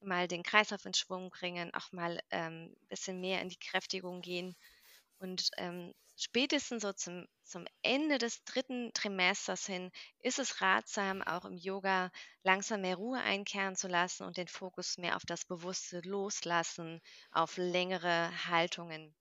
mal 0.00 0.28
den 0.28 0.42
Kreislauf 0.42 0.84
in 0.86 0.94
Schwung 0.94 1.30
bringen, 1.30 1.72
auch 1.74 1.92
mal 1.92 2.20
ein 2.30 2.68
ähm, 2.70 2.76
bisschen 2.88 3.20
mehr 3.20 3.40
in 3.42 3.48
die 3.48 3.58
Kräftigung 3.58 4.20
gehen 4.22 4.56
und 5.20 5.50
ähm, 5.58 5.94
spätestens 6.16 6.82
so 6.82 6.92
zum, 6.92 7.26
zum 7.44 7.64
Ende 7.82 8.18
des 8.18 8.42
dritten 8.44 8.92
Trimesters 8.94 9.66
hin 9.66 9.92
ist 10.20 10.38
es 10.40 10.60
ratsam, 10.60 11.22
auch 11.22 11.44
im 11.44 11.56
Yoga 11.56 12.10
langsam 12.42 12.80
mehr 12.82 12.96
Ruhe 12.96 13.20
einkehren 13.20 13.76
zu 13.76 13.86
lassen 13.88 14.24
und 14.24 14.36
den 14.36 14.48
Fokus 14.48 14.98
mehr 14.98 15.16
auf 15.16 15.24
das 15.26 15.44
bewusste 15.44 16.00
Loslassen, 16.00 17.00
auf 17.30 17.56
längere 17.56 18.30
Haltungen, 18.48 19.14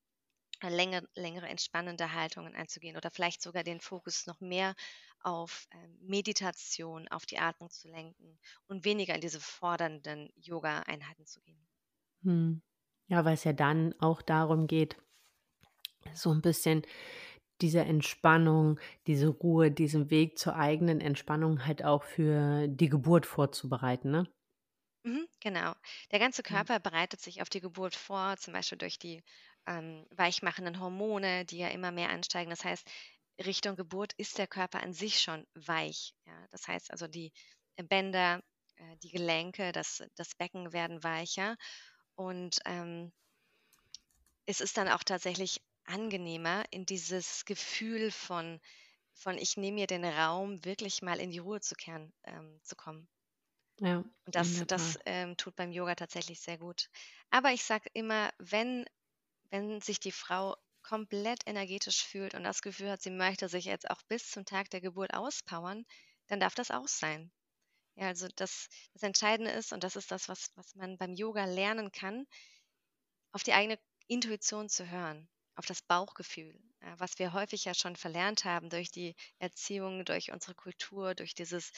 länger, 0.67 1.03
längere 1.15 1.47
entspannende 1.47 2.11
Haltungen 2.13 2.55
einzugehen 2.55 2.97
oder 2.97 3.11
vielleicht 3.11 3.41
sogar 3.41 3.63
den 3.63 3.79
Fokus 3.79 4.25
noch 4.25 4.41
mehr 4.41 4.75
auf 5.21 5.67
äh, 5.71 5.87
Meditation, 6.01 7.07
auf 7.07 7.25
die 7.25 7.39
Atmung 7.39 7.69
zu 7.69 7.87
lenken 7.87 8.39
und 8.67 8.83
weniger 8.83 9.15
in 9.15 9.21
diese 9.21 9.39
fordernden 9.39 10.29
Yoga-Einheiten 10.35 11.25
zu 11.25 11.39
gehen. 11.41 11.67
Hm. 12.23 12.61
Ja, 13.07 13.25
weil 13.25 13.33
es 13.33 13.43
ja 13.43 13.51
dann 13.53 13.93
auch 13.99 14.21
darum 14.21 14.67
geht, 14.67 14.97
so 16.13 16.31
ein 16.31 16.41
bisschen 16.41 16.83
diese 17.61 17.81
Entspannung, 17.81 18.79
diese 19.07 19.27
Ruhe, 19.29 19.71
diesen 19.71 20.09
Weg 20.11 20.37
zur 20.39 20.55
eigenen 20.55 21.01
Entspannung 21.01 21.65
halt 21.65 21.83
auch 21.85 22.03
für 22.03 22.67
die 22.69 22.89
Geburt 22.89 23.25
vorzubereiten, 23.25 24.11
ne? 24.11 24.29
Mhm, 25.03 25.27
genau. 25.41 25.73
Der 26.11 26.19
ganze 26.19 26.41
Ja. 26.49 26.59
Körper 26.59 26.79
bereitet 26.79 27.19
sich 27.21 27.41
auf 27.41 27.49
die 27.49 27.59
Geburt 27.61 27.95
vor, 27.95 28.35
zum 28.37 28.53
Beispiel 28.53 28.77
durch 28.77 28.97
die 28.99 29.23
ähm, 29.69 30.05
weichmachenden 30.11 30.81
Hormone, 30.81 31.45
die 31.45 31.59
ja 31.59 31.69
immer 31.69 31.91
mehr 31.91 32.09
ansteigen. 32.09 32.49
Das 32.51 32.65
heißt, 32.65 32.89
Richtung 33.45 33.77
Geburt 33.77 34.13
ist 34.17 34.37
der 34.37 34.47
Körper 34.47 34.81
an 34.83 34.93
sich 34.93 35.21
schon 35.21 35.45
weich. 35.55 36.15
Ja? 36.25 36.47
Das 36.51 36.67
heißt 36.67 36.91
also, 36.91 37.07
die 37.07 37.31
Bänder, 37.77 38.43
äh, 38.77 38.97
die 38.97 39.11
Gelenke, 39.11 39.71
das, 39.71 40.03
das 40.15 40.35
Becken 40.35 40.73
werden 40.73 41.03
weicher. 41.03 41.57
Und 42.15 42.59
ähm, 42.65 43.13
es 44.45 44.59
ist 44.59 44.75
dann 44.77 44.89
auch 44.89 45.03
tatsächlich 45.03 45.61
angenehmer, 45.85 46.65
in 46.71 46.85
dieses 46.85 47.45
Gefühl 47.45 48.11
von, 48.11 48.59
von 49.13 49.37
ich 49.37 49.55
nehme 49.57 49.75
mir 49.75 49.87
den 49.87 50.03
Raum, 50.05 50.65
wirklich 50.65 51.01
mal 51.01 51.21
in 51.21 51.31
die 51.31 51.39
Ruhe 51.39 51.61
zu 51.61 51.75
kehren, 51.75 52.13
ähm, 52.25 52.59
zu 52.63 52.75
kommen. 52.75 53.07
Ja, 53.79 54.03
Und 54.25 54.35
das, 54.35 54.63
das 54.67 54.97
ähm, 55.05 55.35
tut 55.37 55.55
beim 55.55 55.71
Yoga 55.71 55.95
tatsächlich 55.95 56.39
sehr 56.39 56.57
gut. 56.57 56.89
Aber 57.31 57.51
ich 57.51 57.63
sage 57.63 57.89
immer, 57.93 58.31
wenn, 58.37 58.85
wenn 59.49 59.81
sich 59.81 59.99
die 59.99 60.11
Frau 60.11 60.55
komplett 60.81 61.45
energetisch 61.45 62.03
fühlt 62.03 62.33
und 62.33 62.43
das 62.43 62.61
Gefühl 62.61 62.91
hat, 62.91 63.01
sie 63.01 63.11
möchte 63.11 63.49
sich 63.49 63.65
jetzt 63.65 63.89
auch 63.89 64.01
bis 64.07 64.31
zum 64.31 64.45
Tag 64.45 64.69
der 64.69 64.81
Geburt 64.81 65.13
auspowern, 65.13 65.85
dann 66.27 66.39
darf 66.39 66.55
das 66.55 66.71
auch 66.71 66.87
sein. 66.87 67.31
Ja, 67.95 68.07
also 68.07 68.27
das, 68.35 68.69
das 68.93 69.03
Entscheidende 69.03 69.51
ist, 69.51 69.73
und 69.73 69.83
das 69.83 69.95
ist 69.95 70.11
das, 70.11 70.29
was, 70.29 70.51
was 70.55 70.75
man 70.75 70.97
beim 70.97 71.13
Yoga 71.13 71.45
lernen 71.45 71.91
kann, 71.91 72.25
auf 73.31 73.43
die 73.43 73.53
eigene 73.53 73.79
Intuition 74.07 74.69
zu 74.69 74.89
hören, 74.89 75.27
auf 75.55 75.65
das 75.65 75.81
Bauchgefühl, 75.81 76.57
was 76.97 77.19
wir 77.19 77.33
häufig 77.33 77.65
ja 77.65 77.73
schon 77.73 77.95
verlernt 77.95 78.45
haben 78.45 78.69
durch 78.69 78.91
die 78.91 79.15
Erziehung, 79.39 80.05
durch 80.05 80.31
unsere 80.31 80.55
Kultur, 80.55 81.13
durch 81.15 81.35
dieses, 81.35 81.71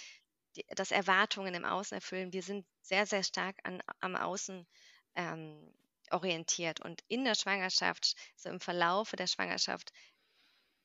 die, 0.55 0.65
das 0.75 0.91
Erwartungen 0.91 1.53
im 1.53 1.65
Außen 1.65 1.95
erfüllen. 1.95 2.33
Wir 2.33 2.43
sind 2.43 2.65
sehr, 2.81 3.05
sehr 3.05 3.23
stark 3.23 3.57
an, 3.63 3.81
am 3.99 4.15
Außen 4.15 4.67
ähm, 5.15 5.73
orientiert. 6.11 6.81
Und 6.81 7.01
in 7.07 7.23
der 7.23 7.35
Schwangerschaft, 7.35 8.15
so 8.35 8.49
im 8.49 8.59
Verlaufe 8.59 9.15
der 9.15 9.27
Schwangerschaft, 9.27 9.91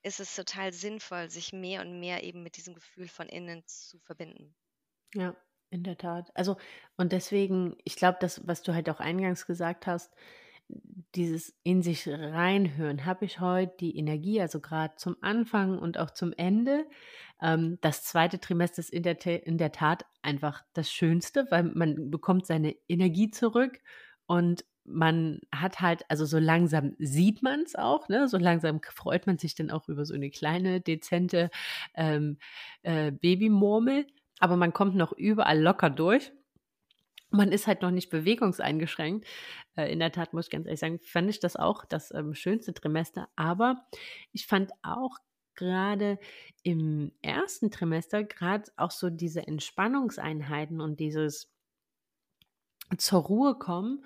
ist 0.02 0.20
es 0.20 0.34
total 0.34 0.72
sinnvoll, 0.72 1.28
sich 1.28 1.52
mehr 1.52 1.80
und 1.80 1.98
mehr 1.98 2.22
eben 2.22 2.42
mit 2.42 2.56
diesem 2.56 2.74
Gefühl 2.74 3.08
von 3.08 3.28
innen 3.28 3.64
zu 3.66 3.98
verbinden. 3.98 4.54
Ja, 5.14 5.36
in 5.70 5.82
der 5.82 5.98
Tat. 5.98 6.30
Also, 6.34 6.56
und 6.96 7.12
deswegen, 7.12 7.76
ich 7.84 7.96
glaube, 7.96 8.18
das, 8.20 8.46
was 8.46 8.62
du 8.62 8.72
halt 8.72 8.88
auch 8.88 9.00
eingangs 9.00 9.46
gesagt 9.46 9.86
hast, 9.86 10.14
dieses 11.14 11.54
in 11.62 11.82
sich 11.82 12.08
reinhören, 12.08 13.04
habe 13.04 13.24
ich 13.24 13.40
heute 13.40 13.74
die 13.78 13.96
Energie, 13.96 14.40
also 14.40 14.60
gerade 14.60 14.94
zum 14.96 15.16
Anfang 15.20 15.78
und 15.78 15.98
auch 15.98 16.10
zum 16.10 16.32
Ende. 16.32 16.86
Ähm, 17.40 17.78
das 17.80 18.02
zweite 18.04 18.40
Trimester 18.40 18.80
ist 18.80 18.90
in 18.90 19.02
der, 19.02 19.24
in 19.46 19.58
der 19.58 19.72
Tat 19.72 20.04
einfach 20.22 20.62
das 20.72 20.90
Schönste, 20.90 21.46
weil 21.50 21.64
man 21.64 22.10
bekommt 22.10 22.46
seine 22.46 22.74
Energie 22.88 23.30
zurück 23.30 23.80
und 24.26 24.64
man 24.86 25.40
hat 25.52 25.80
halt, 25.80 26.04
also 26.08 26.24
so 26.24 26.38
langsam 26.38 26.94
sieht 26.98 27.42
man 27.42 27.62
es 27.62 27.74
auch, 27.74 28.08
ne? 28.08 28.28
So 28.28 28.38
langsam 28.38 28.80
freut 28.82 29.26
man 29.26 29.38
sich 29.38 29.54
dann 29.54 29.70
auch 29.70 29.88
über 29.88 30.04
so 30.04 30.14
eine 30.14 30.30
kleine, 30.30 30.80
dezente 30.80 31.50
ähm, 31.94 32.38
äh, 32.82 33.10
Babymurmel, 33.12 34.06
aber 34.38 34.56
man 34.56 34.72
kommt 34.72 34.94
noch 34.94 35.12
überall 35.12 35.60
locker 35.60 35.90
durch. 35.90 36.32
Man 37.30 37.50
ist 37.52 37.66
halt 37.66 37.82
noch 37.82 37.90
nicht 37.90 38.10
bewegungseingeschränkt. 38.10 39.26
Äh, 39.76 39.92
in 39.92 39.98
der 39.98 40.12
Tat 40.12 40.32
muss 40.32 40.46
ich 40.46 40.50
ganz 40.50 40.66
ehrlich 40.66 40.80
sagen, 40.80 41.00
fand 41.02 41.28
ich 41.28 41.40
das 41.40 41.56
auch 41.56 41.84
das 41.84 42.12
ähm, 42.12 42.34
schönste 42.34 42.72
Trimester. 42.72 43.28
Aber 43.34 43.86
ich 44.32 44.46
fand 44.46 44.70
auch 44.82 45.18
gerade 45.56 46.18
im 46.62 47.12
ersten 47.22 47.70
Trimester 47.70 48.22
gerade 48.22 48.70
auch 48.76 48.90
so 48.90 49.10
diese 49.10 49.46
Entspannungseinheiten 49.46 50.80
und 50.80 51.00
dieses 51.00 51.50
zur 52.98 53.22
Ruhe 53.22 53.58
kommen 53.58 54.04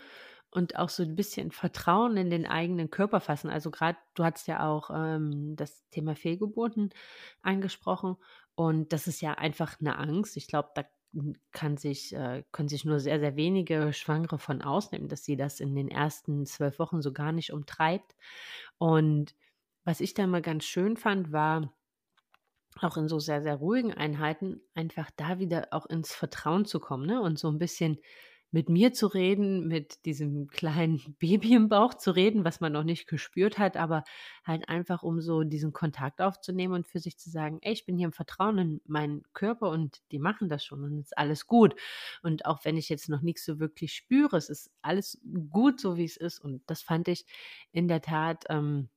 und 0.50 0.76
auch 0.76 0.88
so 0.88 1.02
ein 1.02 1.14
bisschen 1.14 1.52
Vertrauen 1.52 2.16
in 2.16 2.30
den 2.30 2.46
eigenen 2.46 2.90
Körper 2.90 3.20
fassen. 3.20 3.50
Also 3.50 3.70
gerade, 3.70 3.98
du 4.14 4.24
hattest 4.24 4.48
ja 4.48 4.68
auch 4.68 4.90
ähm, 4.92 5.54
das 5.56 5.88
Thema 5.90 6.16
Fehlgeburten 6.16 6.90
angesprochen 7.42 8.16
und 8.54 8.92
das 8.92 9.06
ist 9.06 9.20
ja 9.20 9.34
einfach 9.34 9.80
eine 9.80 9.98
Angst. 9.98 10.36
Ich 10.36 10.48
glaube, 10.48 10.70
da 10.74 10.84
kann 11.52 11.76
sich, 11.76 12.14
äh, 12.14 12.44
können 12.52 12.68
sich 12.68 12.84
nur 12.84 13.00
sehr, 13.00 13.20
sehr 13.20 13.36
wenige 13.36 13.92
Schwangere 13.92 14.38
von 14.38 14.62
ausnehmen, 14.62 15.08
dass 15.08 15.24
sie 15.24 15.36
das 15.36 15.60
in 15.60 15.74
den 15.74 15.88
ersten 15.88 16.46
zwölf 16.46 16.78
Wochen 16.78 17.02
so 17.02 17.12
gar 17.12 17.32
nicht 17.32 17.52
umtreibt. 17.52 18.14
Und 18.78 19.34
was 19.84 20.00
ich 20.00 20.14
da 20.14 20.26
mal 20.26 20.42
ganz 20.42 20.64
schön 20.64 20.96
fand, 20.96 21.32
war 21.32 21.72
auch 22.80 22.96
in 22.96 23.08
so 23.08 23.18
sehr, 23.18 23.42
sehr 23.42 23.56
ruhigen 23.56 23.92
Einheiten 23.92 24.60
einfach 24.74 25.10
da 25.16 25.38
wieder 25.38 25.68
auch 25.72 25.86
ins 25.86 26.12
Vertrauen 26.12 26.64
zu 26.64 26.78
kommen 26.78 27.06
ne? 27.06 27.20
und 27.20 27.38
so 27.38 27.48
ein 27.48 27.58
bisschen 27.58 27.98
mit 28.52 28.68
mir 28.68 28.92
zu 28.92 29.06
reden, 29.06 29.68
mit 29.68 30.04
diesem 30.04 30.48
kleinen 30.50 31.16
Baby 31.18 31.54
im 31.54 31.68
Bauch 31.68 31.94
zu 31.94 32.10
reden, 32.10 32.44
was 32.44 32.60
man 32.60 32.72
noch 32.72 32.84
nicht 32.84 33.06
gespürt 33.06 33.58
hat, 33.58 33.76
aber 33.76 34.04
halt 34.44 34.68
einfach, 34.68 35.02
um 35.02 35.20
so 35.20 35.42
diesen 35.42 35.72
Kontakt 35.72 36.20
aufzunehmen 36.20 36.74
und 36.74 36.86
für 36.86 36.98
sich 36.98 37.18
zu 37.18 37.30
sagen, 37.30 37.58
ey, 37.62 37.72
ich 37.72 37.86
bin 37.86 37.96
hier 37.96 38.06
im 38.06 38.12
Vertrauen 38.12 38.58
in 38.58 38.80
meinen 38.86 39.22
Körper 39.32 39.70
und 39.70 40.00
die 40.12 40.18
machen 40.18 40.48
das 40.48 40.64
schon 40.64 40.82
und 40.84 40.98
es 40.98 41.06
ist 41.06 41.18
alles 41.18 41.46
gut. 41.46 41.74
Und 42.22 42.46
auch 42.46 42.64
wenn 42.64 42.76
ich 42.76 42.88
jetzt 42.88 43.08
noch 43.08 43.22
nichts 43.22 43.44
so 43.44 43.58
wirklich 43.60 43.94
spüre, 43.94 44.36
es 44.36 44.50
ist 44.50 44.70
alles 44.82 45.20
gut, 45.50 45.80
so 45.80 45.96
wie 45.96 46.04
es 46.04 46.16
ist. 46.16 46.40
Und 46.40 46.62
das 46.66 46.82
fand 46.82 47.08
ich 47.08 47.26
in 47.72 47.88
der 47.88 48.02
Tat 48.02 48.44
ähm, 48.48 48.88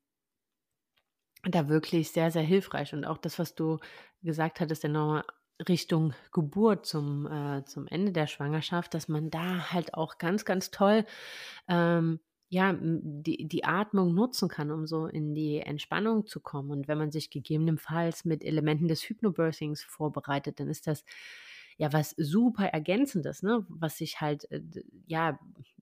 da 1.44 1.68
wirklich 1.68 2.12
sehr, 2.12 2.32
sehr 2.32 2.42
hilfreich. 2.42 2.94
Und 2.94 3.06
auch 3.06 3.18
das, 3.18 3.40
was 3.40 3.56
du 3.56 3.80
gesagt 4.22 4.60
hattest, 4.60 4.84
nochmal 4.86 5.24
Richtung 5.68 6.14
Geburt 6.32 6.86
zum, 6.86 7.28
äh, 7.28 7.64
zum 7.66 7.88
Ende 7.88 8.12
der 8.12 8.28
Schwangerschaft, 8.28 8.94
dass 8.94 9.08
man 9.08 9.30
da 9.30 9.72
halt 9.72 9.94
auch 9.94 10.18
ganz, 10.18 10.46
ganz 10.46 10.72
toll 10.72 11.06
ähm, 11.68 12.20
ja, 12.54 12.78
die, 12.80 13.48
die 13.48 13.66
Atmung 13.66 14.14
nutzen 14.14 14.48
kann, 14.48 14.70
um 14.70 14.86
so 14.86 15.08
in 15.08 15.34
die 15.34 15.60
Entspannung 15.60 16.28
zu 16.28 16.40
kommen. 16.40 16.70
Und 16.70 16.88
wenn 16.88 17.00
man 17.00 17.12
sich 17.12 17.32
gegebenenfalls 17.32 18.26
mit 18.26 18.44
Elementen 18.44 18.88
des 18.88 19.02
Hypnobirthings 19.02 19.84
vorbereitet, 19.84 20.60
dann 20.60 20.70
ist 20.70 20.86
das 20.86 21.04
ja 21.78 21.92
was 21.92 22.12
super 22.12 22.68
Ergänzendes, 22.68 23.42
ne? 23.42 23.66
Was 23.70 23.98
sich 23.98 24.22
halt, 24.22 24.50
äh, 24.52 24.62
ja, 25.08 25.40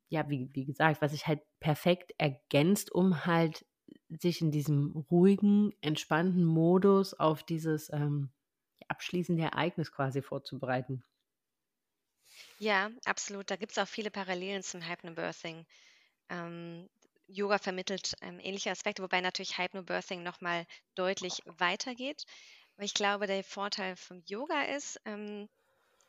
ja, 0.08 0.30
wie, 0.30 0.50
wie 0.54 0.64
gesagt, 0.64 1.02
was 1.02 1.12
sich 1.12 1.28
halt 1.28 1.42
perfekt 1.60 2.14
ergänzt, 2.18 2.90
um 2.92 3.26
halt 3.26 3.66
sich 4.08 4.42
in 4.42 4.52
diesem 4.52 5.06
ruhigen, 5.12 5.74
entspannten 5.82 6.46
Modus 6.46 7.14
auf 7.14 7.44
dieses 7.44 7.92
ähm, 7.92 8.30
abschließende 8.92 9.44
Ereignis 9.44 9.92
quasi 9.92 10.22
vorzubereiten. 10.22 11.04
Ja, 12.60 12.92
absolut. 13.06 13.50
Da 13.52 13.56
gibt 13.58 13.74
es 13.74 13.78
auch 13.78 13.88
viele 13.88 14.10
Parallelen 14.12 14.64
zum 14.64 14.82
Hypnobirthing. 14.88 15.66
Ähm, 16.30 16.90
Yoga 17.28 17.58
vermittelt 17.60 18.16
ähm, 18.22 18.40
ähnliche 18.40 18.72
Aspekte, 18.72 19.04
wobei 19.04 19.22
natürlich 19.22 19.58
Hypnobirthing 19.58 20.24
nochmal 20.24 20.66
deutlich 20.96 21.42
weitergeht. 21.46 22.26
Aber 22.78 22.86
ich 22.86 22.94
glaube, 22.96 23.28
der 23.28 23.44
Vorteil 23.44 23.96
vom 23.98 24.24
Yoga 24.28 24.64
ist, 24.64 25.00
ähm, 25.06 25.50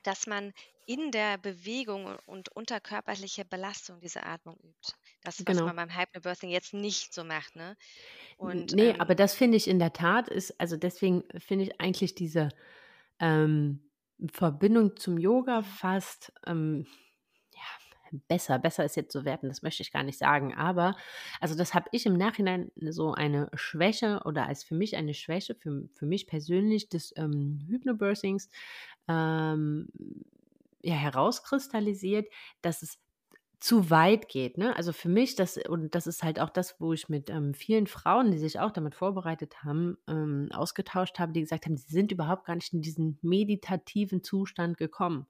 dass 0.04 0.26
man 0.26 0.52
in 0.86 1.12
der 1.12 1.38
Bewegung 1.38 2.18
und 2.26 2.50
unter 2.50 2.80
körperlicher 2.80 3.44
Belastung 3.44 4.00
diese 4.00 4.24
Atmung 4.24 4.58
übt. 4.62 4.94
Das, 5.24 5.38
was 5.38 5.56
Genau. 5.56 5.66
man 5.66 5.76
beim 5.76 5.96
Hypnobirthing 5.96 6.50
jetzt 6.50 6.74
nicht 6.74 7.14
so 7.14 7.24
macht. 7.24 7.56
Ne? 7.56 7.76
Und, 8.36 8.72
nee, 8.72 8.90
ähm, 8.90 9.00
aber 9.00 9.14
das 9.14 9.34
finde 9.34 9.56
ich 9.56 9.68
in 9.68 9.78
der 9.78 9.92
Tat 9.92 10.28
ist, 10.28 10.60
also 10.60 10.76
deswegen 10.76 11.24
finde 11.38 11.64
ich 11.66 11.80
eigentlich 11.80 12.14
diese 12.14 12.48
ähm, 13.20 13.90
Verbindung 14.32 14.96
zum 14.96 15.18
Yoga 15.18 15.60
mhm. 15.60 15.64
fast 15.64 16.32
ähm, 16.46 16.86
besser. 18.28 18.58
Besser 18.58 18.84
ist 18.84 18.96
jetzt 18.96 19.12
zu 19.12 19.24
werten, 19.24 19.48
das 19.48 19.62
möchte 19.62 19.82
ich 19.82 19.92
gar 19.92 20.02
nicht 20.02 20.18
sagen. 20.18 20.54
Aber, 20.54 20.96
also 21.40 21.54
das 21.54 21.74
habe 21.74 21.88
ich 21.92 22.06
im 22.06 22.16
Nachhinein 22.16 22.70
so 22.76 23.12
eine 23.12 23.50
Schwäche 23.54 24.22
oder 24.24 24.46
als 24.46 24.64
für 24.64 24.74
mich 24.74 24.96
eine 24.96 25.14
Schwäche, 25.14 25.54
für, 25.54 25.88
für 25.94 26.06
mich 26.06 26.26
persönlich 26.26 26.88
des 26.88 27.14
ähm, 27.16 27.64
Hypnobirthings 27.68 28.48
ähm, 29.08 29.88
ja, 30.82 30.94
herauskristallisiert, 30.94 32.28
dass 32.60 32.82
es 32.82 32.98
zu 33.62 33.90
weit 33.90 34.28
geht. 34.28 34.58
Ne? 34.58 34.76
Also 34.76 34.92
für 34.92 35.08
mich, 35.08 35.36
das, 35.36 35.56
und 35.56 35.94
das 35.94 36.08
ist 36.08 36.24
halt 36.24 36.40
auch 36.40 36.50
das, 36.50 36.80
wo 36.80 36.92
ich 36.92 37.08
mit 37.08 37.30
ähm, 37.30 37.54
vielen 37.54 37.86
Frauen, 37.86 38.32
die 38.32 38.38
sich 38.38 38.58
auch 38.58 38.72
damit 38.72 38.96
vorbereitet 38.96 39.62
haben, 39.62 39.98
ähm, 40.08 40.48
ausgetauscht 40.52 41.20
habe, 41.20 41.32
die 41.32 41.42
gesagt 41.42 41.66
haben, 41.66 41.76
sie 41.76 41.92
sind 41.92 42.10
überhaupt 42.10 42.44
gar 42.44 42.56
nicht 42.56 42.72
in 42.72 42.82
diesen 42.82 43.20
meditativen 43.22 44.24
Zustand 44.24 44.78
gekommen. 44.78 45.28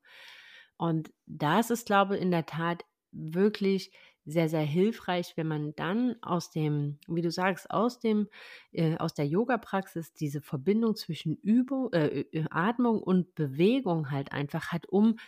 Und 0.79 1.12
da 1.27 1.61
ist 1.61 1.85
glaube 1.85 2.16
ich, 2.16 2.23
in 2.23 2.31
der 2.31 2.47
Tat 2.47 2.87
wirklich 3.11 3.92
sehr, 4.25 4.49
sehr 4.49 4.62
hilfreich, 4.62 5.37
wenn 5.37 5.49
man 5.49 5.75
dann 5.77 6.16
aus 6.23 6.51
dem, 6.51 6.99
wie 7.09 7.23
du 7.23 7.31
sagst, 7.31 7.71
aus 7.71 8.01
dem, 8.01 8.29
äh, 8.73 8.97
aus 8.97 9.12
der 9.12 9.27
Yoga-Praxis 9.27 10.14
diese 10.14 10.40
Verbindung 10.40 10.97
zwischen 10.97 11.37
Übung, 11.37 11.92
äh, 11.92 12.25
Atmung 12.51 13.03
und 13.03 13.35
Bewegung 13.35 14.11
halt 14.11 14.33
einfach 14.33 14.73
hat, 14.73 14.87
um 14.87 15.18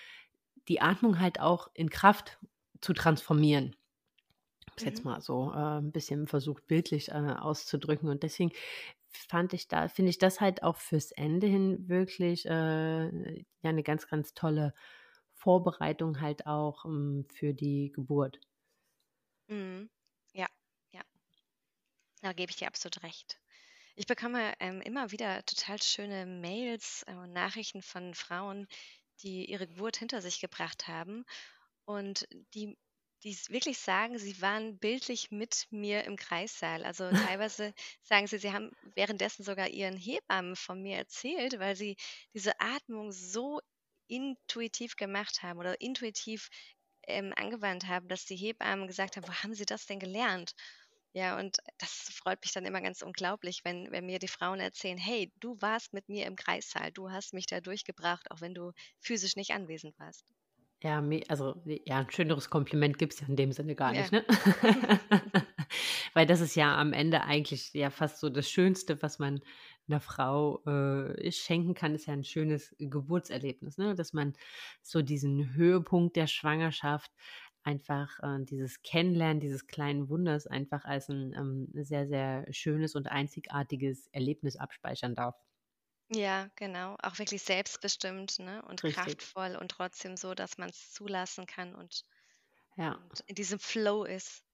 die 0.69 0.81
Atmung 0.81 1.21
halt 1.21 1.39
auch 1.41 1.69
in 1.75 1.91
Kraft 1.91 2.39
zu 2.85 2.93
transformieren. 2.93 3.75
Ich 4.61 4.67
habe 4.67 4.77
es 4.77 4.83
mhm. 4.83 4.89
jetzt 4.89 5.05
mal 5.05 5.21
so 5.21 5.53
äh, 5.53 5.79
ein 5.79 5.91
bisschen 5.91 6.27
versucht, 6.27 6.67
bildlich 6.67 7.09
äh, 7.09 7.15
auszudrücken. 7.15 8.09
Und 8.09 8.23
deswegen 8.23 8.53
fand 9.09 9.55
ich 9.55 9.69
da, 9.69 9.89
finde 9.89 10.11
ich 10.11 10.19
das 10.19 10.41
halt 10.41 10.63
auch 10.63 10.77
fürs 10.77 11.11
Ende 11.13 11.47
hin 11.47 11.89
wirklich 11.89 12.45
äh, 12.47 13.39
ja 13.39 13.43
eine 13.63 13.83
ganz, 13.83 14.07
ganz 14.07 14.35
tolle 14.35 14.75
Vorbereitung 15.33 16.21
halt 16.21 16.47
auch 16.47 16.85
ähm, 16.85 17.27
für 17.33 17.55
die 17.55 17.91
Geburt. 17.93 18.39
Mhm. 19.49 19.89
Ja, 20.33 20.47
ja. 20.93 21.03
Da 22.21 22.33
gebe 22.35 22.51
ich 22.51 22.57
dir 22.57 22.67
absolut 22.67 23.03
recht. 23.03 23.41
Ich 23.97 24.07
bekomme 24.07 24.53
ähm, 24.61 24.83
immer 24.83 25.11
wieder 25.11 25.45
total 25.47 25.81
schöne 25.81 26.27
Mails 26.27 27.05
und 27.07 27.31
äh, 27.31 27.33
Nachrichten 27.33 27.81
von 27.81 28.13
Frauen, 28.13 28.67
die 29.23 29.49
ihre 29.51 29.69
Geburt 29.69 29.97
hinter 29.97 30.21
sich 30.21 30.41
gebracht 30.41 30.89
haben 30.89 31.25
und 31.87 32.27
die 32.55 32.77
die 33.25 33.35
wirklich 33.49 33.79
sagen, 33.79 34.19
sie 34.19 34.41
waren 34.43 34.79
bildlich 34.79 35.31
mit 35.31 35.67
mir 35.71 36.05
im 36.05 36.17
Kreissaal. 36.17 36.85
Also 36.85 37.11
teilweise 37.39 37.73
sagen 38.03 38.27
sie, 38.27 38.39
sie 38.39 38.53
haben 38.53 38.71
währenddessen 38.95 39.45
sogar 39.45 39.69
ihren 39.69 39.97
Hebammen 39.97 40.57
von 40.57 40.83
mir 40.83 40.99
erzählt, 40.99 41.59
weil 41.59 41.75
sie 41.75 41.97
diese 42.35 42.61
Atmung 42.61 43.13
so 43.13 43.61
intuitiv 44.09 44.97
gemacht 44.97 45.43
haben 45.43 45.59
oder 45.59 45.81
intuitiv 45.81 46.51
ähm, 47.07 47.33
angewandt 47.37 47.87
haben, 47.89 48.09
dass 48.09 48.27
die 48.27 48.37
Hebammen 48.37 48.87
gesagt 48.89 49.17
haben, 49.17 49.27
wo 49.27 49.33
haben 49.33 49.55
sie 49.55 49.67
das 49.67 49.87
denn 49.87 50.01
gelernt? 50.01 50.55
Ja, 51.15 51.39
und 51.39 51.59
das 51.79 51.91
freut 52.15 52.43
mich 52.43 52.53
dann 52.53 52.67
immer 52.67 52.81
ganz 52.83 53.01
unglaublich, 53.03 53.65
wenn, 53.65 53.91
wenn 53.93 54.05
mir 54.07 54.19
die 54.19 54.29
Frauen 54.29 54.61
erzählen, 54.61 54.99
hey, 54.99 55.33
du 55.41 55.57
warst 55.63 55.93
mit 55.95 56.09
mir 56.11 56.27
im 56.27 56.37
Kreissaal, 56.37 56.93
du 56.93 57.11
hast 57.11 57.33
mich 57.35 57.47
da 57.47 57.61
durchgebracht, 57.63 58.31
auch 58.31 58.41
wenn 58.43 58.55
du 58.55 58.73
physisch 59.01 59.37
nicht 59.37 59.53
anwesend 59.53 59.99
warst. 59.99 60.25
Ja, 60.85 61.03
also 61.29 61.55
ja, 61.65 62.01
ein 62.01 62.11
schöneres 62.11 62.51
Kompliment 62.51 62.99
gibt 62.99 63.15
es 63.15 63.21
ja 63.21 63.27
in 63.27 63.37
dem 63.37 63.53
Sinne 63.53 63.75
gar 63.75 63.95
ja. 63.95 64.03
nicht, 64.03 64.13
ne? 64.13 64.23
Weil 66.13 66.27
das 66.27 66.43
ist 66.43 66.57
ja 66.57 66.77
am 66.77 66.93
Ende 66.93 67.23
eigentlich 67.23 67.73
ja 67.73 67.89
fast 67.89 68.21
so 68.21 68.29
das 68.29 68.51
Schönste, 68.51 69.01
was 69.01 69.19
man 69.19 69.41
einer 69.89 70.01
Frau 70.01 70.63
äh, 70.67 71.33
schenken 71.33 71.73
kann, 71.73 71.95
ist 71.95 72.07
ja 72.07 72.13
ein 72.13 72.23
schönes 72.23 72.77
Geburtserlebnis, 72.79 73.79
ne? 73.79 73.95
dass 73.95 74.13
man 74.13 74.35
so 74.83 75.01
diesen 75.01 75.55
Höhepunkt 75.55 76.17
der 76.17 76.27
Schwangerschaft 76.27 77.11
einfach 77.63 78.21
äh, 78.23 78.45
dieses 78.45 78.83
Kennenlernen 78.83 79.41
dieses 79.41 79.67
kleinen 79.67 80.11
Wunders 80.11 80.47
einfach 80.47 80.85
als 80.85 81.09
ein 81.09 81.33
ähm, 81.33 81.69
sehr, 81.73 82.07
sehr 82.07 82.45
schönes 82.51 82.95
und 82.95 83.07
einzigartiges 83.07 84.09
Erlebnis 84.13 84.57
abspeichern 84.57 85.15
darf. 85.15 85.35
Ja, 86.09 86.49
genau. 86.57 86.97
Auch 87.03 87.19
wirklich 87.19 87.43
selbstbestimmt 87.43 88.39
ne? 88.39 88.63
und 88.63 88.85
Richtig. 88.85 89.19
kraftvoll 89.27 89.55
und 89.57 89.69
trotzdem 89.71 90.17
so, 90.17 90.35
dass 90.35 90.57
man 90.57 90.71
es 90.71 90.91
zulassen 90.93 91.45
kann 91.47 91.75
und, 91.75 92.05
ja. 92.77 93.01
und 93.11 93.21
in 93.27 93.35
diesem 93.35 93.59
Flow 93.61 94.05
ist. 94.05 94.45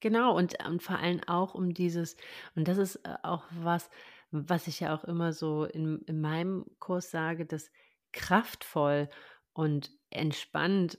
Genau, 0.00 0.36
und, 0.36 0.54
und 0.64 0.82
vor 0.82 0.98
allem 0.98 1.20
auch 1.26 1.54
um 1.54 1.74
dieses, 1.74 2.16
und 2.54 2.68
das 2.68 2.78
ist 2.78 2.96
äh, 3.04 3.14
auch 3.22 3.44
was, 3.50 3.90
was 4.30 4.66
ich 4.68 4.80
ja 4.80 4.94
auch 4.94 5.04
immer 5.04 5.32
so 5.32 5.64
in, 5.64 6.02
in 6.06 6.20
meinem 6.20 6.66
Kurs 6.78 7.10
sage, 7.10 7.46
dass 7.46 7.70
kraftvoll 8.12 9.08
und 9.52 9.90
entspannt 10.10 10.98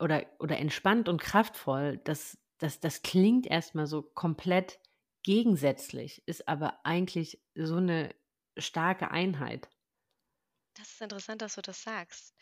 oder, 0.00 0.26
oder 0.40 0.58
entspannt 0.58 1.08
und 1.08 1.20
kraftvoll, 1.22 1.98
das, 2.04 2.38
das, 2.58 2.80
das 2.80 3.02
klingt 3.02 3.46
erstmal 3.46 3.86
so 3.86 4.02
komplett 4.02 4.80
gegensätzlich, 5.24 6.22
ist 6.26 6.48
aber 6.48 6.84
eigentlich 6.84 7.42
so 7.56 7.76
eine 7.76 8.14
starke 8.56 9.10
Einheit. 9.10 9.68
Das 10.74 10.88
ist 10.88 11.02
interessant, 11.02 11.42
dass 11.42 11.54
du 11.54 11.62
das 11.62 11.82
sagst. 11.82 12.34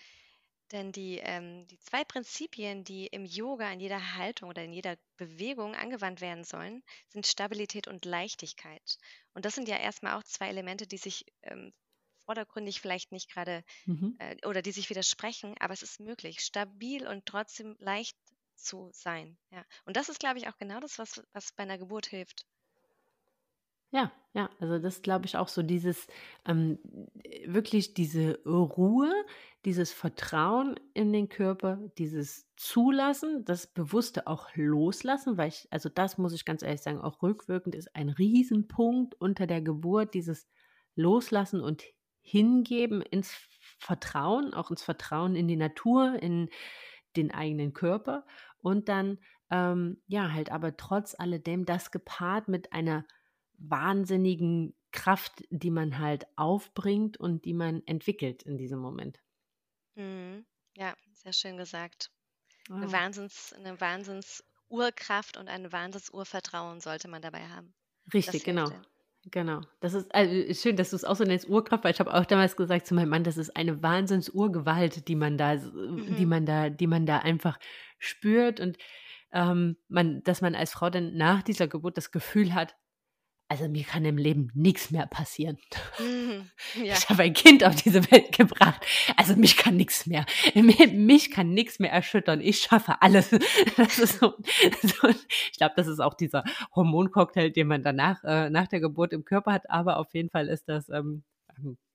Denn 0.72 0.92
die, 0.92 1.18
ähm, 1.18 1.66
die 1.66 1.80
zwei 1.80 2.04
Prinzipien, 2.04 2.84
die 2.84 3.08
im 3.08 3.24
Yoga 3.24 3.72
in 3.72 3.80
jeder 3.80 4.14
Haltung 4.14 4.50
oder 4.50 4.62
in 4.62 4.72
jeder 4.72 4.96
Bewegung 5.16 5.74
angewandt 5.74 6.20
werden 6.20 6.44
sollen, 6.44 6.82
sind 7.08 7.26
Stabilität 7.26 7.88
und 7.88 8.04
Leichtigkeit. 8.04 8.98
Und 9.34 9.44
das 9.44 9.56
sind 9.56 9.68
ja 9.68 9.76
erstmal 9.76 10.14
auch 10.14 10.22
zwei 10.22 10.48
Elemente, 10.48 10.86
die 10.86 10.98
sich 10.98 11.24
ähm, 11.42 11.72
vordergründig 12.24 12.80
vielleicht 12.80 13.10
nicht 13.10 13.28
gerade 13.28 13.64
mhm. 13.86 14.14
äh, 14.20 14.36
oder 14.46 14.62
die 14.62 14.70
sich 14.70 14.90
widersprechen, 14.90 15.56
aber 15.58 15.74
es 15.74 15.82
ist 15.82 15.98
möglich, 15.98 16.40
stabil 16.40 17.08
und 17.08 17.26
trotzdem 17.26 17.74
leicht 17.80 18.16
zu 18.54 18.90
sein. 18.92 19.36
Ja. 19.50 19.64
Und 19.86 19.96
das 19.96 20.08
ist, 20.08 20.20
glaube 20.20 20.38
ich, 20.38 20.46
auch 20.46 20.56
genau 20.56 20.78
das, 20.78 20.98
was, 20.98 21.20
was 21.32 21.52
bei 21.52 21.64
einer 21.64 21.78
Geburt 21.78 22.06
hilft. 22.06 22.46
Ja, 23.92 24.12
ja, 24.34 24.48
also 24.60 24.78
das 24.78 25.02
glaube 25.02 25.26
ich 25.26 25.36
auch 25.36 25.48
so, 25.48 25.62
dieses 25.62 26.06
ähm, 26.46 26.78
wirklich 27.46 27.92
diese 27.94 28.40
Ruhe, 28.46 29.10
dieses 29.64 29.92
Vertrauen 29.92 30.76
in 30.94 31.12
den 31.12 31.28
Körper, 31.28 31.78
dieses 31.98 32.46
Zulassen, 32.56 33.44
das 33.44 33.66
Bewusste 33.66 34.28
auch 34.28 34.48
loslassen, 34.54 35.36
weil 35.36 35.48
ich, 35.48 35.66
also 35.72 35.88
das 35.88 36.18
muss 36.18 36.32
ich 36.32 36.44
ganz 36.44 36.62
ehrlich 36.62 36.82
sagen, 36.82 37.00
auch 37.00 37.20
rückwirkend 37.22 37.74
ist 37.74 37.94
ein 37.96 38.08
Riesenpunkt 38.10 39.16
unter 39.20 39.48
der 39.48 39.60
Geburt, 39.60 40.14
dieses 40.14 40.46
Loslassen 40.94 41.60
und 41.60 41.82
Hingeben 42.22 43.00
ins 43.02 43.32
Vertrauen, 43.78 44.54
auch 44.54 44.70
ins 44.70 44.82
Vertrauen 44.84 45.34
in 45.34 45.48
die 45.48 45.56
Natur, 45.56 46.22
in 46.22 46.48
den 47.16 47.32
eigenen 47.32 47.72
Körper 47.72 48.24
und 48.58 48.88
dann, 48.88 49.18
ähm, 49.50 50.00
ja, 50.06 50.32
halt 50.32 50.52
aber 50.52 50.76
trotz 50.76 51.14
alledem 51.18 51.64
das 51.64 51.90
gepaart 51.90 52.48
mit 52.48 52.72
einer 52.72 53.04
wahnsinnigen 53.60 54.74
Kraft, 54.92 55.44
die 55.50 55.70
man 55.70 55.98
halt 55.98 56.26
aufbringt 56.36 57.16
und 57.16 57.44
die 57.44 57.54
man 57.54 57.82
entwickelt 57.86 58.42
in 58.42 58.58
diesem 58.58 58.80
Moment. 58.80 59.20
Mhm. 59.94 60.44
Ja, 60.76 60.94
sehr 61.12 61.32
schön 61.32 61.56
gesagt. 61.56 62.10
Wow. 62.68 62.78
Eine, 62.78 62.92
Wahnsinns, 62.92 63.52
eine 63.52 63.80
Wahnsinnsurkraft 63.80 65.36
und 65.36 65.48
ein 65.48 65.72
Wahnsinnsurvertrauen 65.72 66.80
sollte 66.80 67.08
man 67.08 67.22
dabei 67.22 67.46
haben. 67.48 67.74
Richtig, 68.12 68.44
genau. 68.44 68.70
Genau. 69.30 69.60
Das 69.80 69.92
ist 69.92 70.14
also 70.14 70.54
schön, 70.54 70.76
dass 70.76 70.90
du 70.90 70.96
es 70.96 71.04
auch 71.04 71.14
so 71.14 71.24
nennst, 71.24 71.48
Urkraft, 71.48 71.84
weil 71.84 71.92
ich 71.92 72.00
habe 72.00 72.14
auch 72.14 72.24
damals 72.24 72.56
gesagt 72.56 72.86
zu 72.86 72.94
meinem 72.94 73.10
Mann, 73.10 73.24
das 73.24 73.36
ist 73.36 73.54
eine 73.54 73.82
Wahnsinnsurgewalt, 73.82 75.08
die 75.08 75.14
man 75.14 75.36
da, 75.36 75.56
mhm. 75.56 76.16
die 76.16 76.24
man 76.24 76.46
da, 76.46 76.70
die 76.70 76.86
man 76.86 77.04
da 77.04 77.18
einfach 77.18 77.58
spürt 77.98 78.60
und 78.60 78.78
ähm, 79.32 79.76
man, 79.88 80.22
dass 80.22 80.40
man 80.40 80.54
als 80.54 80.72
Frau 80.72 80.88
dann 80.88 81.16
nach 81.16 81.42
dieser 81.42 81.68
Geburt 81.68 81.98
das 81.98 82.12
Gefühl 82.12 82.54
hat, 82.54 82.74
also 83.50 83.68
mir 83.68 83.82
kann 83.82 84.04
im 84.04 84.16
Leben 84.16 84.52
nichts 84.54 84.92
mehr 84.92 85.08
passieren. 85.08 85.58
Mhm, 85.98 86.46
ja. 86.84 86.94
Ich 86.94 87.10
habe 87.10 87.24
ein 87.24 87.32
Kind 87.32 87.64
auf 87.64 87.74
diese 87.74 88.08
Welt 88.12 88.30
gebracht. 88.30 88.86
Also 89.16 89.34
mich 89.34 89.56
kann 89.56 89.76
nichts 89.76 90.06
mehr. 90.06 90.24
Mich 90.54 91.32
kann 91.32 91.52
nichts 91.52 91.80
mehr 91.80 91.90
erschüttern. 91.90 92.40
Ich 92.40 92.60
schaffe 92.60 93.02
alles. 93.02 93.30
So, 93.90 94.34
so, 94.82 95.08
ich 95.08 95.58
glaube, 95.58 95.74
das 95.76 95.86
ist 95.86 96.00
auch 96.00 96.14
dieser 96.14 96.44
Hormoncocktail, 96.74 97.50
den 97.50 97.66
man 97.66 97.82
danach 97.82 98.22
äh, 98.24 98.50
nach 98.50 98.68
der 98.68 98.80
Geburt 98.80 99.12
im 99.12 99.24
Körper 99.24 99.52
hat. 99.52 99.68
Aber 99.68 99.98
auf 99.98 100.14
jeden 100.14 100.30
Fall 100.30 100.48
ist 100.48 100.68
das 100.68 100.88
ähm, 100.88 101.24
ähm 101.58 101.76
äh, 101.76 101.89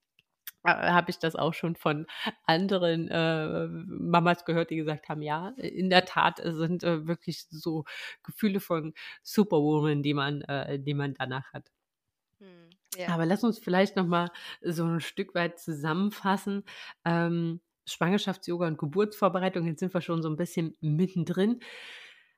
habe 0.65 1.11
ich 1.11 1.19
das 1.19 1.35
auch 1.35 1.53
schon 1.53 1.75
von 1.75 2.07
anderen 2.45 3.07
äh, 3.09 3.67
Mamas 3.67 4.45
gehört, 4.45 4.69
die 4.69 4.77
gesagt 4.77 5.09
haben, 5.09 5.21
ja, 5.21 5.49
in 5.57 5.89
der 5.89 6.05
Tat 6.05 6.41
sind 6.43 6.83
äh, 6.83 7.07
wirklich 7.07 7.45
so 7.49 7.85
Gefühle 8.23 8.59
von 8.59 8.93
Superwoman, 9.23 10.03
die 10.03 10.13
man, 10.13 10.41
äh, 10.41 10.79
die 10.79 10.93
man 10.93 11.13
danach 11.13 11.53
hat. 11.53 11.71
Hm, 12.39 12.69
ja. 12.97 13.09
Aber 13.09 13.25
lass 13.25 13.43
uns 13.43 13.59
vielleicht 13.59 13.95
noch 13.95 14.07
mal 14.07 14.29
so 14.61 14.85
ein 14.85 14.99
Stück 15.01 15.35
weit 15.35 15.59
zusammenfassen. 15.59 16.63
Ähm, 17.05 17.61
Schwangerschafts-Yoga 17.87 18.67
und 18.67 18.77
Geburtsvorbereitung, 18.77 19.67
jetzt 19.67 19.79
sind 19.79 19.93
wir 19.93 20.01
schon 20.01 20.21
so 20.21 20.29
ein 20.29 20.37
bisschen 20.37 20.75
mittendrin. 20.81 21.59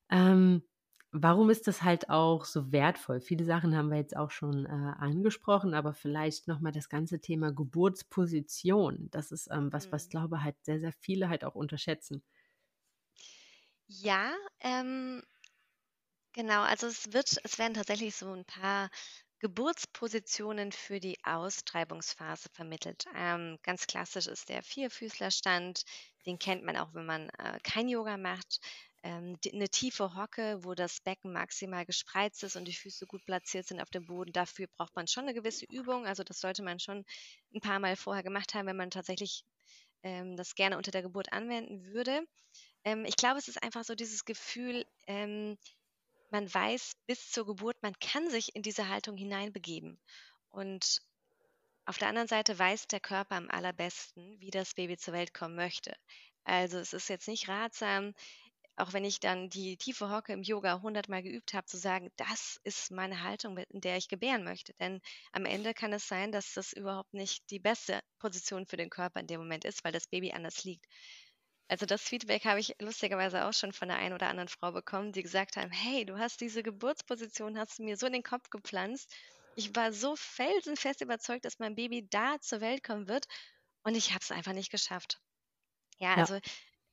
Ähm, 0.10 0.64
Warum 1.12 1.50
ist 1.50 1.68
das 1.68 1.84
halt 1.84 2.10
auch 2.10 2.44
so 2.46 2.72
wertvoll? 2.72 3.20
Viele 3.22 3.46
Sachen 3.46 3.76
haben 3.76 3.90
wir 3.90 3.98
jetzt 3.98 4.16
auch 4.16 4.30
schon 4.32 4.66
äh, 4.66 4.70
angesprochen, 4.70 5.74
aber 5.74 5.94
vielleicht 5.94 6.48
nochmal 6.48 6.72
das 6.74 6.90
ganze 6.90 7.20
Thema 7.22 7.52
Geburtsposition. 7.54 9.08
Das 9.12 9.32
ist 9.32 9.48
ähm, 9.52 9.72
was, 9.72 9.92
was 9.92 10.08
Mhm. 10.08 10.10
glaube 10.10 10.44
halt 10.44 10.56
sehr, 10.64 10.80
sehr 10.80 10.92
viele 10.94 11.30
halt 11.30 11.44
auch 11.46 11.56
unterschätzen. 11.56 12.24
Ja, 13.88 14.34
ähm, 14.62 15.22
genau. 16.34 16.62
Also 16.62 16.88
es 16.88 17.12
wird, 17.14 17.36
es 17.44 17.58
werden 17.60 17.74
tatsächlich 17.74 18.16
so 18.16 18.32
ein 18.34 18.46
paar 18.46 18.90
Geburtspositionen 19.40 20.72
für 20.72 21.00
die 21.00 21.18
Austreibungsphase 21.24 22.50
vermittelt. 22.54 23.06
Ähm, 23.16 23.60
ganz 23.64 23.86
klassisch 23.88 24.28
ist 24.28 24.50
der 24.50 24.64
Vierfüßlerstand. 24.64 25.84
Den 26.26 26.40
kennt 26.40 26.64
man 26.64 26.76
auch, 26.78 26.94
wenn 26.94 27.06
man 27.06 27.30
äh, 27.38 27.60
kein 27.64 27.88
Yoga 27.88 28.18
macht. 28.18 28.60
Ähm, 29.08 29.38
eine 29.54 29.70
tiefe 29.70 30.16
Hocke, 30.16 30.66
wo 30.66 30.74
das 30.74 31.00
Becken 31.00 31.32
maximal 31.32 31.86
gespreizt 31.86 32.44
ist 32.44 32.58
und 32.58 32.66
die 32.66 32.74
Füße 32.74 33.08
gut 33.08 33.24
platziert 33.26 33.66
sind 33.66 33.80
auf 33.80 33.90
dem 33.90 34.06
Boden. 34.06 34.34
Dafür 34.34 34.68
braucht 34.76 34.98
man 34.98 35.08
schon 35.08 35.24
eine 35.24 35.34
gewisse 35.34 35.66
Übung. 35.66 36.06
Also 36.06 36.26
das 36.26 36.42
sollte 36.42 36.62
man 36.62 36.82
schon 36.82 37.06
ein 37.56 37.62
paar 37.62 37.80
Mal 37.80 37.96
vorher 37.96 38.22
gemacht 38.22 38.54
haben, 38.54 38.68
wenn 38.68 38.76
man 38.76 38.92
tatsächlich 38.92 39.46
ähm, 40.04 40.36
das 40.36 40.56
gerne 40.56 40.76
unter 40.76 40.92
der 40.92 41.04
Geburt 41.04 41.32
anwenden 41.32 41.86
würde. 41.86 42.28
Ähm, 42.84 43.06
ich 43.06 43.16
glaube, 43.16 43.40
es 43.40 43.48
ist 43.48 43.64
einfach 43.64 43.86
so 43.86 43.96
dieses 43.96 44.26
Gefühl, 44.26 44.86
ähm, 45.06 45.58
man 46.30 46.54
weiß 46.54 46.98
bis 47.06 47.32
zur 47.32 47.46
Geburt, 47.46 47.82
man 47.82 47.98
kann 48.02 48.30
sich 48.30 48.58
in 48.58 48.62
diese 48.62 48.90
Haltung 48.90 49.16
hineinbegeben. 49.16 49.98
Und 50.50 51.02
auf 51.86 51.98
der 51.98 52.10
anderen 52.10 52.28
Seite 52.28 52.60
weiß 52.60 52.88
der 52.88 53.00
Körper 53.00 53.38
am 53.38 53.50
allerbesten, 53.50 54.38
wie 54.42 54.52
das 54.52 54.74
Baby 54.74 54.98
zur 54.98 55.14
Welt 55.14 55.34
kommen 55.34 55.56
möchte. 55.56 55.96
Also 56.44 56.78
es 56.78 56.92
ist 56.92 57.08
jetzt 57.08 57.30
nicht 57.30 57.48
ratsam, 57.48 58.14
auch 58.78 58.94
wenn 58.94 59.04
ich 59.06 59.20
dann 59.20 59.50
die 59.50 59.78
tiefe 59.78 60.10
Hocke 60.12 60.34
im 60.34 60.44
Yoga 60.44 60.82
hundertmal 60.82 61.24
geübt 61.24 61.54
habe, 61.54 61.66
zu 61.68 61.78
sagen, 61.78 62.10
das 62.18 62.60
ist 62.64 62.92
meine 62.92 63.24
Haltung, 63.24 63.58
in 63.58 63.82
der 63.82 63.98
ich 63.98 64.08
gebären 64.10 64.44
möchte. 64.44 64.74
Denn 64.76 65.02
am 65.34 65.46
Ende 65.46 65.74
kann 65.74 65.94
es 65.94 66.08
sein, 66.08 66.32
dass 66.32 66.54
das 66.54 66.74
überhaupt 66.74 67.14
nicht 67.14 67.50
die 67.52 67.60
beste 67.60 68.02
Position 68.20 68.66
für 68.68 68.78
den 68.78 68.90
Körper 68.90 69.20
in 69.20 69.28
dem 69.28 69.40
Moment 69.42 69.66
ist, 69.66 69.84
weil 69.84 69.92
das 69.94 70.08
Baby 70.08 70.32
anders 70.34 70.64
liegt. 70.64 70.86
Also 71.70 71.86
das 71.86 72.04
Feedback 72.04 72.46
habe 72.46 72.60
ich 72.60 72.76
lustigerweise 72.82 73.46
auch 73.46 73.54
schon 73.54 73.72
von 73.74 73.88
der 73.90 73.98
einen 73.98 74.14
oder 74.14 74.28
anderen 74.30 74.48
Frau 74.50 74.72
bekommen, 74.74 75.12
die 75.14 75.24
gesagt 75.24 75.58
haben, 75.58 75.72
hey, 75.72 76.06
du 76.06 76.18
hast 76.18 76.42
diese 76.42 76.64
Geburtsposition, 76.64 77.58
hast 77.58 77.80
du 77.80 77.84
mir 77.84 77.98
so 77.98 78.06
in 78.08 78.14
den 78.14 78.24
Kopf 78.24 78.50
gepflanzt. 78.50 79.14
Ich 79.56 79.76
war 79.76 79.92
so 79.94 80.16
felsenfest 80.18 81.02
überzeugt, 81.02 81.46
dass 81.46 81.60
mein 81.60 81.76
Baby 81.76 82.08
da 82.10 82.40
zur 82.42 82.62
Welt 82.62 82.84
kommen 82.84 83.08
wird 83.08 83.26
und 83.84 83.96
ich 83.96 84.12
habe 84.12 84.22
es 84.24 84.32
einfach 84.32 84.54
nicht 84.54 84.72
geschafft. 84.72 85.20
Ja, 86.00 86.16
Ja. 86.16 86.28
also 86.28 86.40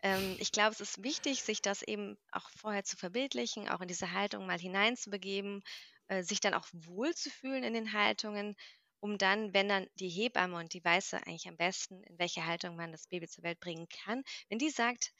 ähm, 0.04 0.36
ich 0.38 0.52
glaube, 0.52 0.72
es 0.72 0.80
ist 0.80 1.02
wichtig, 1.02 1.42
sich 1.42 1.62
das 1.62 1.82
eben 1.82 2.16
auch 2.30 2.48
vorher 2.50 2.84
zu 2.84 2.96
verbildlichen, 2.96 3.68
auch 3.68 3.80
in 3.80 3.88
diese 3.88 4.12
Haltung 4.12 4.46
mal 4.46 4.58
hineinzubegeben, 4.58 5.62
äh, 6.08 6.22
sich 6.22 6.40
dann 6.40 6.54
auch 6.54 6.68
wohlzufühlen 6.72 7.64
in 7.64 7.74
den 7.74 7.92
Haltungen 7.92 8.54
um 9.00 9.18
dann, 9.18 9.52
wenn 9.52 9.68
dann 9.68 9.86
die 9.96 10.08
Hebamme 10.08 10.56
und 10.56 10.72
die 10.72 10.82
weiß 10.82 11.10
ja 11.10 11.18
eigentlich 11.18 11.46
am 11.46 11.58
besten, 11.58 12.02
in 12.04 12.18
welche 12.18 12.46
Haltung 12.46 12.74
man 12.76 12.90
das 12.90 13.06
Baby 13.06 13.28
zur 13.28 13.44
Welt 13.44 13.60
bringen 13.60 13.86
kann, 13.88 14.22
wenn 14.48 14.58
die 14.58 14.70
sagt, 14.70 15.12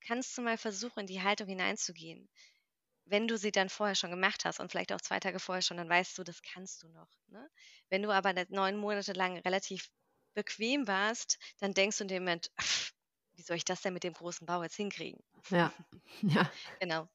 kannst 0.00 0.36
du 0.36 0.42
mal 0.42 0.58
versuchen, 0.58 1.00
in 1.00 1.06
die 1.06 1.22
Haltung 1.22 1.46
hineinzugehen. 1.48 2.28
Wenn 3.04 3.28
du 3.28 3.38
sie 3.38 3.52
dann 3.52 3.68
vorher 3.68 3.94
schon 3.94 4.10
gemacht 4.10 4.44
hast 4.44 4.58
und 4.60 4.70
vielleicht 4.72 4.92
auch 4.92 5.00
zwei 5.00 5.20
Tage 5.20 5.38
vorher 5.38 5.62
schon, 5.62 5.76
dann 5.76 5.88
weißt 5.88 6.18
du, 6.18 6.24
das 6.24 6.42
kannst 6.42 6.82
du 6.82 6.88
noch. 6.88 7.08
Ne? 7.28 7.48
Wenn 7.90 8.02
du 8.02 8.10
aber 8.10 8.34
neun 8.48 8.76
Monate 8.76 9.12
lang 9.12 9.38
relativ 9.38 9.88
bequem 10.34 10.88
warst, 10.88 11.38
dann 11.58 11.74
denkst 11.74 11.98
du 11.98 12.04
in 12.04 12.08
dem 12.08 12.24
Moment, 12.24 12.50
ach, 12.56 12.90
wie 13.38 13.42
soll 13.42 13.56
ich 13.56 13.64
das 13.64 13.80
denn 13.80 13.94
mit 13.94 14.02
dem 14.04 14.12
großen 14.12 14.46
Bau 14.46 14.62
jetzt 14.62 14.74
hinkriegen? 14.74 15.20
Ja, 15.50 15.72
ja. 16.22 16.50
Genau. 16.80 17.08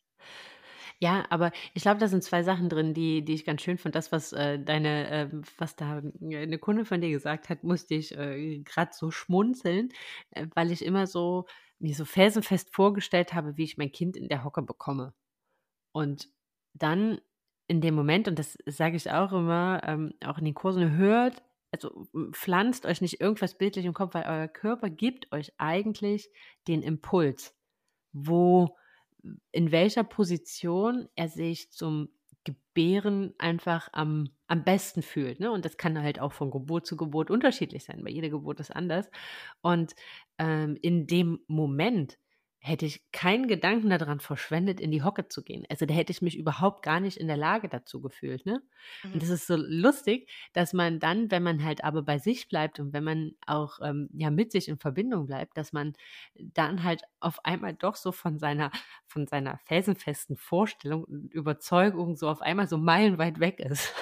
Ja, 0.99 1.25
aber 1.29 1.51
ich 1.73 1.81
glaube, 1.81 1.99
da 1.99 2.07
sind 2.07 2.23
zwei 2.23 2.43
Sachen 2.43 2.69
drin, 2.69 2.93
die, 2.93 3.25
die 3.25 3.33
ich 3.33 3.43
ganz 3.45 3.61
schön 3.61 3.77
fand. 3.77 3.93
Das, 3.93 4.11
was 4.13 4.31
äh, 4.31 4.57
deine, 4.57 5.09
äh, 5.09 5.29
was 5.57 5.75
da 5.75 5.99
äh, 5.99 6.37
eine 6.37 6.57
Kunde 6.59 6.85
von 6.85 7.01
dir 7.01 7.09
gesagt 7.09 7.49
hat, 7.49 7.63
musste 7.63 7.95
ich 7.95 8.17
äh, 8.17 8.59
gerade 8.59 8.91
so 8.93 9.11
schmunzeln, 9.11 9.89
äh, 10.31 10.47
weil 10.55 10.71
ich 10.71 10.85
immer 10.85 11.05
so 11.05 11.45
mir 11.79 11.93
so 11.95 12.05
felsenfest 12.05 12.73
vorgestellt 12.73 13.33
habe, 13.33 13.57
wie 13.57 13.63
ich 13.63 13.77
mein 13.77 13.91
Kind 13.91 14.15
in 14.15 14.29
der 14.29 14.45
Hocke 14.45 14.61
bekomme. 14.61 15.13
Und 15.93 16.29
dann 16.73 17.19
in 17.67 17.81
dem 17.81 17.95
Moment, 17.95 18.27
und 18.27 18.39
das 18.39 18.57
sage 18.65 18.95
ich 18.97 19.11
auch 19.11 19.33
immer, 19.33 19.81
ähm, 19.85 20.13
auch 20.25 20.37
in 20.37 20.45
den 20.45 20.53
Kursen, 20.53 20.95
hört, 20.95 21.43
also 21.73 22.07
pflanzt 22.31 22.85
euch 22.85 23.01
nicht 23.01 23.19
irgendwas 23.19 23.57
bildlich 23.57 23.85
im 23.85 23.93
Kopf, 23.93 24.13
weil 24.13 24.25
euer 24.25 24.47
Körper 24.47 24.89
gibt 24.89 25.31
euch 25.31 25.51
eigentlich 25.57 26.29
den 26.67 26.83
Impuls, 26.83 27.55
wo 28.13 28.77
in 29.51 29.71
welcher 29.71 30.03
Position 30.03 31.09
er 31.15 31.29
sich 31.29 31.71
zum 31.71 32.09
Gebären 32.43 33.33
einfach 33.39 33.89
am, 33.93 34.29
am 34.47 34.63
besten 34.63 35.01
fühlt. 35.01 35.39
Ne? 35.39 35.51
Und 35.51 35.65
das 35.65 35.77
kann 35.77 36.01
halt 36.01 36.19
auch 36.19 36.33
von 36.33 36.51
Geburt 36.51 36.85
zu 36.85 36.95
Geburt 36.95 37.31
unterschiedlich 37.31 37.85
sein, 37.85 38.03
weil 38.03 38.13
jede 38.13 38.29
Geburt 38.29 38.59
ist 38.59 38.75
anders. 38.75 39.09
Und 39.61 39.95
ähm, 40.37 40.77
in 40.81 41.07
dem 41.07 41.39
Moment 41.47 42.19
hätte 42.65 42.85
ich 42.85 43.03
keinen 43.11 43.49
Gedanken 43.49 43.89
daran 43.89 44.21
verschwendet, 44.21 44.79
in 44.79 44.89
die 44.89 45.03
Hocke 45.03 45.27
zu 45.27 45.43
gehen. 45.43 45.65
Also 45.69 45.85
da 45.85 45.93
hätte 45.93 46.13
ich 46.13 46.21
mich 46.21 46.37
überhaupt 46.37 46.81
gar 46.81 47.01
nicht 47.01 47.17
in 47.17 47.27
der 47.27 47.35
Lage 47.35 47.67
dazu 47.67 47.99
gefühlt. 47.99 48.45
Ne? 48.45 48.63
Mhm. 49.03 49.13
Und 49.13 49.21
das 49.21 49.29
ist 49.29 49.47
so 49.47 49.57
lustig, 49.57 50.31
dass 50.53 50.71
man 50.71 51.01
dann, 51.01 51.29
wenn 51.29 51.43
man 51.43 51.65
halt 51.65 51.83
aber 51.83 52.03
bei 52.03 52.19
sich 52.19 52.47
bleibt 52.47 52.79
und 52.79 52.93
wenn 52.93 53.03
man 53.03 53.31
auch 53.45 53.79
ähm, 53.83 54.07
ja 54.13 54.31
mit 54.31 54.53
sich 54.53 54.69
in 54.69 54.77
Verbindung 54.77 55.27
bleibt, 55.27 55.57
dass 55.57 55.73
man 55.73 55.91
dann 56.35 56.83
halt 56.83 57.01
auf 57.19 57.43
einmal 57.43 57.73
doch 57.73 57.97
so 57.97 58.13
von 58.13 58.39
seiner 58.39 58.71
von 59.07 59.27
seiner 59.27 59.57
felsenfesten 59.65 60.37
Vorstellung 60.37 61.03
und 61.03 61.33
Überzeugung 61.33 62.15
so 62.15 62.29
auf 62.29 62.41
einmal 62.41 62.69
so 62.69 62.77
meilenweit 62.77 63.41
weg 63.41 63.59
ist. 63.59 63.93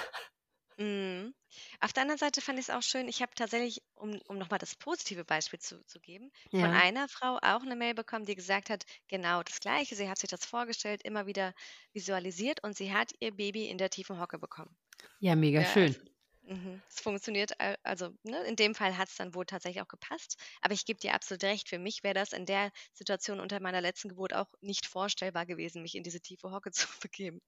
Mhm. 0.77 1.33
Auf 1.81 1.91
der 1.93 2.03
anderen 2.03 2.17
Seite 2.19 2.41
fand 2.41 2.57
ich 2.59 2.65
es 2.67 2.69
auch 2.69 2.81
schön, 2.81 3.07
ich 3.09 3.21
habe 3.21 3.33
tatsächlich, 3.35 3.81
um, 3.95 4.19
um 4.27 4.37
nochmal 4.37 4.59
das 4.59 4.75
positive 4.75 5.25
Beispiel 5.25 5.59
zu, 5.59 5.83
zu 5.85 5.99
geben, 5.99 6.31
von 6.53 6.71
Ja. 6.71 6.71
einer 6.71 7.07
Frau 7.09 7.37
auch 7.41 7.61
eine 7.63 7.75
Mail 7.75 7.93
bekommen, 7.93 8.25
die 8.25 8.35
gesagt 8.35 8.69
hat, 8.69 8.85
genau 9.07 9.43
das 9.43 9.59
Gleiche. 9.59 9.95
Sie 9.95 10.09
hat 10.09 10.17
sich 10.19 10.29
das 10.29 10.45
vorgestellt, 10.45 11.01
immer 11.03 11.25
wieder 11.27 11.53
visualisiert 11.93 12.63
und 12.63 12.75
sie 12.77 12.93
hat 12.93 13.11
ihr 13.19 13.31
Baby 13.35 13.67
in 13.69 13.77
der 13.77 13.89
tiefen 13.89 14.19
Hocke 14.19 14.39
bekommen. 14.39 14.77
Ja, 15.19 15.35
mega 15.35 15.63
Ja, 15.63 15.65
schön. 15.65 15.95
Mhm. 16.43 16.83
Es 16.89 17.01
funktioniert, 17.01 17.59
al- 17.61 17.77
also 17.83 18.11
ne, 18.23 18.43
in 18.45 18.55
dem 18.57 18.75
Fall 18.75 18.97
hat 18.97 19.09
es 19.09 19.15
dann 19.17 19.35
wohl 19.35 19.45
tatsächlich 19.45 19.81
auch 19.83 19.87
gepasst. 19.89 20.37
Aber 20.61 20.73
ich 20.73 20.85
gebe 20.85 20.99
dir 20.99 21.13
absolut 21.15 21.43
recht, 21.43 21.69
für 21.69 21.79
mich 21.79 22.03
wäre 22.03 22.15
das 22.15 22.33
in 22.33 22.45
der 22.47 22.71
Situation 22.93 23.39
unter 23.41 23.59
meiner 23.61 23.81
letzten 23.81 24.09
Geburt 24.09 24.33
auch 24.33 24.47
nicht 24.61 24.85
vorstellbar 24.87 25.45
gewesen, 25.47 25.81
mich 25.83 25.95
in 25.95 26.03
diese 26.03 26.21
tiefe 26.21 26.51
Hocke 26.51 26.71
zu 26.73 26.87
begeben. 27.01 27.41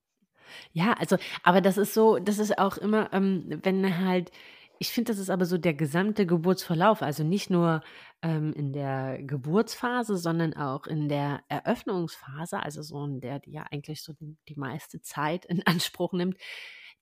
Ja, 0.74 0.94
also, 0.94 1.18
aber 1.44 1.62
das 1.62 1.78
ist 1.78 1.94
so, 1.94 2.20
das 2.20 2.40
ist 2.40 2.58
auch 2.58 2.78
immer, 2.78 3.12
ähm, 3.14 3.60
wenn 3.64 4.00
halt, 4.00 4.32
ich 4.80 4.90
finde, 4.90 5.12
das 5.12 5.20
ist 5.20 5.30
aber 5.30 5.46
so 5.46 5.58
der 5.58 5.74
gesamte 5.74 6.26
Geburtsverlauf, 6.26 7.02
also 7.02 7.24
nicht 7.24 7.50
nur 7.50 7.82
ähm, 8.22 8.54
in 8.54 8.74
der 8.74 9.20
Geburtsphase, 9.22 10.18
sondern 10.18 10.54
auch 10.56 10.88
in 10.88 11.10
der 11.10 11.44
Eröffnungsphase, 11.50 12.62
also 12.62 12.82
so 12.82 13.04
in 13.06 13.20
der, 13.22 13.40
die 13.40 13.52
ja 13.52 13.66
eigentlich 13.72 14.02
so 14.02 14.14
die, 14.14 14.38
die 14.50 14.56
meiste 14.56 15.02
Zeit 15.02 15.46
in 15.46 15.62
Anspruch 15.68 16.14
nimmt. 16.14 16.38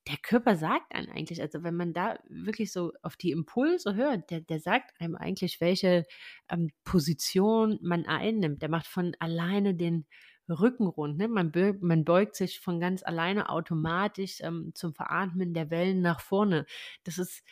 Der 0.08 0.18
Körper 0.18 0.56
sagt 0.56 0.96
einem 0.96 1.12
eigentlich, 1.12 1.42
also 1.42 1.64
wenn 1.64 1.76
man 1.76 1.94
da 1.94 2.18
wirklich 2.28 2.72
so 2.72 2.92
auf 3.04 3.18
die 3.18 3.32
Impulse 3.32 3.96
hört, 3.96 4.32
der, 4.32 4.42
der 4.42 4.60
sagt 4.60 5.00
einem 5.00 5.16
eigentlich, 5.16 5.62
welche 5.62 6.06
ähm, 6.50 6.72
Position 6.84 7.78
man 7.84 8.08
einnimmt. 8.08 8.64
Der 8.64 8.70
macht 8.70 8.88
von 8.88 9.16
alleine 9.20 9.76
den 9.76 10.08
Rücken 10.50 10.88
rund. 10.88 11.18
Ne? 11.18 11.28
Man, 11.28 11.52
man 11.82 12.04
beugt 12.04 12.36
sich 12.36 12.60
von 12.60 12.80
ganz 12.80 13.04
alleine 13.04 13.50
automatisch 13.50 14.42
ähm, 14.42 14.72
zum 14.74 14.94
Veratmen 14.94 15.54
der 15.54 15.70
Wellen 15.70 16.02
nach 16.02 16.22
vorne. 16.22 16.66
Das 17.04 17.18
ist, 17.18 17.44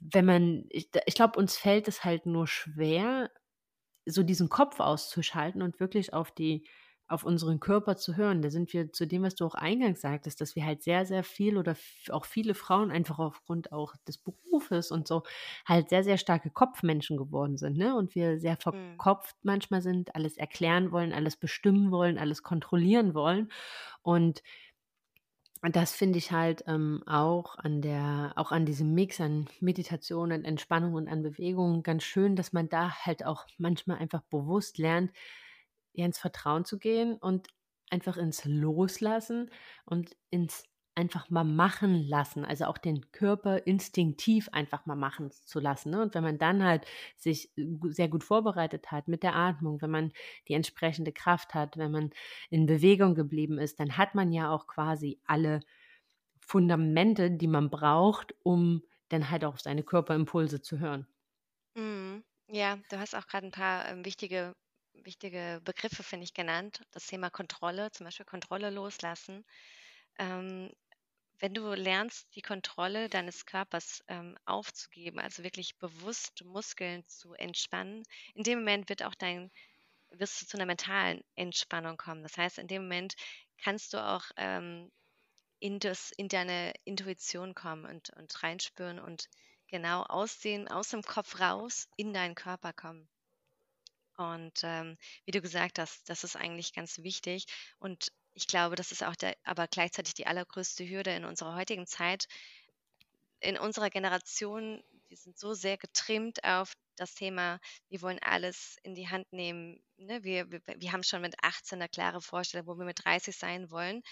wenn 0.00 0.24
man, 0.24 0.64
ich, 0.70 0.90
ich 1.06 1.14
glaube, 1.14 1.38
uns 1.38 1.56
fällt 1.56 1.88
es 1.88 2.04
halt 2.04 2.26
nur 2.26 2.46
schwer, 2.46 3.30
so 4.04 4.22
diesen 4.22 4.48
Kopf 4.48 4.80
auszuschalten 4.80 5.62
und 5.62 5.78
wirklich 5.78 6.12
auf 6.12 6.32
die 6.32 6.66
auf 7.12 7.24
unseren 7.24 7.60
Körper 7.60 7.96
zu 7.96 8.16
hören. 8.16 8.42
Da 8.42 8.50
sind 8.50 8.72
wir 8.72 8.92
zu 8.92 9.06
dem, 9.06 9.22
was 9.22 9.34
du 9.34 9.44
auch 9.46 9.54
eingangs 9.54 10.00
sagtest, 10.00 10.40
dass 10.40 10.56
wir 10.56 10.64
halt 10.64 10.82
sehr, 10.82 11.06
sehr 11.06 11.22
viel 11.22 11.58
oder 11.58 11.76
auch 12.10 12.24
viele 12.24 12.54
Frauen 12.54 12.90
einfach 12.90 13.18
aufgrund 13.18 13.72
auch 13.72 13.94
des 14.08 14.18
Berufes 14.18 14.90
und 14.90 15.06
so 15.06 15.22
halt 15.66 15.88
sehr, 15.90 16.04
sehr 16.04 16.18
starke 16.18 16.50
Kopfmenschen 16.50 17.16
geworden 17.16 17.56
sind, 17.56 17.76
ne? 17.76 17.94
Und 17.94 18.14
wir 18.14 18.38
sehr 18.38 18.54
mhm. 18.54 18.96
verkopft 18.96 19.36
mhm. 19.42 19.50
manchmal 19.50 19.82
sind, 19.82 20.14
alles 20.14 20.36
erklären 20.36 20.92
wollen, 20.92 21.12
alles 21.12 21.36
bestimmen 21.36 21.90
wollen, 21.90 22.18
alles 22.18 22.42
kontrollieren 22.42 23.14
wollen. 23.14 23.50
Und 24.02 24.42
das 25.70 25.92
finde 25.92 26.18
ich 26.18 26.32
halt 26.32 26.64
ähm, 26.66 27.04
auch 27.06 27.56
an 27.56 27.82
der, 27.82 28.32
auch 28.34 28.50
an 28.50 28.66
diesem 28.66 28.94
Mix 28.94 29.20
an 29.20 29.46
Meditation 29.60 30.32
und 30.32 30.44
Entspannung 30.44 30.94
und 30.94 31.06
an 31.06 31.22
Bewegung 31.22 31.84
ganz 31.84 32.02
schön, 32.02 32.34
dass 32.34 32.52
man 32.52 32.68
da 32.68 32.90
halt 32.90 33.24
auch 33.24 33.46
manchmal 33.58 33.98
einfach 33.98 34.22
bewusst 34.22 34.78
lernt, 34.78 35.12
ins 35.94 36.18
Vertrauen 36.18 36.64
zu 36.64 36.78
gehen 36.78 37.14
und 37.14 37.48
einfach 37.90 38.16
ins 38.16 38.44
Loslassen 38.44 39.50
und 39.84 40.16
ins 40.30 40.64
einfach 40.94 41.30
mal 41.30 41.44
machen 41.44 42.06
lassen, 42.06 42.44
also 42.44 42.66
auch 42.66 42.76
den 42.76 43.10
Körper 43.12 43.66
instinktiv 43.66 44.48
einfach 44.52 44.84
mal 44.84 44.96
machen 44.96 45.30
zu 45.30 45.58
lassen. 45.58 45.90
Ne? 45.90 46.02
Und 46.02 46.14
wenn 46.14 46.22
man 46.22 46.38
dann 46.38 46.62
halt 46.62 46.84
sich 47.16 47.50
sehr 47.88 48.08
gut 48.08 48.24
vorbereitet 48.24 48.90
hat 48.90 49.08
mit 49.08 49.22
der 49.22 49.34
Atmung, 49.34 49.80
wenn 49.80 49.90
man 49.90 50.12
die 50.48 50.52
entsprechende 50.54 51.12
Kraft 51.12 51.54
hat, 51.54 51.78
wenn 51.78 51.92
man 51.92 52.10
in 52.50 52.66
Bewegung 52.66 53.14
geblieben 53.14 53.58
ist, 53.58 53.80
dann 53.80 53.96
hat 53.96 54.14
man 54.14 54.32
ja 54.32 54.50
auch 54.50 54.66
quasi 54.66 55.18
alle 55.26 55.60
Fundamente, 56.40 57.30
die 57.30 57.46
man 57.48 57.70
braucht, 57.70 58.34
um 58.42 58.82
dann 59.08 59.30
halt 59.30 59.44
auch 59.44 59.58
seine 59.58 59.82
Körperimpulse 59.82 60.60
zu 60.60 60.78
hören. 60.78 61.06
Mhm. 61.74 62.24
Ja, 62.48 62.76
du 62.90 62.98
hast 62.98 63.14
auch 63.14 63.26
gerade 63.26 63.46
ein 63.46 63.50
paar 63.52 63.88
ähm, 63.88 64.04
wichtige 64.04 64.52
wichtige 64.94 65.60
Begriffe, 65.64 66.02
finde 66.02 66.24
ich, 66.24 66.34
genannt. 66.34 66.82
Das 66.92 67.06
Thema 67.06 67.30
Kontrolle, 67.30 67.90
zum 67.92 68.04
Beispiel 68.04 68.26
Kontrolle 68.26 68.70
loslassen. 68.70 69.44
Ähm, 70.18 70.70
wenn 71.38 71.54
du 71.54 71.74
lernst, 71.74 72.34
die 72.36 72.42
Kontrolle 72.42 73.08
deines 73.08 73.46
Körpers 73.46 74.04
ähm, 74.06 74.38
aufzugeben, 74.44 75.18
also 75.18 75.42
wirklich 75.42 75.76
bewusst 75.76 76.44
Muskeln 76.44 77.04
zu 77.08 77.34
entspannen, 77.34 78.04
in 78.34 78.44
dem 78.44 78.60
Moment 78.60 78.88
wird 78.88 79.02
auch 79.02 79.14
dein, 79.16 79.50
wirst 80.10 80.40
du 80.40 80.46
zu 80.46 80.56
einer 80.56 80.66
mentalen 80.66 81.24
Entspannung 81.34 81.96
kommen. 81.96 82.22
Das 82.22 82.36
heißt, 82.36 82.58
in 82.58 82.68
dem 82.68 82.82
Moment 82.82 83.14
kannst 83.58 83.92
du 83.92 83.98
auch 83.98 84.24
ähm, 84.36 84.92
in, 85.58 85.80
das, 85.80 86.12
in 86.16 86.28
deine 86.28 86.74
Intuition 86.84 87.54
kommen 87.54 87.86
und, 87.86 88.10
und 88.10 88.42
reinspüren 88.42 89.00
und 89.00 89.28
genau 89.66 90.02
aus, 90.02 90.38
den, 90.38 90.68
aus 90.68 90.90
dem 90.90 91.02
Kopf 91.02 91.40
raus 91.40 91.88
in 91.96 92.12
deinen 92.12 92.34
Körper 92.34 92.72
kommen. 92.72 93.08
Und 94.16 94.60
ähm, 94.62 94.96
wie 95.24 95.30
du 95.30 95.40
gesagt 95.40 95.78
hast, 95.78 96.08
das 96.08 96.24
ist 96.24 96.36
eigentlich 96.36 96.72
ganz 96.74 96.98
wichtig. 96.98 97.46
Und 97.78 98.12
ich 98.34 98.46
glaube, 98.46 98.76
das 98.76 98.92
ist 98.92 99.02
auch 99.02 99.16
der, 99.16 99.36
aber 99.44 99.68
gleichzeitig 99.68 100.14
die 100.14 100.26
allergrößte 100.26 100.88
Hürde 100.88 101.14
in 101.14 101.24
unserer 101.24 101.54
heutigen 101.54 101.86
Zeit. 101.86 102.26
In 103.40 103.58
unserer 103.58 103.90
Generation, 103.90 104.82
wir 105.08 105.16
sind 105.16 105.38
so 105.38 105.52
sehr 105.54 105.76
getrimmt 105.76 106.44
auf 106.44 106.74
das 106.96 107.14
Thema, 107.14 107.58
wir 107.88 108.02
wollen 108.02 108.18
alles 108.20 108.76
in 108.82 108.94
die 108.94 109.08
Hand 109.08 109.32
nehmen. 109.32 109.82
Ne? 109.96 110.22
Wir, 110.24 110.50
wir, 110.50 110.60
wir 110.76 110.92
haben 110.92 111.02
schon 111.02 111.22
mit 111.22 111.34
18 111.42 111.80
eine 111.80 111.88
klare 111.88 112.20
Vorstellung, 112.20 112.66
wo 112.66 112.78
wir 112.78 112.84
mit 112.84 113.04
30 113.04 113.36
sein 113.36 113.70
wollen. 113.70 114.02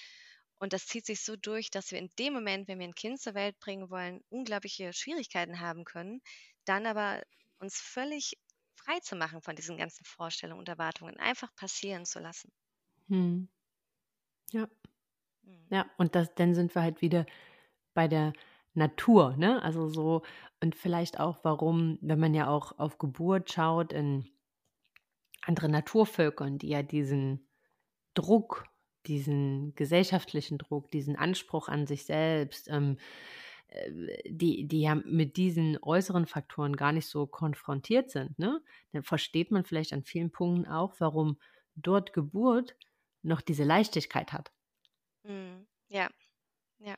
Und 0.59 0.75
das 0.75 0.87
zieht 0.87 1.07
sich 1.07 1.23
so 1.23 1.37
durch, 1.37 1.71
dass 1.71 1.91
wir 1.91 1.99
in 1.99 2.11
dem 2.19 2.35
Moment, 2.35 2.69
wenn 2.69 2.79
wir 2.79 2.87
ein 2.87 2.95
Kind 2.95 3.21
zur 3.21 3.35
Welt 3.35 3.59
bringen 3.61 3.89
wollen, 3.89 4.23
unglaubliche 4.29 4.93
Schwierigkeiten 4.93 5.61
haben 5.61 5.85
können, 5.85 6.21
dann 6.67 6.87
aber 6.87 7.23
uns 7.59 7.81
völlig 7.81 8.37
frei 8.85 8.99
zu 9.01 9.17
machen 9.17 9.41
von 9.43 9.57
diesen 9.57 9.77
ganzen 9.77 10.05
Vorstellungen 10.05 10.61
und 10.61 10.69
Erwartungen, 10.69 11.19
einfach 11.19 11.55
passieren 11.55 12.05
zu 12.05 12.19
lassen. 12.21 12.53
Hm. 13.09 13.49
Ja. 14.53 14.69
Hm. 15.45 15.67
Ja, 15.71 15.87
und 15.99 16.15
das, 16.15 16.35
dann 16.35 16.55
sind 16.55 16.75
wir 16.75 16.83
halt 16.83 17.03
wieder 17.03 17.27
bei 17.95 18.09
der 18.09 18.33
Natur, 18.75 19.37
ne? 19.37 19.63
Also 19.63 19.89
so, 19.89 20.23
und 20.61 20.75
vielleicht 20.75 21.19
auch, 21.21 21.39
warum, 21.43 21.99
wenn 22.03 22.21
man 22.21 22.35
ja 22.35 22.49
auch 22.49 22.79
auf 22.79 22.99
Geburt 22.99 23.53
schaut 23.53 23.93
in 23.93 24.29
andere 25.43 25.69
Naturvölkern, 25.69 26.59
die 26.59 26.69
ja 26.69 26.83
diesen 26.83 27.49
Druck, 28.15 28.67
diesen 29.07 29.75
gesellschaftlichen 29.75 30.59
Druck, 30.59 30.91
diesen 30.91 31.17
Anspruch 31.17 31.69
an 31.69 31.87
sich 31.87 32.05
selbst, 32.05 32.69
ähm, 32.69 32.99
äh, 32.99 33.01
die, 34.27 34.67
die 34.67 34.83
ja 34.83 34.95
mit 34.95 35.37
diesen 35.37 35.79
äußeren 35.83 36.27
Faktoren 36.27 36.77
gar 36.77 36.93
nicht 36.93 37.07
so 37.07 37.27
konfrontiert 37.27 38.11
sind, 38.11 38.39
ne? 38.39 38.61
dann 38.93 39.03
versteht 39.03 39.51
man 39.51 39.65
vielleicht 39.65 39.93
an 39.93 40.03
vielen 40.03 40.31
Punkten 40.31 40.67
auch, 40.67 40.95
warum 40.99 41.39
dort 41.77 42.13
Geburt 42.13 42.77
noch 43.23 43.41
diese 43.41 43.65
Leichtigkeit 43.65 44.33
hat. 44.33 44.51
Mm, 45.23 45.63
ja, 45.89 46.09
ja. 46.79 46.95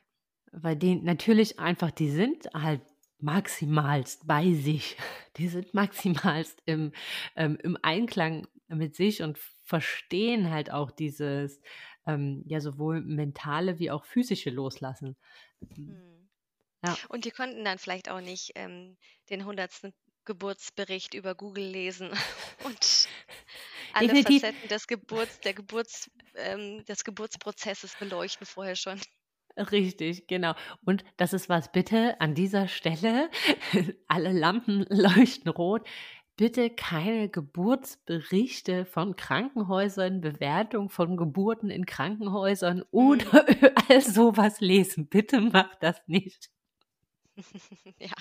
Weil 0.51 0.75
die 0.75 0.95
natürlich 0.95 1.59
einfach, 1.59 1.91
die 1.91 2.09
sind 2.09 2.47
halt 2.53 2.81
maximalst 3.19 4.27
bei 4.27 4.53
sich. 4.53 4.97
Die 5.37 5.47
sind 5.47 5.73
maximalst 5.73 6.61
im, 6.65 6.91
ähm, 7.35 7.57
im 7.63 7.75
Einklang 7.81 8.47
mit 8.67 8.95
sich 8.95 9.23
und 9.23 9.39
verstehen 9.63 10.51
halt 10.51 10.71
auch 10.71 10.91
dieses, 10.91 11.59
ähm, 12.05 12.43
ja, 12.45 12.61
sowohl 12.61 13.01
mentale 13.01 13.79
wie 13.79 13.89
auch 13.89 14.05
physische 14.05 14.51
Loslassen. 14.51 15.15
Mm. 15.75 16.22
Ja. 16.83 16.97
Und 17.09 17.25
die 17.25 17.31
konnten 17.31 17.63
dann 17.63 17.77
vielleicht 17.77 18.09
auch 18.09 18.21
nicht 18.21 18.51
ähm, 18.55 18.97
den 19.29 19.45
hundertsten 19.45 19.93
Geburtsbericht 20.25 21.13
über 21.13 21.35
Google 21.35 21.65
lesen 21.65 22.09
und 22.63 23.07
alle 23.93 24.07
Definitiv. 24.07 24.41
Facetten 24.41 24.69
des 24.69 24.87
Geburts, 24.87 25.39
der 25.41 25.53
Geburts, 25.53 26.09
ähm, 26.35 26.83
des 26.85 27.03
Geburtsprozesses 27.03 27.95
beleuchten 27.95 28.45
vorher 28.45 28.75
schon. 28.75 28.99
Richtig, 29.55 30.27
genau. 30.27 30.53
Und 30.83 31.03
das 31.17 31.33
ist 31.33 31.47
was, 31.47 31.71
bitte 31.71 32.19
an 32.19 32.33
dieser 32.33 32.67
Stelle, 32.67 33.29
alle 34.07 34.31
Lampen 34.31 34.85
leuchten 34.89 35.51
rot. 35.51 35.87
Bitte 36.35 36.71
keine 36.71 37.29
Geburtsberichte 37.29 38.85
von 38.85 39.15
Krankenhäusern, 39.15 40.19
Bewertung 40.19 40.89
von 40.89 41.15
Geburten 41.15 41.69
in 41.69 41.85
Krankenhäusern 41.85 42.77
mhm. 42.77 42.83
oder 42.91 43.45
all 43.87 44.01
sowas 44.01 44.59
lesen. 44.59 45.07
Bitte 45.09 45.39
macht 45.41 45.83
das 45.83 46.01
nicht. 46.07 46.49
Ja. 47.99 48.11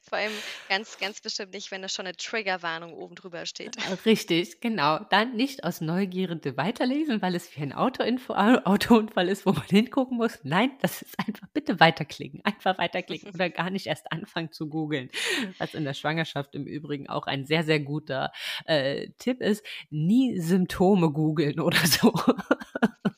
Vor 0.00 0.18
allem 0.18 0.32
ganz, 0.68 0.98
ganz 0.98 1.20
bestimmt 1.20 1.52
nicht, 1.52 1.70
wenn 1.70 1.82
da 1.82 1.88
schon 1.88 2.06
eine 2.06 2.16
Triggerwarnung 2.16 2.92
oben 2.92 3.14
drüber 3.14 3.46
steht. 3.46 3.76
Äh, 3.76 3.94
richtig, 4.04 4.60
genau. 4.60 4.98
Dann 5.10 5.36
nicht 5.36 5.64
aus 5.64 5.80
Neugierde 5.80 6.56
weiterlesen, 6.56 7.22
weil 7.22 7.34
es 7.34 7.54
wie 7.56 7.62
ein 7.62 7.72
Autoinfo 7.72 8.34
Autounfall 8.64 9.28
ist, 9.28 9.46
wo 9.46 9.52
man 9.52 9.66
hingucken 9.66 10.16
muss. 10.16 10.40
Nein, 10.42 10.72
das 10.80 11.02
ist 11.02 11.18
einfach 11.18 11.46
bitte 11.52 11.78
weiterklicken. 11.78 12.44
Einfach 12.44 12.78
weiterklicken 12.78 13.30
oder 13.32 13.50
gar 13.50 13.70
nicht 13.70 13.86
erst 13.86 14.10
anfangen 14.10 14.50
zu 14.50 14.68
googeln. 14.68 15.10
Was 15.58 15.74
in 15.74 15.84
der 15.84 15.94
Schwangerschaft 15.94 16.54
im 16.54 16.66
Übrigen 16.66 17.08
auch 17.08 17.26
ein 17.26 17.46
sehr, 17.46 17.64
sehr 17.64 17.80
guter 17.80 18.32
äh, 18.66 19.08
Tipp 19.18 19.40
ist. 19.40 19.64
Nie 19.90 20.40
Symptome 20.40 21.12
googeln 21.12 21.60
oder 21.60 21.78
so 21.86 22.12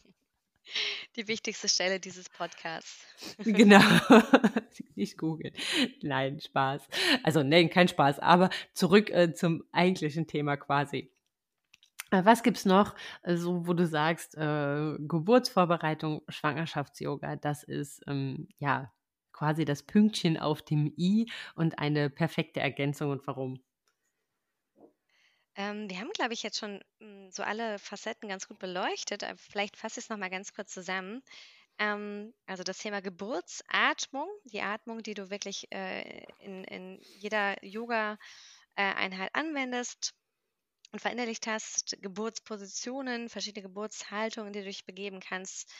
die 1.17 1.29
wichtigste 1.29 1.69
Stelle 1.69 2.01
dieses 2.01 2.29
Podcasts. 2.29 3.05
Genau. 3.39 3.81
Nicht 4.95 5.17
googeln. 5.17 5.55
Nein, 6.03 6.41
Spaß. 6.41 6.87
Also 7.23 7.43
nein, 7.43 7.71
kein 7.71 7.89
Spaß. 7.89 8.19
Aber 8.19 8.51
zurück 8.75 9.11
äh, 9.11 9.33
zum 9.33 9.65
eigentlichen 9.73 10.27
Thema 10.27 10.57
quasi. 10.57 11.11
Äh, 12.11 12.25
was 12.25 12.43
gibt 12.43 12.59
es 12.59 12.65
noch, 12.67 12.95
äh, 13.23 13.37
so 13.37 13.67
wo 13.67 13.73
du 13.73 13.87
sagst, 13.87 14.37
äh, 14.37 14.97
Geburtsvorbereitung, 14.99 16.23
Schwangerschafts-Yoga, 16.29 17.37
das 17.37 17.63
ist 17.63 18.03
ähm, 18.07 18.49
ja 18.59 18.93
quasi 19.33 19.65
das 19.65 19.83
Pünktchen 19.83 20.39
auf 20.39 20.63
dem 20.63 20.93
i 20.97 21.31
und 21.55 21.79
eine 21.79 22.11
perfekte 22.11 22.61
Ergänzung 22.61 23.11
und 23.11 23.27
warum? 23.27 23.61
Ähm, 25.57 25.89
wir 25.89 25.99
haben, 26.01 26.13
glaube 26.13 26.35
ich, 26.35 26.43
jetzt 26.43 26.59
schon 26.59 26.83
mm, 27.01 27.31
so 27.31 27.43
alle 27.43 27.79
Facetten 27.79 28.29
ganz 28.29 28.47
gut 28.47 28.59
beleuchtet. 28.59 29.25
Vielleicht 29.39 29.77
fasse 29.77 30.01
ich 30.01 30.07
es 30.07 30.11
nochmal 30.11 30.31
ganz 30.31 30.53
kurz 30.53 30.73
zusammen. 30.73 31.23
Ähm, 31.79 32.35
also 32.47 32.63
das 32.63 32.79
Thema 32.79 33.01
Geburtsatmung, 33.03 34.29
die 34.45 34.61
Atmung, 34.63 35.03
die 35.03 35.15
du 35.15 35.31
wirklich 35.31 35.71
äh, 35.73 36.25
in, 36.41 36.65
in 36.65 36.99
jeder 37.01 37.63
Yoga-Einheit 37.65 39.31
äh, 39.35 39.39
anwendest 39.39 40.15
und 40.93 41.01
verinnerlicht 41.01 41.47
hast, 41.47 41.97
Geburtspositionen, 42.03 43.29
verschiedene 43.29 43.63
Geburtshaltungen, 43.63 44.53
die 44.53 44.61
du 44.61 44.67
dich 44.67 44.85
begeben 44.85 45.21
kannst, 45.21 45.73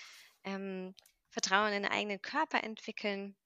ähm, 0.45 0.95
Vertrauen 1.31 1.73
in 1.73 1.83
den 1.83 1.93
eigenen 1.93 2.23
Körper 2.23 2.65
entwickeln 2.65 3.37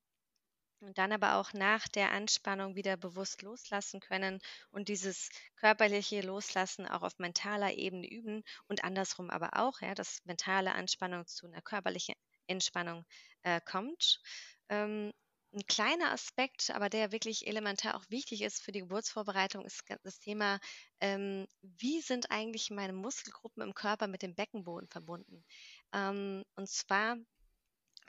und 0.80 0.98
dann 0.98 1.12
aber 1.12 1.36
auch 1.36 1.52
nach 1.52 1.88
der 1.88 2.12
Anspannung 2.12 2.74
wieder 2.74 2.96
bewusst 2.96 3.42
loslassen 3.42 4.00
können 4.00 4.40
und 4.70 4.88
dieses 4.88 5.30
körperliche 5.56 6.20
Loslassen 6.22 6.86
auch 6.86 7.02
auf 7.02 7.18
mentaler 7.18 7.72
Ebene 7.72 8.08
üben 8.08 8.42
und 8.68 8.84
andersrum 8.84 9.30
aber 9.30 9.50
auch, 9.54 9.80
ja, 9.80 9.94
dass 9.94 10.24
mentale 10.24 10.72
Anspannung 10.72 11.26
zu 11.26 11.46
einer 11.46 11.62
körperlichen 11.62 12.14
Entspannung 12.46 13.04
äh, 13.42 13.60
kommt. 13.60 14.20
Ähm, 14.68 15.12
ein 15.52 15.66
kleiner 15.66 16.12
Aspekt, 16.12 16.70
aber 16.70 16.88
der 16.88 17.10
wirklich 17.10 17.46
elementar 17.46 17.96
auch 17.96 18.04
wichtig 18.08 18.42
ist 18.42 18.62
für 18.62 18.70
die 18.70 18.80
Geburtsvorbereitung, 18.80 19.64
ist 19.64 19.82
das 20.04 20.20
Thema, 20.20 20.60
ähm, 21.00 21.46
wie 21.62 22.00
sind 22.00 22.30
eigentlich 22.30 22.70
meine 22.70 22.92
Muskelgruppen 22.92 23.62
im 23.62 23.74
Körper 23.74 24.06
mit 24.06 24.22
dem 24.22 24.34
Beckenboden 24.34 24.88
verbunden? 24.88 25.44
Ähm, 25.92 26.44
und 26.54 26.68
zwar, 26.68 27.16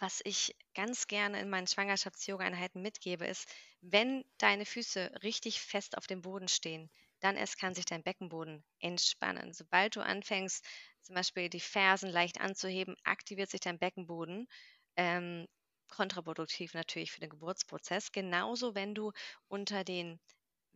was 0.02 0.22
ich 0.26 0.56
ganz 0.74 1.08
gerne 1.08 1.40
in 1.40 1.50
meinen 1.50 1.68
Schwangerschafts-Yoga-Einheiten 1.68 2.82
mitgebe, 2.82 3.26
ist, 3.26 3.48
wenn 3.82 4.26
deine 4.38 4.66
Füße 4.66 5.12
richtig 5.24 5.62
fest 5.62 5.98
auf 5.98 6.08
dem 6.08 6.22
Boden 6.22 6.48
stehen, 6.48 6.90
dann 7.20 7.38
erst 7.38 7.60
kann 7.60 7.76
sich 7.76 7.86
dein 7.86 8.04
Beckenboden 8.04 8.64
entspannen. 8.80 9.54
Sobald 9.54 9.96
du 9.96 10.02
anfängst, 10.02 10.66
zum 11.04 11.16
Beispiel 11.16 11.50
die 11.50 11.60
Fersen 11.60 12.10
leicht 12.10 12.42
anzuheben, 12.42 12.96
aktiviert 13.04 13.50
sich 13.52 13.62
dein 13.62 13.80
Beckenboden. 13.80 14.48
Ähm, 14.96 15.48
kontraproduktiv 15.90 16.74
natürlich 16.74 17.12
für 17.12 17.20
den 17.22 17.30
Geburtsprozess. 17.30 18.12
Genauso, 18.12 18.76
wenn 18.76 18.96
du 18.96 19.12
unter 19.48 19.84
den 19.84 20.20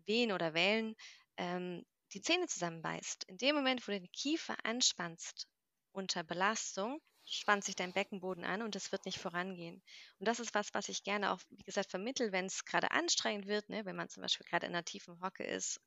Wehen 0.05 0.32
oder 0.32 0.53
Wellen 0.53 0.95
ähm, 1.38 1.84
die 2.13 2.21
Zähne 2.21 2.47
zusammenbeißt. 2.47 3.23
In 3.26 3.38
dem 3.38 3.55
Moment, 3.55 3.88
wo 3.88 3.91
du 3.91 3.99
den 3.99 4.11
Kiefer 4.11 4.55
anspannst 4.63 5.47
unter 5.93 6.23
Belastung, 6.23 7.01
spannt 7.26 7.63
sich 7.63 7.76
dein 7.76 7.93
Beckenboden 7.93 8.43
an 8.43 8.61
und 8.61 8.76
es 8.76 8.91
wird 8.91 9.05
nicht 9.05 9.19
vorangehen. 9.19 9.82
Und 10.19 10.28
das 10.28 10.39
ist 10.39 10.53
was, 10.53 10.73
was 10.73 10.89
ich 10.89 11.03
gerne 11.03 11.32
auch, 11.32 11.39
wie 11.49 11.63
gesagt, 11.63 11.91
vermittel, 11.91 12.32
wenn 12.32 12.45
es 12.45 12.65
gerade 12.65 12.91
anstrengend 12.91 13.47
wird, 13.47 13.69
ne, 13.69 13.86
wenn 13.86 13.95
man 13.95 14.09
zum 14.09 14.21
Beispiel 14.21 14.45
gerade 14.47 14.67
in 14.67 14.73
einer 14.73 14.86
tiefen 14.86 15.21
Hocke 15.21 15.43
ist, 15.43 15.82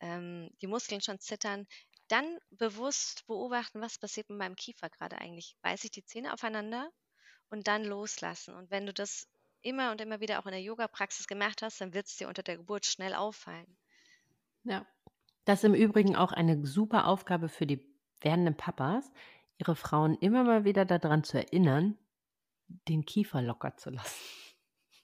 ähm, 0.00 0.50
die 0.60 0.66
Muskeln 0.66 1.00
schon 1.00 1.18
zittern, 1.18 1.66
dann 2.08 2.38
bewusst 2.50 3.26
beobachten, 3.26 3.80
was 3.80 3.98
passiert 3.98 4.30
mit 4.30 4.38
meinem 4.38 4.56
Kiefer 4.56 4.88
gerade 4.88 5.18
eigentlich. 5.18 5.56
Beiße 5.62 5.86
ich 5.86 5.90
die 5.90 6.04
Zähne 6.04 6.32
aufeinander 6.32 6.90
und 7.50 7.68
dann 7.68 7.84
loslassen. 7.84 8.54
Und 8.54 8.70
wenn 8.70 8.86
du 8.86 8.92
das 8.92 9.28
immer 9.60 9.90
und 9.90 10.00
immer 10.00 10.20
wieder 10.20 10.38
auch 10.38 10.46
in 10.46 10.52
der 10.52 10.62
Yoga-Praxis 10.62 11.26
gemacht 11.26 11.62
hast, 11.62 11.80
dann 11.80 11.92
wird 11.92 12.06
es 12.06 12.16
dir 12.16 12.28
unter 12.28 12.42
der 12.42 12.56
Geburt 12.56 12.86
schnell 12.86 13.14
auffallen. 13.14 13.76
Ja. 14.64 14.86
Das 15.44 15.60
ist 15.60 15.64
im 15.64 15.74
Übrigen 15.74 16.14
auch 16.14 16.32
eine 16.32 16.66
super 16.66 17.06
Aufgabe 17.06 17.48
für 17.48 17.66
die 17.66 17.82
werdenden 18.20 18.56
Papas, 18.56 19.10
ihre 19.58 19.76
Frauen 19.76 20.16
immer 20.20 20.44
mal 20.44 20.64
wieder 20.64 20.84
daran 20.84 21.24
zu 21.24 21.38
erinnern, 21.38 21.98
den 22.88 23.04
Kiefer 23.04 23.42
locker 23.42 23.76
zu 23.76 23.90
lassen. 23.90 24.24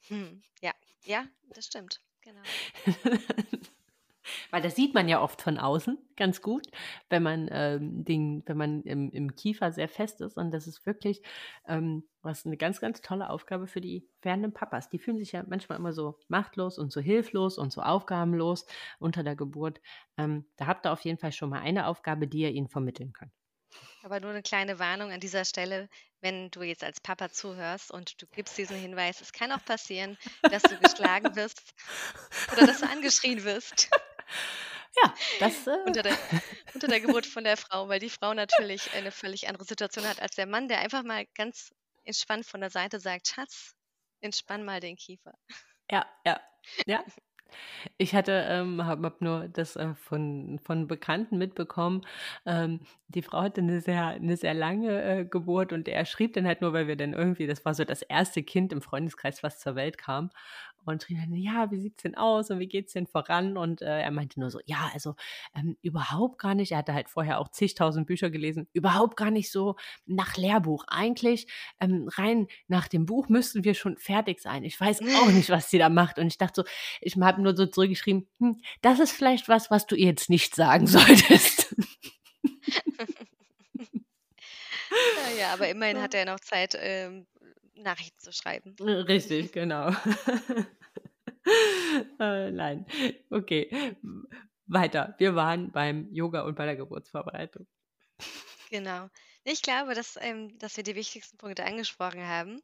Hm, 0.09 0.43
ja, 0.61 0.73
ja, 1.05 1.25
das 1.55 1.67
stimmt. 1.67 2.01
Genau. 2.21 2.41
Weil 4.51 4.63
das 4.63 4.75
sieht 4.75 4.95
man 4.95 5.09
ja 5.09 5.21
oft 5.21 5.43
von 5.43 5.59
außen 5.59 5.99
ganz 6.17 6.41
gut, 6.41 6.67
wenn 7.11 7.23
man, 7.23 7.49
ähm, 7.51 8.05
den, 8.05 8.43
wenn 8.47 8.57
man 8.57 8.83
im, 8.83 9.11
im 9.11 9.35
Kiefer 9.35 9.71
sehr 9.73 9.89
fest 9.89 10.21
ist. 10.23 10.39
Und 10.39 10.51
das 10.51 10.67
ist 10.67 10.87
wirklich 10.87 11.23
ähm, 11.67 12.05
was 12.23 12.47
eine 12.47 12.57
ganz, 12.57 12.81
ganz 12.81 13.03
tolle 13.03 13.29
Aufgabe 13.29 13.67
für 13.67 13.83
die 13.83 14.09
werdenden 14.23 14.55
Papas. 14.55 14.89
Die 14.89 14.99
fühlen 14.99 15.19
sich 15.19 15.33
ja 15.33 15.45
manchmal 15.47 15.79
immer 15.79 15.93
so 15.93 16.19
machtlos 16.29 16.79
und 16.79 16.91
so 16.93 17.01
hilflos 17.01 17.59
und 17.59 17.73
so 17.73 17.83
aufgabenlos 17.83 18.65
unter 18.99 19.23
der 19.23 19.37
Geburt. 19.37 19.81
Ähm, 20.17 20.47
da 20.57 20.67
habt 20.67 20.87
ihr 20.87 20.93
auf 20.93 21.01
jeden 21.01 21.19
Fall 21.19 21.33
schon 21.33 21.51
mal 21.51 21.61
eine 21.61 21.87
Aufgabe, 21.87 22.27
die 22.27 22.41
ihr 22.41 22.51
ihnen 22.51 22.69
vermitteln 22.69 23.13
könnt. 23.13 23.33
Aber 24.03 24.21
nur 24.21 24.31
eine 24.31 24.43
kleine 24.43 24.79
Warnung 24.79 25.13
an 25.13 25.21
dieser 25.21 25.45
Stelle, 25.45 25.89
wenn 26.21 26.51
du 26.51 26.63
jetzt 26.63 26.85
als 26.85 27.01
Papa 27.01 27.31
zuhörst 27.31 27.91
und 27.91 28.21
du 28.21 28.27
gibst 28.27 28.57
diesen 28.59 28.77
Hinweis, 28.77 29.21
es 29.21 29.33
kann 29.33 29.53
auch 29.53 29.65
passieren, 29.65 30.19
dass 30.43 30.63
du 30.63 30.79
geschlagen 30.79 31.35
wirst 31.37 31.63
oder 32.53 32.67
dass 32.67 32.81
du 32.81 32.89
angeschrien 32.89 33.45
wirst. 33.45 33.89
Ja, 35.03 35.15
das. 35.41 35.67
Äh 35.67 35.77
unter, 35.87 36.03
der, 36.03 36.17
unter 36.73 36.87
der 36.87 37.01
Geburt 37.01 37.27
von 37.27 37.43
der 37.43 37.57
Frau, 37.57 37.89
weil 37.89 37.99
die 37.99 38.11
Frau 38.11 38.33
natürlich 38.33 38.93
eine 38.95 39.11
völlig 39.11 39.49
andere 39.49 39.65
Situation 39.65 40.07
hat 40.07 40.23
als 40.23 40.37
der 40.37 40.47
Mann, 40.47 40.69
der 40.69 40.79
einfach 40.79 41.03
mal 41.03 41.27
ganz 41.35 41.75
entspannt 42.05 42.47
von 42.47 42.61
der 42.61 42.71
Seite 42.71 43.01
sagt: 43.01 43.27
Schatz, 43.27 43.75
entspann 44.21 44.65
mal 44.65 44.79
den 44.79 44.95
Kiefer. 44.95 45.35
Ja, 45.91 46.07
ja, 46.25 46.41
ja. 46.87 47.05
Ich 47.99 48.15
hatte, 48.15 48.47
ähm, 48.49 48.85
habe 48.85 49.05
hab 49.07 49.21
nur 49.21 49.49
das 49.49 49.77
äh, 49.77 49.95
von, 49.95 50.59
von 50.63 50.87
Bekannten 50.87 51.39
mitbekommen. 51.39 52.03
Ähm, 52.47 52.81
die 53.09 53.23
Frau 53.23 53.43
hatte 53.43 53.61
eine 53.61 53.81
sehr, 53.81 54.07
eine 54.09 54.37
sehr 54.37 54.55
lange 54.55 55.03
äh, 55.03 55.25
Geburt 55.25 55.73
und 55.73 55.89
er 55.89 56.05
schrieb 56.07 56.33
dann 56.35 56.47
halt 56.47 56.61
nur, 56.61 56.73
weil 56.73 56.89
wir 56.89 56.97
dann 56.97 57.13
irgendwie, 57.13 57.47
das 57.47 57.65
war 57.65 57.75
so 57.75 57.85
das 57.85 58.03
erste 58.03 58.43
Kind 58.43 58.73
im 58.73 58.83
Freundeskreis, 58.83 59.43
was 59.43 59.59
zur 59.61 59.75
Welt 59.77 59.99
kam 59.99 60.31
und 60.87 61.07
dann, 61.11 61.35
ja, 61.35 61.71
wie 61.71 61.79
sieht's 61.79 62.03
denn 62.03 62.17
aus 62.17 62.51
und 62.51 62.59
wie 62.59 62.69
geht's 62.69 62.93
denn 62.93 63.07
voran? 63.07 63.57
Und 63.57 63.83
äh, 63.83 64.01
er 64.01 64.11
meinte 64.11 64.41
nur 64.41 64.51
so, 64.51 64.61
ja, 64.67 64.91
also 64.93 65.15
ähm, 65.55 65.77
überhaupt 65.83 66.39
gar 66.39 66.55
nicht. 66.55 66.73
Er 66.73 66.79
hatte 66.79 66.95
halt 66.95 67.09
vorher 67.09 67.41
auch 67.41 67.49
zigtausend 67.49 68.07
Bücher 68.07 68.31
gelesen, 68.31 68.69
überhaupt 68.73 69.17
gar 69.17 69.31
nicht 69.31 69.51
so 69.51 69.77
nach 70.07 70.37
Lehrbuch. 70.37 70.85
Eigentlich 70.89 71.47
ähm, 71.81 72.09
rein 72.13 72.49
nach 72.69 72.89
dem 72.89 73.07
Buch 73.07 73.29
müssten 73.29 73.65
wir 73.65 73.75
schon 73.75 73.97
fertig 73.97 74.41
sein. 74.41 74.65
Ich 74.65 74.81
weiß 74.81 75.01
auch 75.01 75.31
nicht, 75.31 75.51
was 75.51 75.71
sie 75.71 75.79
da 75.79 75.89
macht. 75.89 76.19
Und 76.19 76.29
ich 76.29 76.39
dachte 76.39 76.63
so, 76.63 76.69
ich 77.01 77.17
habe 77.17 77.43
nur 77.43 77.57
so 77.57 77.67
zurückgeschrieben, 77.67 78.29
hm, 78.39 78.61
das 78.83 79.01
ist 79.01 79.13
vielleicht 79.13 79.49
was, 79.49 79.71
was 79.71 79.87
du 79.87 79.95
ihr 79.95 80.07
jetzt 80.07 80.31
nicht 80.31 80.55
sagen 80.55 80.87
solltest. 80.87 81.75
ja, 85.39 85.53
aber 85.53 85.69
immerhin 85.69 86.01
hat 86.01 86.15
er 86.15 86.25
noch 86.25 86.41
Zeit, 86.41 86.77
ähm, 86.79 87.27
Nachrichten 87.77 88.19
zu 88.19 88.33
schreiben. 88.33 88.77
Äh, 88.81 88.91
richtig, 88.91 89.53
genau. 89.53 89.89
äh, 92.19 92.51
nein, 92.51 92.87
okay. 93.31 93.97
Weiter. 94.67 95.15
Wir 95.19 95.35
waren 95.35 95.71
beim 95.73 96.11
Yoga 96.13 96.43
und 96.43 96.57
bei 96.57 96.65
der 96.65 96.77
Geburtsvorbereitung. 96.77 97.67
Genau. 98.71 99.09
Ich 99.45 99.61
glaube, 99.63 99.95
dass, 99.95 100.19
ähm, 100.21 100.59
dass 100.59 100.77
wir 100.77 100.85
die 100.85 100.95
wichtigsten 100.95 101.37
Punkte 101.37 101.65
angesprochen 101.65 102.27
haben. 102.27 102.63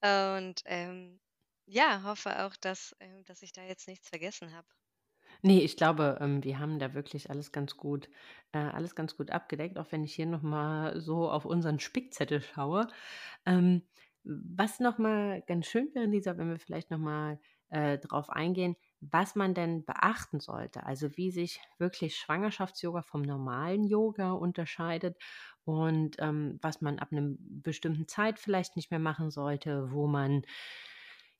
Und 0.00 0.62
ähm, 0.66 1.20
ja, 1.66 2.02
hoffe 2.04 2.44
auch, 2.44 2.56
dass, 2.56 2.94
ähm, 3.00 3.24
dass 3.24 3.42
ich 3.42 3.52
da 3.52 3.62
jetzt 3.64 3.88
nichts 3.88 4.08
vergessen 4.08 4.54
habe. 4.54 4.66
Nee, 5.42 5.60
ich 5.60 5.76
glaube, 5.76 6.18
ähm, 6.20 6.42
wir 6.44 6.58
haben 6.58 6.78
da 6.78 6.94
wirklich 6.94 7.28
alles 7.30 7.52
ganz 7.52 7.76
gut, 7.76 8.08
äh, 8.52 8.58
alles 8.58 8.94
ganz 8.94 9.16
gut 9.16 9.30
abgedeckt, 9.30 9.78
auch 9.78 9.90
wenn 9.90 10.04
ich 10.04 10.14
hier 10.14 10.26
nochmal 10.26 11.00
so 11.00 11.28
auf 11.30 11.44
unseren 11.44 11.80
Spickzettel 11.80 12.40
schaue. 12.40 12.86
Ähm, 13.44 13.82
was 14.24 14.80
nochmal 14.80 15.42
ganz 15.46 15.66
schön 15.66 15.90
wäre, 15.94 16.06
Lisa, 16.06 16.36
wenn 16.38 16.48
wir 16.48 16.58
vielleicht 16.58 16.90
nochmal 16.90 17.38
äh, 17.70 17.98
drauf 17.98 18.30
eingehen, 18.30 18.76
was 19.00 19.34
man 19.34 19.54
denn 19.54 19.84
beachten 19.84 20.40
sollte. 20.40 20.84
Also 20.84 21.16
wie 21.16 21.30
sich 21.30 21.60
wirklich 21.78 22.16
Schwangerschafts-Yoga 22.16 23.02
vom 23.02 23.22
normalen 23.22 23.84
Yoga 23.84 24.32
unterscheidet 24.32 25.16
und 25.64 26.16
ähm, 26.18 26.58
was 26.62 26.80
man 26.80 26.98
ab 26.98 27.08
einer 27.12 27.34
bestimmten 27.38 28.08
Zeit 28.08 28.38
vielleicht 28.38 28.76
nicht 28.76 28.90
mehr 28.90 29.00
machen 29.00 29.30
sollte, 29.30 29.90
wo 29.92 30.06
man 30.06 30.42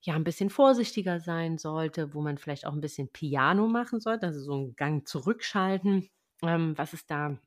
ja 0.01 0.13
ein 0.13 0.23
bisschen 0.23 0.49
vorsichtiger 0.49 1.19
sein 1.19 1.57
sollte, 1.57 2.13
wo 2.13 2.21
man 2.21 2.37
vielleicht 2.37 2.67
auch 2.67 2.73
ein 2.73 2.81
bisschen 2.81 3.11
Piano 3.11 3.67
machen 3.67 3.99
sollte, 3.99 4.27
also 4.27 4.39
so 4.41 4.53
einen 4.53 4.75
Gang 4.75 5.07
zurückschalten. 5.07 6.09
Ähm, 6.43 6.77
was 6.77 6.93
es 6.93 7.05
da 7.05 7.39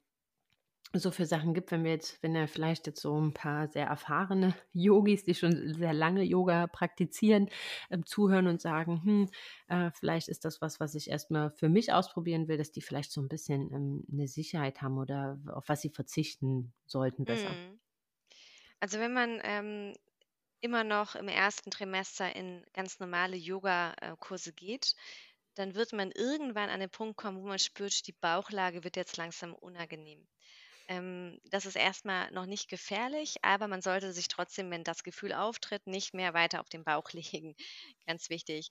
so 0.93 1.11
für 1.11 1.27
Sachen 1.27 1.55
gibt, 1.55 1.71
wenn 1.71 1.85
wir 1.85 1.91
jetzt, 1.91 2.23
wenn 2.23 2.35
er 2.35 2.49
vielleicht 2.49 2.87
jetzt 2.87 3.01
so 3.01 3.21
ein 3.21 3.33
paar 3.33 3.69
sehr 3.69 3.87
erfahrene 3.87 4.55
Yogis, 4.73 5.25
die 5.25 5.35
schon 5.35 5.75
sehr 5.75 5.93
lange 5.93 6.23
Yoga 6.23 6.67
praktizieren, 6.67 7.49
ähm, 7.91 8.07
zuhören 8.07 8.47
und 8.47 8.61
sagen, 8.61 9.03
hm, 9.05 9.31
äh, 9.69 9.91
vielleicht 9.93 10.29
ist 10.29 10.45
das 10.45 10.61
was, 10.61 10.81
was 10.81 10.95
ich 10.95 11.11
erstmal 11.11 11.51
für 11.51 11.69
mich 11.69 11.93
ausprobieren 11.93 12.49
will, 12.49 12.57
dass 12.57 12.73
die 12.73 12.83
vielleicht 12.83 13.13
so 13.13 13.21
ein 13.21 13.29
bisschen 13.29 13.73
ähm, 13.73 14.05
eine 14.11 14.29
Sicherheit 14.29 14.83
haben 14.83 14.99
oder 14.99 15.39
auf 15.53 15.69
was 15.69 15.83
sie 15.83 15.91
verzichten 15.91 16.73
sollten 16.87 17.25
besser. 17.25 17.51
Mhm. 17.51 17.81
Also 18.81 18.99
wenn 18.99 19.13
man 19.13 19.41
ähm, 19.43 19.95
immer 20.61 20.85
noch 20.85 21.15
im 21.15 21.29
ersten 21.29 21.71
Trimester 21.71 22.35
in 22.35 22.65
ganz 22.73 22.99
normale 23.01 23.37
Yoga-Kurse 23.37 24.53
geht, 24.53 24.95
dann 25.55 25.75
wird 25.75 25.93
man 25.93 26.13
irgendwann 26.13 26.71
an 26.71 26.81
den 26.81 26.91
Punkt 26.91 27.17
kommen, 27.17 27.43
wo 27.43 27.47
man 27.49 27.59
spürt, 27.59 28.07
die 28.07 28.13
Bauchlage 28.13 28.85
wird 28.85 28.97
jetzt 28.97 29.17
langsam 29.17 29.55
unangenehm. 29.55 30.27
Ähm, 30.89 31.39
das 31.51 31.67
ist 31.67 31.77
erstmal 31.77 32.31
noch 32.33 32.47
nicht 32.47 32.69
gefährlich, 32.69 33.37
aber 33.43 33.69
man 33.69 33.83
sollte 33.83 34.13
sich 34.13 34.29
trotzdem, 34.29 34.71
wenn 34.71 34.85
das 34.85 35.03
Gefühl 35.05 35.33
auftritt, 35.33 35.87
nicht 35.87 36.15
mehr 36.15 36.35
weiter 36.35 36.61
auf 36.61 36.69
den 36.69 36.85
Bauch 36.85 37.11
legen. 37.13 37.55
Ganz 38.07 38.31
wichtig. 38.31 38.71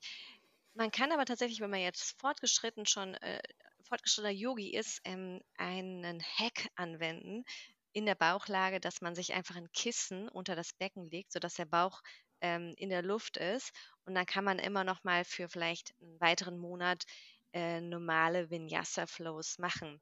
Man 0.74 0.90
kann 0.90 1.12
aber 1.12 1.24
tatsächlich, 1.24 1.60
wenn 1.60 1.70
man 1.70 1.80
jetzt 1.80 2.18
fortgeschritten 2.20 2.86
schon 2.86 3.14
äh, 3.14 3.40
fortgeschrittener 3.82 4.32
Yogi 4.32 4.74
ist, 4.74 5.00
ähm, 5.04 5.40
einen 5.56 6.22
Hack 6.22 6.68
anwenden 6.76 7.44
in 7.92 8.06
der 8.06 8.14
Bauchlage, 8.14 8.80
dass 8.80 9.00
man 9.00 9.14
sich 9.14 9.32
einfach 9.34 9.56
ein 9.56 9.70
Kissen 9.72 10.28
unter 10.28 10.54
das 10.56 10.72
Becken 10.74 11.04
legt, 11.06 11.32
sodass 11.32 11.54
der 11.54 11.64
Bauch 11.66 12.00
ähm, 12.40 12.74
in 12.76 12.90
der 12.90 13.02
Luft 13.02 13.36
ist. 13.36 13.72
Und 14.04 14.14
dann 14.14 14.26
kann 14.26 14.44
man 14.44 14.58
immer 14.58 14.84
noch 14.84 15.02
mal 15.04 15.24
für 15.24 15.48
vielleicht 15.48 15.94
einen 16.00 16.20
weiteren 16.20 16.58
Monat 16.58 17.04
äh, 17.52 17.80
normale 17.80 18.50
Vinyasa-Flows 18.50 19.58
machen. 19.58 20.00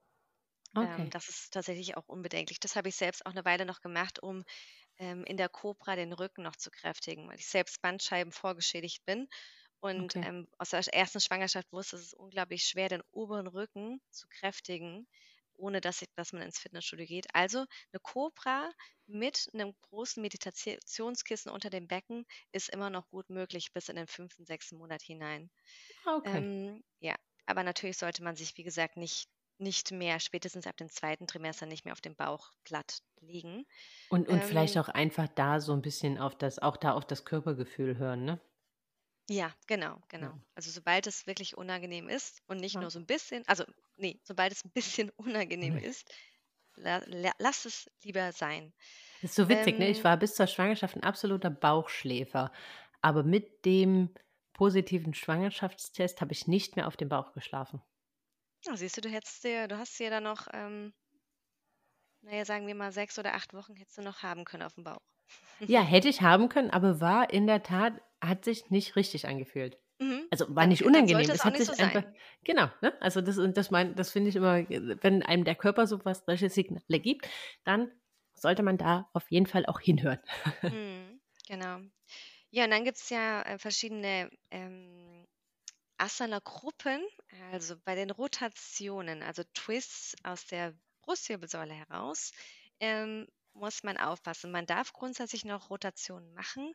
Ähm, 0.81 1.11
das 1.11 1.29
ist 1.29 1.53
tatsächlich 1.53 1.97
auch 1.97 2.09
unbedenklich. 2.09 2.61
Das 2.61 2.77
habe 2.77 2.89
ich 2.89 2.97
selbst 2.97 3.24
auch 3.27 3.31
eine 3.33 3.45
Weile 3.45 3.66
noch 3.66 3.81
gemacht, 3.81 4.22
um 4.22 4.45
ähm, 4.99 5.24
in 5.24 5.37
der 5.39 5.49
Cobra 5.51 5.97
den 5.97 6.12
Rücken 6.12 6.43
noch 6.43 6.57
zu 6.57 6.70
kräftigen, 6.70 7.29
weil 7.29 7.39
ich 7.39 7.47
selbst 7.49 7.83
Bandscheiben 7.83 8.33
vorgeschädigt 8.33 9.05
bin 9.07 9.29
und 9.81 10.16
ähm, 10.22 10.49
aus 10.59 10.70
der 10.70 10.81
ersten 10.95 11.20
Schwangerschaft 11.20 11.72
wusste, 11.72 11.97
es 11.97 12.03
ist 12.05 12.14
unglaublich 12.14 12.64
schwer, 12.64 12.89
den 12.89 13.03
oberen 13.12 13.47
Rücken 13.49 14.01
zu 14.11 14.27
kräftigen. 14.29 15.07
ohne 15.59 15.81
dass, 15.81 16.05
dass 16.16 16.33
man 16.33 16.43
ins 16.43 16.59
Fitnessstudio 16.61 17.07
geht. 17.07 17.27
Also 17.35 17.61
eine 17.93 18.01
Cobra 18.03 18.70
mit 19.07 19.49
einem 19.55 19.74
großen 19.83 20.20
Meditationskissen 20.22 21.51
unter 21.53 21.70
dem 21.70 21.89
Becken 21.89 22.27
ist 22.53 22.68
immer 22.70 22.91
noch 22.91 23.09
gut 23.11 23.31
möglich 23.31 23.72
bis 23.72 23.89
in 23.89 23.97
den 23.97 24.07
fünften, 24.09 24.47
sechsten 24.47 24.77
Monat 24.79 25.03
hinein. 25.03 25.51
Ah, 26.07 26.16
okay. 26.16 26.47
Ähm, 26.47 26.83
ja, 27.01 27.14
aber 27.47 27.62
natürlich 27.62 27.99
sollte 27.99 28.22
man 28.22 28.37
sich, 28.37 28.57
wie 28.57 28.62
gesagt, 28.64 28.97
nicht, 28.97 29.29
nicht 29.59 29.91
mehr, 29.91 30.21
spätestens 30.21 30.67
ab 30.67 30.77
dem 30.77 30.91
zweiten 30.91 31.27
Trimester, 31.27 31.67
nicht 31.67 31.85
mehr 31.85 31.93
auf 31.93 32.01
dem 32.01 32.15
Bauch 32.15 32.53
platt 32.65 33.03
liegen. 33.21 33.67
Und, 34.09 34.29
und 34.29 34.37
ähm, 34.37 34.43
vielleicht 34.43 34.79
auch 34.79 34.89
einfach 34.89 35.29
da 35.29 35.61
so 35.61 35.73
ein 35.73 35.83
bisschen 35.83 36.19
auf 36.19 36.37
das, 36.37 36.59
auch 36.59 36.77
da 36.77 36.93
auf 36.93 37.05
das 37.05 37.25
Körpergefühl 37.25 37.99
hören, 37.99 38.25
ne? 38.25 38.41
Ja, 39.29 39.53
genau, 39.67 39.99
genau. 40.09 40.27
Ja. 40.27 40.41
Also 40.55 40.71
sobald 40.71 41.07
es 41.07 41.27
wirklich 41.27 41.57
unangenehm 41.57 42.09
ist 42.09 42.43
und 42.47 42.59
nicht 42.59 42.75
ja. 42.75 42.81
nur 42.81 42.91
so 42.91 43.01
ein 43.01 43.07
bisschen, 43.07 43.43
also 43.49 43.65
nee, 43.97 44.21
sobald 44.23 44.53
es 44.53 44.65
ein 44.65 44.71
bisschen 44.71 45.11
unangenehm 45.17 45.75
mhm. 45.75 45.81
ist, 45.81 46.09
la, 46.77 47.03
la, 47.07 47.33
lass 47.39 47.65
es 47.65 47.91
lieber 48.05 48.33
sein. 48.33 48.73
Das 49.23 49.31
ist 49.31 49.37
so 49.37 49.49
witzig, 49.49 49.75
ähm, 49.75 49.79
ne? 49.81 49.89
Ich 49.89 49.99
ähm 49.99 50.05
war 50.05 50.17
bis 50.17 50.35
zur 50.35 50.47
Schwangerschaft 50.47 50.97
ein 50.97 51.03
absoluter 51.03 51.51
Bauchschläfer. 51.51 52.53
Aber 53.01 53.25
mit 53.25 53.65
dem 53.65 54.15
positiven 54.53 55.13
Schwangerschaftstest 55.13 56.21
habe 56.21 56.33
ich 56.33 56.47
nicht 56.47 56.77
mehr 56.77 56.87
auf 56.87 56.97
dem 56.97 57.09
Bauch 57.09 57.33
geschlafen. 57.33 57.83
Ja, 58.67 58.77
siehst 58.77 58.97
du, 58.97 59.01
du 59.01 59.09
hättest 59.09 59.45
dir, 59.45 59.69
du 59.69 59.79
hast 59.79 59.99
dir 59.99 60.11
da 60.11 60.21
noch, 60.21 60.47
ähm, 60.53 60.93
naja, 62.23 62.45
sagen 62.45 62.67
wir 62.67 62.75
mal 62.75 62.93
sechs 62.93 63.19
oder 63.19 63.35
acht 63.35 63.55
Wochen 63.55 63.77
hättest 63.77 63.99
du 63.99 64.03
noch 64.03 64.23
haben 64.23 64.45
können 64.45 64.62
auf 64.62 64.75
dem 64.75 64.85
Bauch. 64.85 65.01
Ja, 65.69 65.81
hätte 65.81 66.09
ich 66.09 66.21
haben 66.21 66.49
können, 66.49 66.71
aber 66.71 67.01
war 67.01 67.33
in 67.33 67.47
der 67.47 67.62
Tat, 67.62 67.95
hat 68.21 68.45
sich 68.45 68.71
nicht 68.71 68.97
richtig 68.97 69.27
angefühlt. 69.27 69.79
Mhm. 69.99 70.27
Also 70.31 70.55
war 70.55 70.67
nicht 70.67 70.85
unangenehm. 70.85 71.31
Es 71.31 71.45
hat 71.45 71.57
sich 71.57 71.67
so 71.67 71.73
einfach. 71.73 72.03
Sein. 72.03 72.17
Genau, 72.45 72.67
ne? 72.83 72.93
Also 73.01 73.21
das, 73.21 73.39
das, 73.55 73.71
mein, 73.71 73.95
das 73.95 74.11
finde 74.11 74.31
ich 74.31 74.37
immer, 74.37 74.69
wenn 74.69 75.23
einem 75.23 75.45
der 75.45 75.55
Körper 75.55 75.87
so 75.87 76.05
was 76.05 76.25
solche 76.27 76.51
Signale 76.51 77.01
gibt, 77.01 77.29
dann 77.64 77.91
sollte 78.35 78.62
man 78.62 78.77
da 78.77 79.09
auf 79.12 79.31
jeden 79.31 79.47
Fall 79.47 79.64
auch 79.67 79.81
hinhören. 79.81 80.19
Mhm, 80.69 81.21
genau. 81.47 81.81
Ja, 82.51 82.64
und 82.64 82.71
dann 82.71 82.85
gibt 82.85 82.99
es 82.99 83.11
ja 83.11 83.43
äh, 83.43 83.59
verschiedene 83.59 84.31
ähm, 84.51 85.27
Asana-Gruppen, 85.99 87.05
also 87.53 87.76
bei 87.84 87.94
den 87.94 88.11
Rotationen, 88.11 89.22
also 89.22 89.42
Twists 89.55 90.14
aus 90.22 90.47
der 90.47 90.74
Brustwirbelsäule 91.03 91.74
heraus, 91.74 92.32
ähm, 92.80 93.26
muss 93.53 93.82
man 93.82 93.97
aufpassen. 93.97 94.51
Man 94.51 94.66
darf 94.66 94.92
grundsätzlich 94.92 95.44
noch 95.44 95.70
Rotationen 95.70 96.32
machen, 96.34 96.74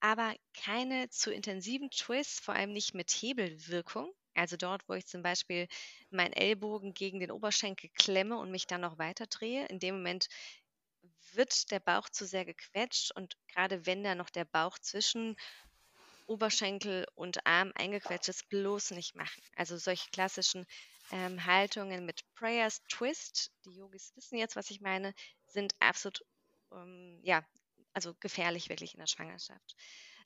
aber 0.00 0.34
keine 0.54 1.10
zu 1.10 1.32
intensiven 1.32 1.90
Twists, 1.90 2.40
vor 2.40 2.54
allem 2.54 2.72
nicht 2.72 2.94
mit 2.94 3.10
Hebelwirkung. 3.10 4.12
Also 4.34 4.56
dort, 4.56 4.88
wo 4.88 4.94
ich 4.94 5.06
zum 5.06 5.22
Beispiel 5.22 5.68
meinen 6.10 6.32
Ellbogen 6.32 6.94
gegen 6.94 7.20
den 7.20 7.30
Oberschenkel 7.30 7.90
klemme 7.94 8.38
und 8.38 8.50
mich 8.50 8.66
dann 8.66 8.80
noch 8.80 8.98
weiter 8.98 9.26
drehe. 9.26 9.66
In 9.66 9.78
dem 9.78 9.96
Moment 9.96 10.28
wird 11.32 11.70
der 11.70 11.80
Bauch 11.80 12.08
zu 12.08 12.26
sehr 12.26 12.44
gequetscht 12.44 13.12
und 13.14 13.36
gerade 13.48 13.86
wenn 13.86 14.02
da 14.04 14.14
noch 14.14 14.30
der 14.30 14.44
Bauch 14.44 14.78
zwischen 14.78 15.36
Oberschenkel 16.26 17.06
und 17.14 17.46
Arm 17.46 17.72
eingequetscht 17.74 18.28
ist, 18.28 18.48
bloß 18.48 18.92
nicht 18.92 19.14
machen. 19.14 19.42
Also 19.56 19.76
solche 19.76 20.10
klassischen 20.10 20.66
ähm, 21.10 21.44
Haltungen 21.44 22.06
mit 22.06 22.22
Prayers 22.34 22.82
Twist, 22.88 23.52
die 23.64 23.76
Yogis 23.76 24.12
wissen 24.16 24.38
jetzt, 24.38 24.56
was 24.56 24.70
ich 24.70 24.80
meine, 24.80 25.14
sind 25.46 25.74
absolut, 25.80 26.24
ähm, 26.72 27.20
ja, 27.22 27.44
also 27.92 28.14
gefährlich 28.20 28.68
wirklich 28.68 28.94
in 28.94 29.00
der 29.00 29.06
Schwangerschaft. 29.06 29.76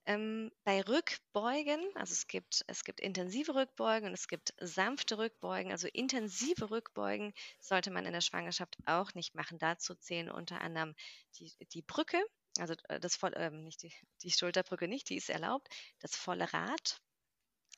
Ähm, 0.08 0.52
bei 0.62 0.82
Rückbeugen, 0.82 1.80
also 1.96 2.12
es 2.12 2.28
gibt, 2.28 2.64
es 2.68 2.84
gibt 2.84 3.00
intensive 3.00 3.56
Rückbeugen 3.56 4.08
und 4.08 4.14
es 4.14 4.28
gibt 4.28 4.54
sanfte 4.60 5.18
Rückbeugen. 5.18 5.72
Also 5.72 5.88
intensive 5.92 6.70
Rückbeugen 6.70 7.34
sollte 7.58 7.90
man 7.90 8.06
in 8.06 8.12
der 8.12 8.20
Schwangerschaft 8.20 8.76
auch 8.86 9.14
nicht 9.14 9.34
machen. 9.34 9.58
Dazu 9.58 9.96
zählen 9.96 10.30
unter 10.30 10.60
anderem 10.60 10.94
die, 11.40 11.52
die 11.72 11.82
Brücke, 11.82 12.24
also 12.60 12.74
äh, 12.88 13.00
das 13.00 13.16
voll, 13.16 13.32
äh, 13.34 13.50
nicht 13.50 13.82
die, 13.82 13.92
die 14.22 14.30
Schulterbrücke 14.30 14.88
nicht, 14.88 15.08
die 15.08 15.16
ist 15.16 15.30
erlaubt, 15.30 15.68
das 16.00 16.16
volle 16.16 16.52
Rad, 16.52 17.00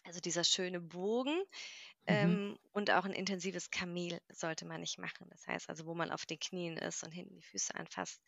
also 0.05 0.21
dieser 0.21 0.45
schöne 0.45 0.81
Bogen. 0.81 1.37
Mhm. 1.37 2.15
Ähm, 2.15 2.59
und 2.73 2.91
auch 2.91 3.05
ein 3.05 3.13
intensives 3.13 3.71
Kamel 3.71 4.21
sollte 4.31 4.65
man 4.65 4.81
nicht 4.81 4.99
machen. 4.99 5.27
Das 5.31 5.47
heißt 5.47 5.69
also, 5.69 5.87
wo 5.87 5.95
man 5.95 6.11
auf 6.11 6.25
den 6.25 6.39
Knien 6.39 6.77
ist 6.77 7.03
und 7.05 7.13
hinten 7.13 7.37
die 7.37 7.43
Füße 7.43 7.75
anfasst. 7.75 8.23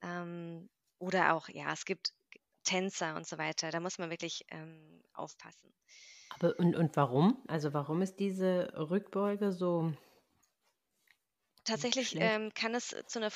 Ähm, 0.00 0.70
oder 0.98 1.34
auch, 1.34 1.48
ja, 1.48 1.72
es 1.72 1.84
gibt 1.84 2.14
Tänzer 2.64 3.16
und 3.16 3.26
so 3.26 3.38
weiter. 3.38 3.70
Da 3.70 3.80
muss 3.80 3.98
man 3.98 4.10
wirklich 4.10 4.44
ähm, 4.50 5.02
aufpassen. 5.12 5.74
Aber 6.30 6.58
und, 6.58 6.74
und 6.76 6.96
warum? 6.96 7.42
Also 7.48 7.74
warum 7.74 8.02
ist 8.02 8.16
diese 8.16 8.72
Rückbeuge 8.76 9.52
so? 9.52 9.92
Tatsächlich 11.64 12.16
ähm, 12.16 12.52
kann 12.54 12.74
es 12.74 12.94
zu 13.06 13.18
einer 13.18 13.30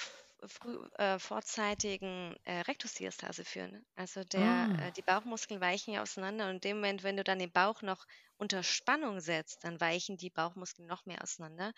früh, 0.47 0.79
äh, 0.99 1.19
vorzeitigen 1.19 2.37
äh, 2.45 2.61
Rektusdiastase 2.61 3.45
führen. 3.45 3.85
Also 3.95 4.25
der, 4.25 4.43
ah. 4.43 4.87
äh, 4.87 4.93
die 4.93 5.03
Bauchmuskeln 5.03 5.61
weichen 5.61 5.95
ja 5.95 6.03
auseinander 6.03 6.49
und 6.49 6.57
in 6.57 6.61
dem 6.61 6.77
Moment, 6.79 7.03
wenn 7.03 7.17
du 7.17 7.25
dann 7.25 7.39
den 7.39 7.53
Bauch 7.53 7.83
noch 7.83 8.07
unter 8.37 8.63
Spannung 8.63 9.21
setzt, 9.21 9.65
dann 9.65 9.81
weichen 9.81 10.17
die 10.17 10.31
Bauchmuskeln 10.31 10.87
noch 10.87 11.07
mehr 11.07 11.23
auseinander. 11.23 11.73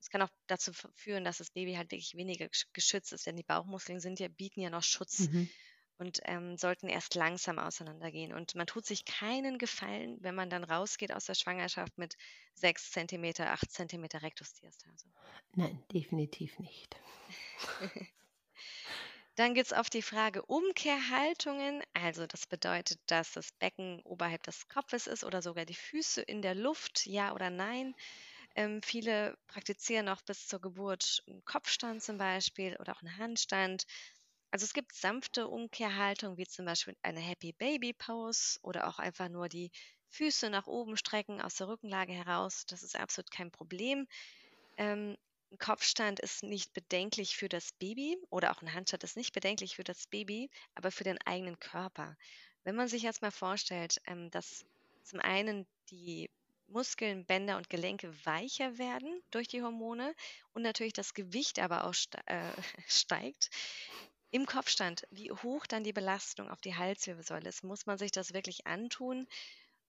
Es 0.00 0.08
kann 0.08 0.22
auch 0.22 0.30
dazu 0.46 0.72
führen, 0.94 1.24
dass 1.24 1.38
das 1.38 1.50
Baby 1.50 1.74
halt 1.74 1.90
wirklich 1.90 2.14
weniger 2.14 2.48
geschützt 2.72 3.12
ist, 3.12 3.26
denn 3.26 3.36
die 3.36 3.42
Bauchmuskeln 3.42 4.00
sind 4.00 4.18
ja, 4.18 4.28
bieten 4.28 4.60
ja 4.60 4.70
noch 4.70 4.82
Schutz. 4.82 5.20
Mhm 5.20 5.50
und 6.00 6.20
ähm, 6.24 6.56
sollten 6.56 6.88
erst 6.88 7.14
langsam 7.14 7.58
auseinandergehen. 7.58 8.32
Und 8.32 8.54
man 8.54 8.66
tut 8.66 8.86
sich 8.86 9.04
keinen 9.04 9.58
Gefallen, 9.58 10.16
wenn 10.20 10.34
man 10.34 10.50
dann 10.50 10.64
rausgeht 10.64 11.12
aus 11.12 11.26
der 11.26 11.34
Schwangerschaft 11.34 11.98
mit 11.98 12.16
6 12.54 12.92
cm, 12.92 13.40
8 13.40 13.70
cm 13.70 14.04
Rektusdiastase. 14.14 15.06
Nein, 15.54 15.82
definitiv 15.92 16.58
nicht. 16.58 16.96
Dann 19.36 19.54
geht 19.54 19.66
es 19.66 19.72
auf 19.72 19.88
die 19.88 20.02
Frage 20.02 20.42
Umkehrhaltungen. 20.42 21.82
Also 21.94 22.26
das 22.26 22.46
bedeutet, 22.46 22.98
dass 23.06 23.32
das 23.32 23.52
Becken 23.52 24.00
oberhalb 24.02 24.42
des 24.42 24.68
Kopfes 24.68 25.06
ist 25.06 25.24
oder 25.24 25.40
sogar 25.40 25.64
die 25.64 25.74
Füße 25.74 26.20
in 26.20 26.42
der 26.42 26.54
Luft, 26.54 27.06
ja 27.06 27.32
oder 27.32 27.48
nein. 27.48 27.94
Ähm, 28.56 28.82
viele 28.82 29.38
praktizieren 29.46 30.08
auch 30.08 30.20
bis 30.22 30.46
zur 30.46 30.60
Geburt 30.60 31.22
einen 31.26 31.44
Kopfstand 31.44 32.02
zum 32.02 32.18
Beispiel 32.18 32.76
oder 32.80 32.92
auch 32.92 33.00
einen 33.00 33.16
Handstand. 33.16 33.86
Also 34.50 34.64
es 34.64 34.72
gibt 34.72 34.94
sanfte 34.94 35.48
Umkehrhaltungen, 35.48 36.36
wie 36.36 36.46
zum 36.46 36.64
Beispiel 36.64 36.96
eine 37.02 37.20
Happy 37.20 37.52
Baby 37.52 37.92
Pose 37.92 38.58
oder 38.62 38.88
auch 38.88 38.98
einfach 38.98 39.28
nur 39.28 39.48
die 39.48 39.70
Füße 40.08 40.50
nach 40.50 40.66
oben 40.66 40.96
strecken 40.96 41.40
aus 41.40 41.54
der 41.54 41.68
Rückenlage 41.68 42.12
heraus. 42.12 42.66
Das 42.66 42.82
ist 42.82 42.96
absolut 42.96 43.30
kein 43.30 43.50
Problem. 43.52 44.08
Ähm, 44.76 45.16
Kopfstand 45.58 46.20
ist 46.20 46.42
nicht 46.42 46.72
bedenklich 46.72 47.36
für 47.36 47.48
das 47.48 47.72
Baby 47.72 48.16
oder 48.30 48.52
auch 48.52 48.62
ein 48.62 48.72
Handstand 48.72 49.04
ist 49.04 49.16
nicht 49.16 49.32
bedenklich 49.32 49.76
für 49.76 49.84
das 49.84 50.06
Baby, 50.06 50.50
aber 50.74 50.90
für 50.90 51.04
den 51.04 51.18
eigenen 51.26 51.58
Körper. 51.58 52.16
Wenn 52.64 52.76
man 52.76 52.88
sich 52.88 53.02
jetzt 53.02 53.22
mal 53.22 53.32
vorstellt, 53.32 54.00
ähm, 54.06 54.30
dass 54.30 54.64
zum 55.02 55.20
einen 55.20 55.66
die 55.90 56.30
Muskeln, 56.68 57.24
Bänder 57.26 57.56
und 57.56 57.68
Gelenke 57.68 58.14
weicher 58.24 58.78
werden 58.78 59.22
durch 59.32 59.48
die 59.48 59.62
Hormone 59.62 60.14
und 60.52 60.62
natürlich 60.62 60.92
das 60.92 61.14
Gewicht 61.14 61.58
aber 61.58 61.84
auch 61.84 61.94
äh, 62.26 62.52
steigt, 62.86 63.50
im 64.30 64.46
Kopfstand, 64.46 65.06
wie 65.10 65.30
hoch 65.32 65.66
dann 65.66 65.84
die 65.84 65.92
Belastung 65.92 66.50
auf 66.50 66.60
die 66.60 66.76
Halswirbelsäule 66.76 67.48
ist, 67.48 67.64
muss 67.64 67.86
man 67.86 67.98
sich 67.98 68.12
das 68.12 68.32
wirklich 68.32 68.66
antun? 68.66 69.26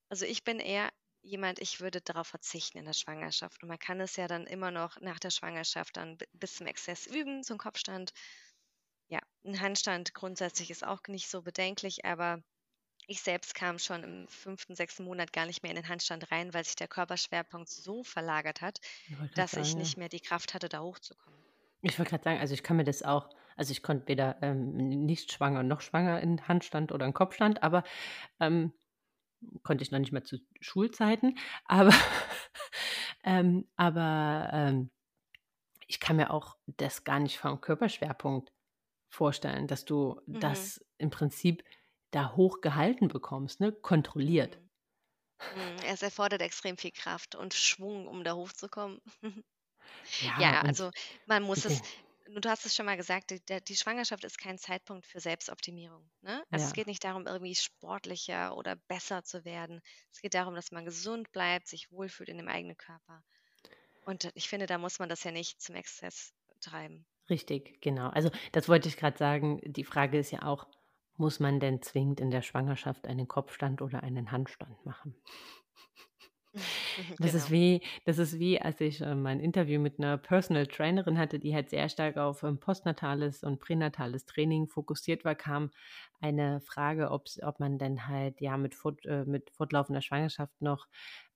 Also 0.09 0.25
ich 0.25 0.43
bin 0.43 0.59
eher 0.59 0.91
jemand, 1.23 1.59
ich 1.59 1.79
würde 1.81 2.01
darauf 2.01 2.27
verzichten 2.27 2.79
in 2.79 2.85
der 2.85 2.93
Schwangerschaft. 2.93 3.63
Und 3.63 3.69
man 3.69 3.79
kann 3.79 4.01
es 4.01 4.15
ja 4.15 4.27
dann 4.27 4.47
immer 4.47 4.71
noch 4.71 4.99
nach 5.01 5.19
der 5.19 5.29
Schwangerschaft 5.31 5.97
dann 5.97 6.17
bis 6.33 6.55
zum 6.55 6.67
Exzess 6.67 7.07
üben, 7.07 7.43
zum 7.43 7.57
Kopfstand. 7.57 8.11
Ja, 9.09 9.19
ein 9.45 9.61
Handstand 9.61 10.13
grundsätzlich 10.15 10.71
ist 10.71 10.83
auch 10.83 11.01
nicht 11.07 11.29
so 11.29 11.43
bedenklich, 11.43 12.05
aber 12.05 12.43
ich 13.07 13.21
selbst 13.21 13.55
kam 13.55 13.79
schon 13.79 14.03
im 14.03 14.27
fünften, 14.29 14.75
sechsten 14.75 15.03
Monat 15.05 15.33
gar 15.33 15.45
nicht 15.47 15.63
mehr 15.63 15.71
in 15.71 15.77
den 15.77 15.89
Handstand 15.89 16.31
rein, 16.31 16.53
weil 16.53 16.65
sich 16.65 16.75
der 16.77 16.87
Körperschwerpunkt 16.87 17.69
so 17.69 18.03
verlagert 18.03 18.61
hat, 18.61 18.79
dass 19.35 19.53
sagen, 19.53 19.65
ich 19.67 19.75
nicht 19.75 19.97
mehr 19.97 20.09
die 20.09 20.21
Kraft 20.21 20.53
hatte, 20.53 20.69
da 20.69 20.81
hochzukommen. 20.81 21.45
Ich 21.81 21.97
wollte 21.99 22.09
gerade 22.11 22.23
sagen, 22.23 22.39
also 22.39 22.53
ich 22.53 22.63
kann 22.63 22.77
mir 22.77 22.83
das 22.83 23.03
auch 23.03 23.29
also 23.55 23.71
ich 23.71 23.83
konnte 23.83 24.07
weder 24.07 24.41
ähm, 24.41 24.75
nicht 25.05 25.31
schwanger 25.31 25.63
noch 25.63 25.81
schwanger 25.81 26.19
in 26.21 26.47
Handstand 26.47 26.91
oder 26.91 27.05
in 27.05 27.13
Kopfstand, 27.13 27.63
aber 27.63 27.83
ähm, 28.39 28.73
konnte 29.63 29.83
ich 29.83 29.91
noch 29.91 29.99
nicht 29.99 30.11
mehr 30.11 30.23
zu 30.23 30.37
Schulzeiten. 30.59 31.37
Aber, 31.65 31.93
ähm, 33.23 33.67
aber 33.75 34.49
ähm, 34.51 34.91
ich 35.87 35.99
kann 35.99 36.15
mir 36.15 36.31
auch 36.31 36.57
das 36.65 37.03
gar 37.03 37.19
nicht 37.19 37.37
vom 37.37 37.61
Körperschwerpunkt 37.61 38.51
vorstellen, 39.09 39.67
dass 39.67 39.85
du 39.85 40.21
mhm. 40.25 40.39
das 40.39 40.83
im 40.97 41.09
Prinzip 41.09 41.63
da 42.11 42.35
hoch 42.35 42.61
gehalten 42.61 43.07
bekommst, 43.07 43.59
ne? 43.59 43.71
kontrolliert. 43.71 44.59
Mhm. 45.55 45.61
mhm. 45.61 45.77
Es 45.87 46.01
erfordert 46.01 46.41
extrem 46.41 46.77
viel 46.77 46.91
Kraft 46.91 47.35
und 47.35 47.53
Schwung, 47.53 48.07
um 48.07 48.23
da 48.23 48.33
hochzukommen. 48.33 49.01
Ja, 50.21 50.39
ja 50.39 50.61
also 50.61 50.91
man 51.25 51.43
muss 51.43 51.65
es, 51.65 51.81
du 52.27 52.49
hast 52.49 52.65
es 52.65 52.75
schon 52.75 52.85
mal 52.85 52.97
gesagt, 52.97 53.31
die, 53.31 53.61
die 53.61 53.75
Schwangerschaft 53.75 54.23
ist 54.23 54.37
kein 54.37 54.57
Zeitpunkt 54.57 55.05
für 55.05 55.19
Selbstoptimierung. 55.19 56.09
Ne? 56.21 56.43
Also 56.49 56.63
ja. 56.63 56.67
es 56.69 56.73
geht 56.73 56.87
nicht 56.87 57.03
darum, 57.03 57.27
irgendwie 57.27 57.55
sportlicher 57.55 58.55
oder 58.55 58.75
besser 58.75 59.23
zu 59.23 59.45
werden. 59.45 59.81
Es 60.11 60.21
geht 60.21 60.33
darum, 60.33 60.55
dass 60.55 60.71
man 60.71 60.85
gesund 60.85 61.31
bleibt, 61.31 61.67
sich 61.67 61.91
wohlfühlt 61.91 62.29
in 62.29 62.37
dem 62.37 62.47
eigenen 62.47 62.77
Körper. 62.77 63.23
Und 64.05 64.31
ich 64.33 64.49
finde, 64.49 64.65
da 64.65 64.77
muss 64.77 64.99
man 64.99 65.09
das 65.09 65.23
ja 65.23 65.31
nicht 65.31 65.61
zum 65.61 65.75
Exzess 65.75 66.33
treiben. 66.59 67.05
Richtig, 67.29 67.81
genau. 67.81 68.09
Also 68.09 68.29
das 68.51 68.67
wollte 68.67 68.89
ich 68.89 68.97
gerade 68.97 69.17
sagen. 69.17 69.61
Die 69.63 69.83
Frage 69.83 70.17
ist 70.17 70.31
ja 70.31 70.43
auch, 70.43 70.67
muss 71.17 71.39
man 71.39 71.59
denn 71.59 71.81
zwingend 71.81 72.19
in 72.19 72.31
der 72.31 72.41
Schwangerschaft 72.41 73.07
einen 73.07 73.27
Kopfstand 73.27 73.81
oder 73.81 74.03
einen 74.03 74.31
Handstand 74.31 74.85
machen? 74.85 75.15
Das 77.19 77.33
ist 77.33 77.49
Genau. 77.49 77.51
wie 77.51 77.81
das 78.05 78.17
ist 78.17 78.39
wie, 78.39 78.61
als 78.61 78.81
ich, 78.81 79.01
äh, 79.01 79.15
mein 79.15 79.39
Interview 79.39 79.79
mit 79.79 79.99
einer 79.99 80.17
Personal 80.17 80.67
Trainerin 80.67 81.17
hatte, 81.17 81.39
die 81.39 81.53
halt 81.55 81.69
sehr 81.69 81.89
stark 81.89 82.17
auf, 82.17 82.43
ähm, 82.43 82.59
postnatales 82.59 83.43
und 83.43 83.59
pränatales 83.59 84.25
Training 84.25 84.67
fokussiert 84.67 85.23
war, 85.25 85.35
kam 85.35 85.71
eine 86.19 86.61
Frage, 86.61 87.09
ob 87.11 87.27
man 87.59 87.77
denn 87.77 88.07
halt, 88.07 88.41
ja, 88.41 88.57
mit 88.57 88.75
fort 88.75 89.05
äh, 89.05 89.25
mit 89.25 89.49
fortlaufender 89.51 90.01
Schwangerschaft 90.01 90.61
noch, 90.61 90.87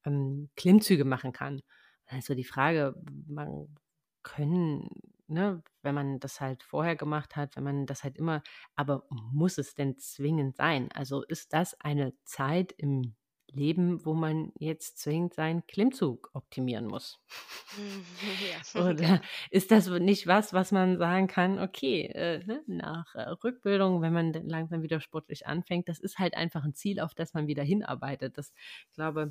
ähm, 0.04 0.50
Klimmzüge 0.56 1.04
machen 1.04 1.32
kann. 1.32 1.62
Also, 2.06 2.34
die 2.34 2.44
Frage, 2.44 2.94
man 3.26 3.76
können 4.22 4.88
ne, 5.28 5.62
wenn 5.82 5.94
man 5.94 6.20
das 6.20 6.40
halt 6.40 6.62
vorher 6.62 6.94
gemacht 6.96 7.34
hat, 7.36 7.56
wenn 7.56 7.64
man 7.64 7.86
das 7.86 8.04
halt 8.04 8.16
immer 8.16 8.42
aber 8.76 9.06
muss 9.10 9.58
es 9.58 9.74
denn 9.74 9.98
zwingend 9.98 10.56
sein? 10.56 10.90
Also, 10.92 11.22
ist 11.24 11.52
das 11.52 11.80
eine 11.80 12.14
Zeit 12.24 12.72
im 12.72 13.16
Leben, 13.56 14.04
wo 14.06 14.14
man 14.14 14.52
jetzt 14.58 14.98
zwingend 14.98 15.34
seinen 15.34 15.66
Klimmzug 15.66 16.30
optimieren 16.34 16.86
muss? 16.86 17.20
Ja, 18.40 18.60
Oder 18.74 19.20
ist 19.50 19.70
das 19.70 19.88
nicht 19.88 20.26
was, 20.26 20.52
was 20.52 20.72
man 20.72 20.98
sagen 20.98 21.26
kann, 21.28 21.58
okay, 21.58 22.02
äh, 22.06 22.44
ne, 22.44 22.62
nach, 22.66 23.14
äh, 23.14 23.22
Rückbildung, 23.44 24.02
wenn 24.02 24.12
man 24.12 24.32
dann 24.32 24.48
langsam 24.48 24.82
wieder 24.82 25.00
sportlich 25.00 25.46
anfängt, 25.46 25.88
das 25.88 25.98
ist 25.98 26.18
halt 26.18 26.36
einfach 26.36 26.64
ein 26.64 26.74
Ziel, 26.74 27.00
auf 27.00 27.14
das 27.14 27.34
man 27.34 27.46
wieder 27.46 27.62
hinarbeitet. 27.62 28.38
Das 28.38 28.52
ich 28.88 28.94
glaube 28.94 29.30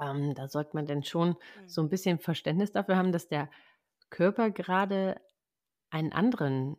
ähm, 0.00 0.34
da 0.34 0.48
sollte 0.48 0.70
man 0.74 0.86
denn 0.86 1.02
schon 1.02 1.36
so 1.66 1.80
Mhm. 1.80 1.82
ein 1.82 1.88
bisschen 1.88 2.18
Verständnis 2.18 2.72
dafür 2.72 2.96
haben, 2.96 3.12
dass 3.12 3.28
der 3.28 3.50
Körper 4.10 4.50
gerade 4.50 5.20
einen 5.90 6.12
anderen 6.12 6.76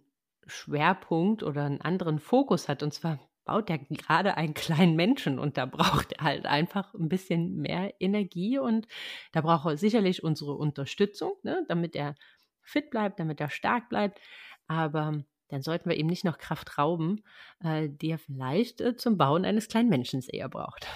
Schwerpunkt 0.48 1.44
oder 1.44 1.66
einen 1.66 1.82
anderen 1.82 2.20
Fokus 2.20 2.70
hat. 2.70 2.84
Und 2.84 2.94
zwar 2.94 3.20
baut 3.48 3.70
er 3.70 3.80
gerade 3.80 4.38
einen 4.38 4.54
kleinen 4.54 4.96
Menschen 4.96 5.40
und 5.40 5.58
da 5.58 5.66
braucht 5.66 6.14
er 6.14 6.24
halt 6.24 6.46
einfach 6.46 6.94
ein 6.94 7.10
bisschen 7.10 7.58
mehr 7.58 7.94
Energie 8.00 8.60
und 8.60 8.88
da 9.32 9.42
braucht 9.42 9.66
er 9.68 9.78
sicherlich 9.78 10.24
unsere 10.24 10.54
Unterstützung, 10.56 11.34
ne, 11.44 11.66
damit 11.68 11.96
er 11.96 12.16
fit 12.62 12.90
bleibt, 12.92 13.20
damit 13.20 13.42
er 13.42 13.50
stark 13.50 13.90
bleibt. 13.90 14.20
Aber 14.68 15.24
dann 15.50 15.62
sollten 15.62 15.90
wir 15.90 15.98
ihm 15.98 16.08
nicht 16.08 16.26
noch 16.26 16.38
Kraft 16.38 16.78
rauben, 16.78 17.24
äh, 17.64 17.90
die 17.90 18.12
er 18.12 18.20
vielleicht, 18.20 18.82
äh, 18.82 18.96
zum 18.98 19.18
Bauen 19.18 19.46
eines 19.46 19.70
kleinen 19.70 19.90
Menschen 19.90 20.22
eher 20.22 20.50
braucht. 20.50 20.88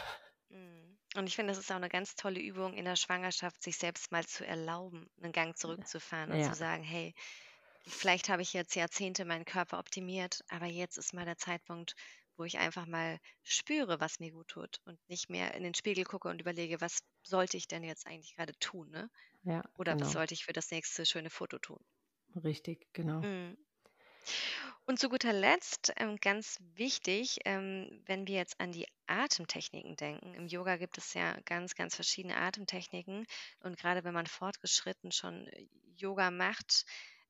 Mhm. 0.50 1.00
Und 1.16 1.28
ich 1.28 1.36
finde, 1.36 1.52
das 1.52 1.58
ist 1.60 1.72
auch 1.72 1.76
eine 1.78 1.90
ganz 1.90 2.16
tolle 2.16 2.40
Übung 2.40 2.74
in 2.76 2.86
der 2.86 2.96
Schwangerschaft, 2.96 3.62
sich 3.64 3.78
selbst 3.78 4.12
mal 4.12 4.26
zu 4.26 4.46
erlauben, 4.46 5.08
einen 5.22 5.32
Gang 5.34 5.58
zurückzufahren 5.58 6.32
und 6.32 6.44
zu 6.44 6.54
Ja, 6.54 6.56
sagen: 6.56 6.84
„Hey, 6.84 7.14
vielleicht 7.88 8.30
habe 8.30 8.42
ich 8.44 8.54
jetzt 8.54 8.76
Jahrzehnte 8.76 9.26
meinen 9.26 9.46
Körper 9.46 9.80
optimiert, 9.80 10.42
aber 10.50 10.68
jetzt 10.68 10.98
ist 10.98 11.14
mal 11.14 11.26
der 11.26 11.38
Zeitpunkt, 11.38 11.96
wo 12.42 12.46
ich 12.46 12.58
einfach 12.60 12.88
mal 12.88 13.20
spüre, 13.44 14.02
was 14.02 14.20
mir 14.20 14.32
gut 14.34 14.50
tut 14.50 14.82
und 14.86 15.00
nicht 15.08 15.30
mehr 15.30 15.54
in 15.54 15.64
den 15.64 15.76
Spiegel 15.76 16.06
gucke 16.06 16.28
und 16.30 16.42
überlege: 16.42 16.82
Was 16.82 17.00
sollte 17.24 17.58
ich 17.58 17.68
denn 17.68 17.84
jetzt 17.84 18.08
eigentlich 18.08 18.36
gerade 18.36 18.54
tun, 18.60 18.90
ne? 18.90 19.12
ja, 19.44 19.64
Oder 19.78 20.00
was 20.00 20.12
genau. 20.12 20.12
sollte 20.12 20.34
ich 20.34 20.46
für 20.46 20.54
das 20.54 20.72
nächste 20.72 21.06
schöne 21.06 21.30
Foto 21.32 21.60
tun?“ 21.60 21.84
Richtig, 22.36 22.92
genau. 22.94 23.24
Mhm. 23.24 23.58
Und 24.86 25.00
zu 25.00 25.10
guter 25.10 25.34
Letzt, 25.34 25.92
ähm, 25.98 26.18
ganz 26.18 26.58
wichtig, 26.62 27.40
ähm, 27.46 28.04
wenn 28.06 28.28
wir 28.28 28.36
jetzt 28.36 28.60
an 28.60 28.72
die 28.72 28.88
Atemtechniken 29.08 29.96
denken. 29.96 30.34
Im 30.36 30.48
Yoga 30.48 30.78
gibt 30.78 30.98
es 30.98 31.14
ja 31.14 31.40
ganz, 31.46 31.76
ganz 31.76 31.96
verschiedene 31.96 32.38
Atemtechniken. 32.38 33.26
Und 33.62 33.78
gerade 33.78 34.04
wenn 34.04 34.14
man 34.14 34.28
fortgeschritten 34.28 35.12
schon 35.12 35.50
Yoga 35.96 36.32
macht, 36.32 36.86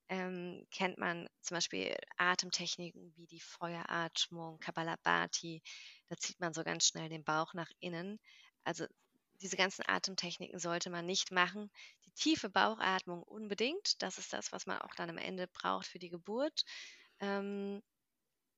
ähm, 0.10 0.66
kennt 0.72 0.98
man 0.98 1.28
zum 1.42 1.56
Beispiel 1.56 1.96
Atemtechniken 2.18 3.14
wie 3.16 3.28
die 3.28 3.40
Feueratmung, 3.40 4.60
Kapalabhati. 4.60 5.62
Da 6.10 6.18
zieht 6.18 6.40
man 6.40 6.54
so 6.54 6.64
ganz 6.64 6.88
schnell 6.88 7.10
den 7.10 7.24
Bauch 7.24 7.54
nach 7.54 7.70
innen. 7.80 8.20
Also 8.64 8.86
diese 9.42 9.58
ganzen 9.58 9.84
Atemtechniken 9.88 10.60
sollte 10.60 10.90
man 10.90 11.06
nicht 11.06 11.32
machen. 11.32 11.72
Die 12.06 12.12
tiefe 12.12 12.50
Bauchatmung 12.50 13.24
unbedingt. 13.24 14.02
Das 14.02 14.18
ist 14.18 14.34
das, 14.34 14.52
was 14.52 14.66
man 14.68 14.80
auch 14.80 14.94
dann 14.96 15.10
am 15.10 15.18
Ende 15.18 15.48
braucht 15.48 15.88
für 15.88 16.00
die 16.00 16.10
Geburt. 16.10 16.64
Ähm, 17.20 17.82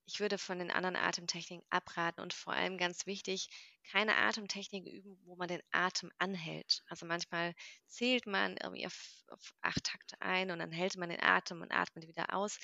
ich 0.06 0.20
würde 0.20 0.38
von 0.38 0.60
den 0.60 0.72
anderen 0.72 0.96
Atemtechniken 0.96 1.66
abraten 1.70 2.22
und 2.22 2.34
vor 2.34 2.54
allem 2.54 2.78
ganz 2.78 3.06
wichtig, 3.06 3.50
keine 3.92 4.16
Atemtechnik 4.16 4.86
üben, 4.86 5.18
wo 5.26 5.36
man 5.36 5.48
den 5.48 5.62
Atem 5.72 6.12
anhält. 6.18 6.84
Also 6.88 7.06
manchmal 7.06 7.54
zählt 7.88 8.26
man 8.26 8.58
irgendwie 8.58 8.86
auf, 8.86 9.24
auf 9.30 9.54
acht 9.62 9.84
Takte 9.84 10.22
ein 10.22 10.52
und 10.52 10.60
dann 10.60 10.72
hält 10.72 10.98
man 10.98 11.10
den 11.10 11.22
Atem 11.22 11.62
und 11.62 11.72
atmet 11.72 12.08
wieder 12.08 12.34
aus. 12.34 12.60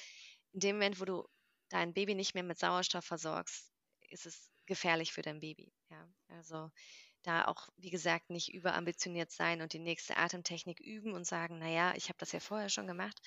In 0.53 0.59
dem 0.59 0.75
Moment, 0.77 0.99
wo 0.99 1.05
du 1.05 1.27
dein 1.69 1.93
Baby 1.93 2.15
nicht 2.15 2.33
mehr 2.33 2.43
mit 2.43 2.59
Sauerstoff 2.59 3.05
versorgst, 3.05 3.71
ist 4.09 4.25
es 4.25 4.49
gefährlich 4.65 5.13
für 5.13 5.21
dein 5.21 5.39
Baby. 5.39 5.71
Ja, 5.89 6.09
also 6.29 6.71
da 7.23 7.45
auch, 7.45 7.69
wie 7.77 7.89
gesagt, 7.89 8.29
nicht 8.29 8.53
überambitioniert 8.53 9.31
sein 9.31 9.61
und 9.61 9.73
die 9.73 9.79
nächste 9.79 10.17
Atemtechnik 10.17 10.79
üben 10.79 11.13
und 11.13 11.25
sagen, 11.25 11.59
naja, 11.59 11.93
ich 11.95 12.09
habe 12.09 12.17
das 12.17 12.31
ja 12.31 12.39
vorher 12.39 12.69
schon 12.69 12.87
gemacht. 12.87 13.19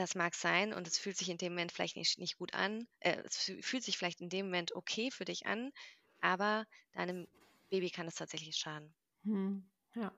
Das 0.00 0.14
mag 0.16 0.34
sein 0.34 0.72
und 0.72 0.88
es 0.88 0.98
fühlt 0.98 1.16
sich 1.18 1.28
in 1.28 1.38
dem 1.38 1.52
Moment 1.52 1.72
vielleicht 1.72 1.96
nicht, 1.96 2.18
nicht 2.18 2.38
gut 2.38 2.54
an. 2.54 2.88
Äh, 3.00 3.18
es 3.24 3.38
fü- 3.38 3.62
fühlt 3.62 3.84
sich 3.84 3.98
vielleicht 3.98 4.20
in 4.22 4.30
dem 4.30 4.46
Moment 4.46 4.74
okay 4.74 5.10
für 5.10 5.26
dich 5.26 5.46
an, 5.46 5.72
aber 6.20 6.64
deinem 6.92 7.28
Baby 7.68 7.90
kann 7.90 8.08
es 8.08 8.14
tatsächlich 8.16 8.56
schaden. 8.56 8.94
Mhm, 9.24 9.70
ja. 9.94 10.12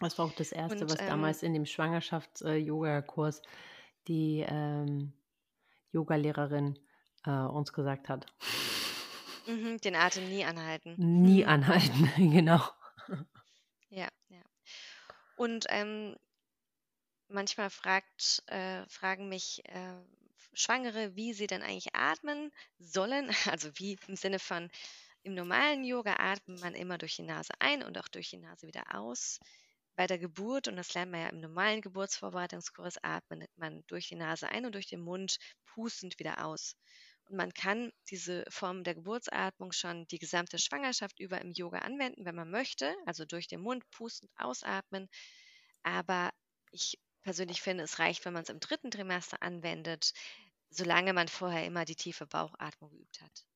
Das 0.00 0.18
war 0.18 0.26
auch 0.26 0.32
das 0.32 0.52
Erste, 0.52 0.84
Und 0.84 0.90
was 0.90 0.98
ähm, 1.00 1.08
damals 1.08 1.42
in 1.42 1.54
dem 1.54 1.66
Schwangerschafts 1.66 2.42
äh, 2.42 2.58
die, 4.08 4.44
ähm, 4.48 5.12
Yogalehrerin, 5.92 6.78
äh, 7.24 7.30
uns 7.30 7.72
gesagt 7.72 8.08
hat. 8.08 8.26
mhm, 9.46 9.78
den 9.80 9.96
Atem 9.96 10.28
nie 10.28 10.44
anhalten. 10.44 10.98
Nie 10.98 11.44
anhalten, 11.46 12.10
genau. 12.32 12.60
Ja, 13.90 14.08
ja. 14.28 14.42
Und 15.36 15.66
ähm, 15.70 16.16
manchmal 17.28 17.70
fragt, 17.70 18.42
äh, 18.46 18.86
fragen 18.88 19.28
mich 19.28 19.62
äh, 19.66 19.94
Schwangere, 20.54 21.14
wie 21.14 21.32
sie 21.32 21.46
denn 21.46 21.62
eigentlich 21.62 21.94
atmen 21.94 22.52
sollen. 22.78 23.28
Also 23.58 23.70
wie 23.74 23.98
im 24.08 24.16
Sinne 24.16 24.38
von, 24.38 24.70
im 25.22 25.34
normalen 25.34 25.84
Yoga 25.84 26.16
atmet 26.18 26.60
man 26.60 26.74
immer 26.74 26.98
durch 26.98 27.16
die 27.16 27.22
Nase 27.22 27.52
ein 27.60 27.82
und 27.82 27.98
auch 27.98 28.08
durch 28.08 28.30
die 28.30 28.38
Nase 28.38 28.66
wieder 28.66 28.94
aus. 28.94 29.40
Bei 29.96 30.06
der 30.06 30.18
Geburt, 30.18 30.68
und 30.68 30.76
das 30.76 30.94
lernt 30.94 31.10
man 31.12 31.20
ja 31.22 31.28
im 31.28 31.40
normalen 31.40 31.80
Geburtsvorbereitungskurs, 31.80 32.98
atmet 33.02 33.50
man 33.56 33.82
durch 33.88 34.08
die 34.08 34.14
Nase 34.14 34.48
ein 34.48 34.64
und 34.64 34.74
durch 34.74 34.86
den 34.86 35.00
Mund 35.00 35.38
pustend 35.66 36.18
wieder 36.18 36.44
aus. 36.44 36.76
Und 37.28 37.36
man 37.36 37.52
kann 37.52 37.92
diese 38.08 38.44
Form 38.48 38.84
der 38.84 38.94
Geburtsatmung 38.94 39.72
schon 39.72 40.06
die 40.06 40.18
gesamte 40.18 40.58
Schwangerschaft 40.58 41.20
über 41.20 41.40
im 41.40 41.52
Yoga 41.52 41.78
anwenden, 41.80 42.24
wenn 42.24 42.34
man 42.36 42.50
möchte, 42.50 42.94
also 43.06 43.24
durch 43.24 43.48
den 43.48 43.60
Mund 43.60 43.88
pustend 43.90 44.30
ausatmen. 44.36 45.08
Aber 45.82 46.30
ich 46.70 46.98
persönlich 47.22 47.62
finde, 47.62 47.84
es 47.84 47.98
reicht, 47.98 48.24
wenn 48.24 48.32
man 48.34 48.42
es 48.44 48.48
im 48.50 48.60
dritten 48.60 48.90
Trimester 48.90 49.42
anwendet, 49.42 50.12
solange 50.70 51.12
man 51.12 51.28
vorher 51.28 51.66
immer 51.66 51.84
die 51.84 51.96
tiefe 51.96 52.26
Bauchatmung 52.26 52.90
geübt 52.90 53.20
hat. 53.22 53.46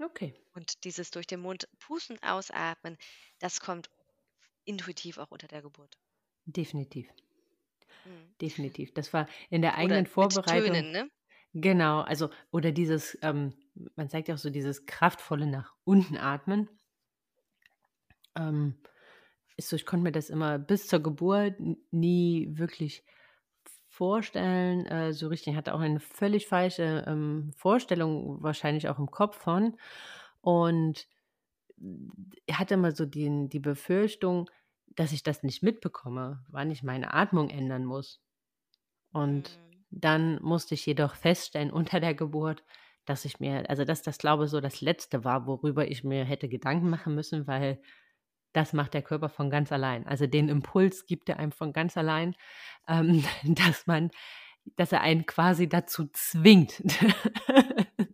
Okay, 0.00 0.34
Und 0.52 0.84
dieses 0.84 1.10
durch 1.10 1.26
den 1.26 1.40
Mund 1.40 1.70
pustend 1.78 2.22
ausatmen, 2.22 2.98
das 3.38 3.60
kommt 3.60 3.88
intuitiv 4.64 5.18
auch 5.18 5.30
unter 5.30 5.48
der 5.48 5.62
Geburt. 5.62 5.98
definitiv, 6.56 7.12
Mhm. 8.04 8.34
definitiv. 8.40 8.94
Das 8.94 9.12
war 9.12 9.28
in 9.50 9.62
der 9.62 9.76
Oder 9.80 9.96
eigenen 9.96 10.06
mit 10.14 10.30
Vorbereitung 10.30 10.46
Tönen, 10.46 10.92
ne? 10.92 11.10
genau, 11.54 12.00
also 12.02 12.30
oder 12.52 12.72
dieses, 12.72 13.18
ähm, 13.22 13.54
man 13.96 14.08
sagt 14.08 14.28
ja 14.28 14.34
auch 14.34 14.38
so 14.40 14.50
dieses 14.50 14.86
kraftvolle 14.86 15.46
nach 15.48 15.74
unten 15.84 16.16
atmen. 16.18 16.70
Ähm, 18.36 18.78
ist 19.58 19.70
so 19.70 19.76
ich 19.76 19.86
konnte 19.86 20.04
mir 20.04 20.12
das 20.12 20.30
immer 20.30 20.58
bis 20.60 20.88
zur 20.88 21.00
Geburt 21.00 21.56
nie 21.92 22.48
wirklich 22.58 23.04
vorstellen, 23.88 24.86
äh, 24.86 25.12
so 25.12 25.28
richtig. 25.28 25.52
Ich 25.54 25.56
hatte 25.58 25.74
auch 25.74 25.80
eine 25.80 26.00
völlig 26.00 26.46
falsche, 26.48 27.04
ähm, 27.08 27.52
Vorstellung 27.56 28.42
wahrscheinlich 28.42 28.88
auch 28.88 28.98
im 28.98 29.10
Kopf 29.10 29.36
von 29.38 29.76
und 30.42 31.08
hatte 32.50 32.74
immer 32.74 32.92
so 32.92 33.06
den 33.06 33.48
die 33.48 33.60
Befürchtung, 33.60 34.50
dass 34.86 35.12
ich 35.12 35.22
das 35.22 35.42
nicht 35.42 35.62
mitbekomme, 35.62 36.44
wann 36.48 36.70
ich 36.70 36.82
meine 36.82 37.14
Atmung 37.14 37.50
ändern 37.50 37.84
muss. 37.84 38.20
Und 39.12 39.60
Mhm. 39.60 39.84
dann 39.90 40.42
musste 40.42 40.74
ich 40.74 40.86
jedoch 40.86 41.14
feststellen 41.16 41.72
unter 41.72 42.00
der 42.00 42.14
Geburt, 42.14 42.64
dass 43.06 43.24
ich 43.24 43.40
mir 43.40 43.68
also, 43.70 43.84
dass 43.84 44.02
das, 44.02 44.18
glaube 44.18 44.46
ich, 44.46 44.50
so 44.50 44.60
das 44.60 44.80
Letzte 44.82 45.24
war, 45.24 45.46
worüber 45.46 45.88
ich 45.90 46.04
mir 46.04 46.24
hätte 46.24 46.48
Gedanken 46.48 46.90
machen 46.90 47.14
müssen, 47.14 47.46
weil 47.46 47.80
das 48.52 48.72
macht 48.72 48.94
der 48.94 49.02
Körper 49.02 49.28
von 49.28 49.50
ganz 49.50 49.72
allein. 49.72 50.06
Also, 50.06 50.26
den 50.26 50.48
Impuls 50.48 51.06
gibt 51.06 51.28
er 51.28 51.38
einem 51.38 51.52
von 51.52 51.72
ganz 51.72 51.96
allein, 51.96 52.34
ähm, 52.88 53.24
dass 53.44 53.86
man 53.86 54.10
dass 54.76 54.92
er 54.92 55.00
einen 55.00 55.24
quasi 55.24 55.66
dazu 55.66 56.08
zwingt, 56.12 56.82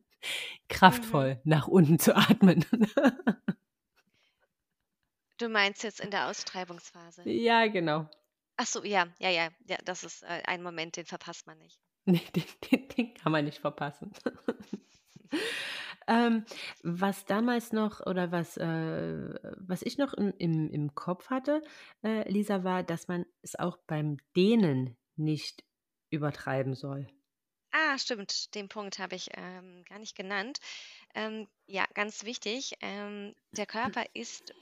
Mhm. 0.64 0.68
kraftvoll 0.68 1.40
nach 1.44 1.68
unten 1.68 1.98
zu 1.98 2.16
atmen. 2.16 2.64
Du 5.38 5.48
meinst 5.48 5.82
jetzt 5.82 5.98
in 5.98 6.12
der 6.12 6.28
Austreibungsphase? 6.28 7.28
Ja, 7.28 7.66
genau. 7.66 8.08
Ach 8.56 8.66
so, 8.66 8.84
ja, 8.84 9.08
ja, 9.18 9.30
ja, 9.30 9.48
ja, 9.66 9.76
das 9.84 10.04
ist 10.04 10.22
äh, 10.22 10.42
ein 10.46 10.62
Moment, 10.62 10.96
den 10.96 11.06
verpasst 11.06 11.48
man 11.48 11.58
nicht. 11.58 11.80
Nee, 12.04 12.22
den, 12.36 12.44
den, 12.70 12.88
den 12.88 13.14
kann 13.14 13.32
man 13.32 13.44
nicht 13.44 13.58
verpassen. 13.58 14.12
Ähm, 16.06 16.44
was 16.82 17.24
damals 17.24 17.72
noch 17.72 18.00
oder 18.06 18.32
was, 18.32 18.56
äh, 18.56 19.34
was 19.58 19.82
ich 19.82 19.98
noch 19.98 20.14
im, 20.14 20.32
im, 20.38 20.70
im 20.70 20.94
Kopf 20.94 21.30
hatte, 21.30 21.62
äh, 22.02 22.28
Lisa, 22.30 22.64
war, 22.64 22.82
dass 22.82 23.08
man 23.08 23.26
es 23.42 23.58
auch 23.58 23.78
beim 23.86 24.18
Dehnen 24.36 24.96
nicht 25.16 25.64
übertreiben 26.10 26.74
soll. 26.74 27.08
Ah, 27.72 27.98
stimmt, 27.98 28.54
den 28.54 28.68
Punkt 28.68 29.00
habe 29.00 29.16
ich 29.16 29.30
ähm, 29.34 29.84
gar 29.88 29.98
nicht 29.98 30.16
genannt. 30.16 30.60
Ähm, 31.14 31.48
ja, 31.66 31.84
ganz 31.94 32.24
wichtig, 32.24 32.74
ähm, 32.80 33.34
der 33.50 33.66
Körper 33.66 34.04
ist 34.14 34.54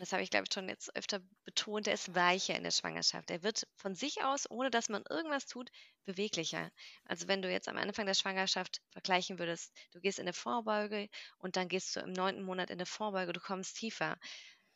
das 0.00 0.12
habe 0.12 0.22
ich, 0.22 0.30
glaube 0.30 0.44
ich, 0.48 0.54
schon 0.54 0.68
jetzt 0.68 0.94
öfter 0.96 1.20
betont, 1.44 1.86
er 1.86 1.94
ist 1.94 2.14
weicher 2.14 2.56
in 2.56 2.64
der 2.64 2.70
Schwangerschaft. 2.70 3.30
Er 3.30 3.42
wird 3.42 3.66
von 3.76 3.94
sich 3.94 4.22
aus, 4.24 4.50
ohne 4.50 4.70
dass 4.70 4.88
man 4.88 5.04
irgendwas 5.08 5.46
tut, 5.46 5.70
beweglicher. 6.04 6.70
Also 7.04 7.28
wenn 7.28 7.42
du 7.42 7.50
jetzt 7.50 7.68
am 7.68 7.76
Anfang 7.76 8.06
der 8.06 8.14
Schwangerschaft 8.14 8.80
vergleichen 8.90 9.38
würdest, 9.38 9.72
du 9.92 10.00
gehst 10.00 10.18
in 10.18 10.24
eine 10.24 10.32
Vorbeuge 10.32 11.08
und 11.38 11.56
dann 11.56 11.68
gehst 11.68 11.94
du 11.96 12.00
im 12.00 12.12
neunten 12.12 12.42
Monat 12.42 12.70
in 12.70 12.78
eine 12.78 12.86
Vorbeuge, 12.86 13.32
du 13.32 13.40
kommst 13.40 13.76
tiefer. 13.76 14.16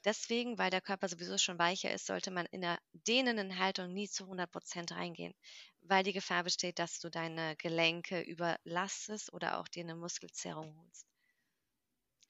Deswegen, 0.04 0.58
weil 0.58 0.70
der 0.70 0.80
Körper 0.80 1.08
sowieso 1.08 1.38
schon 1.38 1.58
weicher 1.58 1.92
ist, 1.92 2.06
sollte 2.06 2.30
man 2.30 2.46
in 2.46 2.60
der 2.62 2.78
dehnenden 2.92 3.58
Haltung 3.58 3.92
nie 3.92 4.08
zu 4.08 4.24
100 4.26 4.50
Prozent 4.50 4.92
reingehen, 4.92 5.34
weil 5.82 6.04
die 6.04 6.12
Gefahr 6.12 6.44
besteht, 6.44 6.78
dass 6.78 7.00
du 7.00 7.10
deine 7.10 7.56
Gelenke 7.56 8.20
überlastest 8.20 9.32
oder 9.32 9.58
auch 9.58 9.68
dir 9.68 9.84
eine 9.84 9.96
Muskelzerrung 9.96 10.76
holst. 10.78 11.11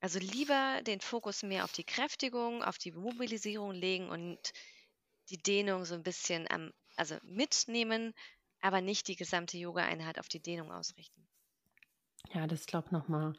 Also 0.02 0.18
lieber 0.18 0.82
den 0.82 1.00
Fokus 1.00 1.44
mehr 1.44 1.62
auf 1.62 1.72
die 1.72 1.84
Kräftigung, 1.84 2.64
auf 2.64 2.76
die 2.76 2.90
Mobilisierung 2.90 3.70
legen 3.70 4.08
und 4.08 4.36
die 5.30 5.38
Dehnung 5.38 5.84
so 5.84 5.94
ein 5.94 6.02
bisschen 6.02 6.50
am, 6.50 6.72
also 6.96 7.14
mitnehmen, 7.22 8.12
aber 8.60 8.80
nicht 8.80 9.06
die 9.06 9.14
gesamte 9.14 9.56
Yoga-Einheit 9.56 10.18
auf 10.18 10.26
die 10.26 10.42
Dehnung 10.42 10.72
ausrichten. 10.72 11.28
Ja, 12.34 12.48
das 12.48 12.66
glaube 12.66 12.86
ich, 12.86 12.92
nochmal 12.92 13.34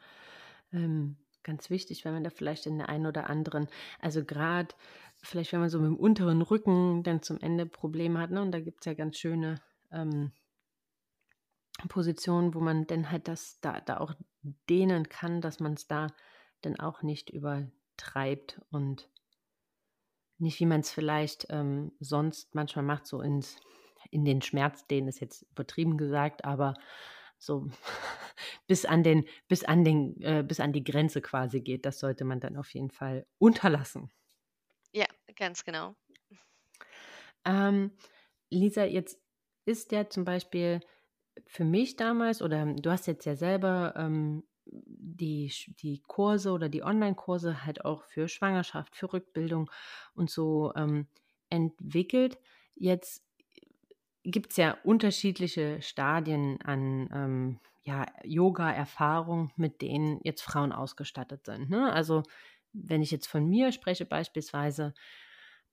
ähm, 0.72 1.18
ganz 1.42 1.68
wichtig, 1.68 2.06
wenn 2.06 2.14
man 2.14 2.24
da 2.24 2.30
vielleicht 2.30 2.64
in 2.64 2.78
der 2.78 2.88
einen 2.88 3.06
oder 3.06 3.28
anderen, 3.28 3.68
also 4.00 4.24
gerade 4.24 4.74
vielleicht, 5.22 5.52
wenn 5.52 5.60
man 5.60 5.68
so 5.68 5.78
mit 5.80 5.88
dem 5.88 5.98
unteren 5.98 6.40
Rücken 6.40 7.02
dann 7.02 7.20
zum 7.20 7.38
Ende 7.40 7.66
Probleme 7.66 8.18
hat, 8.20 8.30
ne, 8.30 8.40
und 8.40 8.52
da 8.52 8.60
gibt 8.60 8.80
es 8.80 8.86
ja 8.86 8.94
ganz 8.94 9.18
schöne 9.18 9.60
ähm, 9.92 10.32
Positionen, 11.88 12.54
wo 12.54 12.60
man 12.60 12.86
dann 12.86 13.10
halt 13.10 13.28
das 13.28 13.60
da, 13.60 13.82
da 13.82 13.98
auch 13.98 14.14
dehnen 14.70 15.10
kann, 15.10 15.42
dass 15.42 15.60
man 15.60 15.74
es 15.74 15.86
da 15.86 16.06
dann 16.66 16.78
auch 16.78 17.02
nicht 17.02 17.30
übertreibt 17.30 18.60
und 18.70 19.08
nicht, 20.38 20.60
wie 20.60 20.66
man 20.66 20.80
es 20.80 20.90
vielleicht 20.90 21.46
ähm, 21.50 21.92
sonst 22.00 22.54
manchmal 22.54 22.84
macht, 22.84 23.06
so 23.06 23.20
ins, 23.20 23.56
in 24.10 24.24
den 24.24 24.42
Schmerz, 24.42 24.86
den 24.86 25.08
ist 25.08 25.20
jetzt 25.20 25.42
übertrieben 25.50 25.96
gesagt, 25.96 26.44
aber 26.44 26.74
so 27.38 27.68
bis 28.66 28.84
an 28.84 29.02
den, 29.02 29.26
bis 29.48 29.64
an 29.64 29.84
den, 29.84 30.20
äh, 30.20 30.44
bis 30.46 30.60
an 30.60 30.72
die 30.72 30.84
Grenze 30.84 31.22
quasi 31.22 31.60
geht, 31.60 31.86
das 31.86 31.98
sollte 31.98 32.24
man 32.24 32.40
dann 32.40 32.56
auf 32.56 32.72
jeden 32.74 32.90
Fall 32.90 33.26
unterlassen. 33.38 34.10
Ja, 34.92 35.06
ganz 35.36 35.64
genau. 35.64 35.96
Ähm, 37.44 37.92
Lisa, 38.50 38.84
jetzt 38.84 39.20
ist 39.66 39.92
ja 39.92 40.08
zum 40.08 40.24
Beispiel 40.24 40.80
für 41.46 41.64
mich 41.64 41.96
damals, 41.96 42.42
oder 42.42 42.64
du 42.64 42.90
hast 42.90 43.06
jetzt 43.06 43.24
ja 43.24 43.36
selber 43.36 43.94
ähm, 43.96 44.44
die, 44.84 45.52
die 45.80 46.02
Kurse 46.06 46.52
oder 46.52 46.68
die 46.68 46.82
Online-Kurse 46.82 47.64
halt 47.64 47.84
auch 47.84 48.04
für 48.04 48.28
Schwangerschaft, 48.28 48.96
für 48.96 49.12
Rückbildung 49.12 49.70
und 50.14 50.30
so 50.30 50.72
ähm, 50.74 51.06
entwickelt. 51.50 52.38
Jetzt 52.74 53.24
gibt 54.24 54.50
es 54.52 54.56
ja 54.56 54.76
unterschiedliche 54.84 55.80
Stadien 55.82 56.60
an 56.62 57.08
ähm, 57.12 57.60
ja, 57.82 58.06
Yoga-Erfahrung, 58.24 59.52
mit 59.56 59.82
denen 59.82 60.20
jetzt 60.24 60.42
Frauen 60.42 60.72
ausgestattet 60.72 61.44
sind. 61.44 61.68
Ne? 61.68 61.92
Also 61.92 62.22
wenn 62.72 63.02
ich 63.02 63.10
jetzt 63.10 63.26
von 63.26 63.48
mir 63.48 63.72
spreche 63.72 64.06
beispielsweise, 64.06 64.94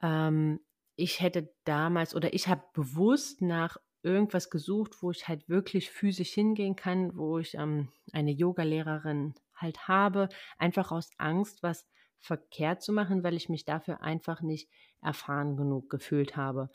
ähm, 0.02 0.60
ich 0.96 1.22
hätte 1.22 1.54
damals 1.64 2.14
oder 2.14 2.34
ich 2.34 2.48
habe 2.48 2.64
bewusst 2.74 3.42
nach 3.42 3.78
irgendwas 4.04 4.50
gesucht, 4.50 5.02
wo 5.02 5.12
ich 5.12 5.28
halt 5.28 5.48
wirklich 5.50 5.92
physisch 5.92 6.34
hingehen 6.34 6.76
kann, 6.76 7.16
wo 7.16 7.38
ich 7.38 7.56
ähm, 7.56 7.90
eine 8.14 8.32
Yogalehrerin 8.32 9.36
halt 9.56 9.88
habe, 9.88 10.30
einfach 10.58 10.92
aus 10.92 11.10
Angst, 11.18 11.64
was 11.64 11.88
verkehrt 12.20 12.82
zu 12.82 12.94
machen, 12.94 13.24
weil 13.24 13.36
ich 13.36 13.50
mich 13.50 13.66
dafür 13.66 14.02
einfach 14.02 14.42
nicht 14.42 14.70
erfahren 15.02 15.58
genug 15.58 15.90
gefühlt 15.90 16.38
habe. 16.38 16.70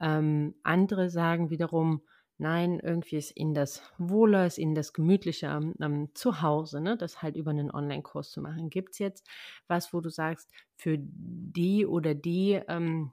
Ähm, 0.00 0.54
andere 0.62 1.10
sagen 1.10 1.50
wiederum, 1.50 2.02
nein, 2.38 2.80
irgendwie 2.80 3.16
ist 3.16 3.36
ihnen 3.36 3.54
das 3.54 3.82
wohler, 3.98 4.46
ist 4.46 4.58
ihnen 4.58 4.74
das 4.74 4.92
gemütlicher 4.92 5.60
ähm, 5.80 6.08
zu 6.14 6.42
Hause, 6.42 6.80
ne? 6.80 6.96
das 6.96 7.22
halt 7.22 7.36
über 7.36 7.50
einen 7.50 7.70
Online-Kurs 7.70 8.30
zu 8.30 8.40
machen. 8.40 8.70
Gibt 8.70 8.92
es 8.92 8.98
jetzt 8.98 9.26
was, 9.68 9.92
wo 9.92 10.00
du 10.00 10.10
sagst, 10.10 10.50
für 10.76 10.96
die 10.98 11.86
oder 11.86 12.14
die 12.14 12.60
ähm, 12.68 13.12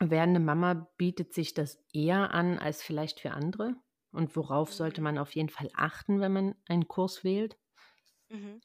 werdende 0.00 0.40
Mama 0.40 0.88
bietet 0.98 1.32
sich 1.34 1.54
das 1.54 1.84
eher 1.92 2.32
an 2.32 2.58
als 2.58 2.82
vielleicht 2.82 3.20
für 3.20 3.32
andere? 3.32 3.76
Und 4.12 4.36
worauf 4.36 4.72
sollte 4.72 5.00
mhm. 5.00 5.02
man 5.02 5.18
auf 5.18 5.34
jeden 5.34 5.48
Fall 5.48 5.70
achten, 5.74 6.20
wenn 6.20 6.32
man 6.32 6.54
einen 6.68 6.88
Kurs 6.88 7.24
wählt? 7.24 7.58
Mhm. 8.30 8.60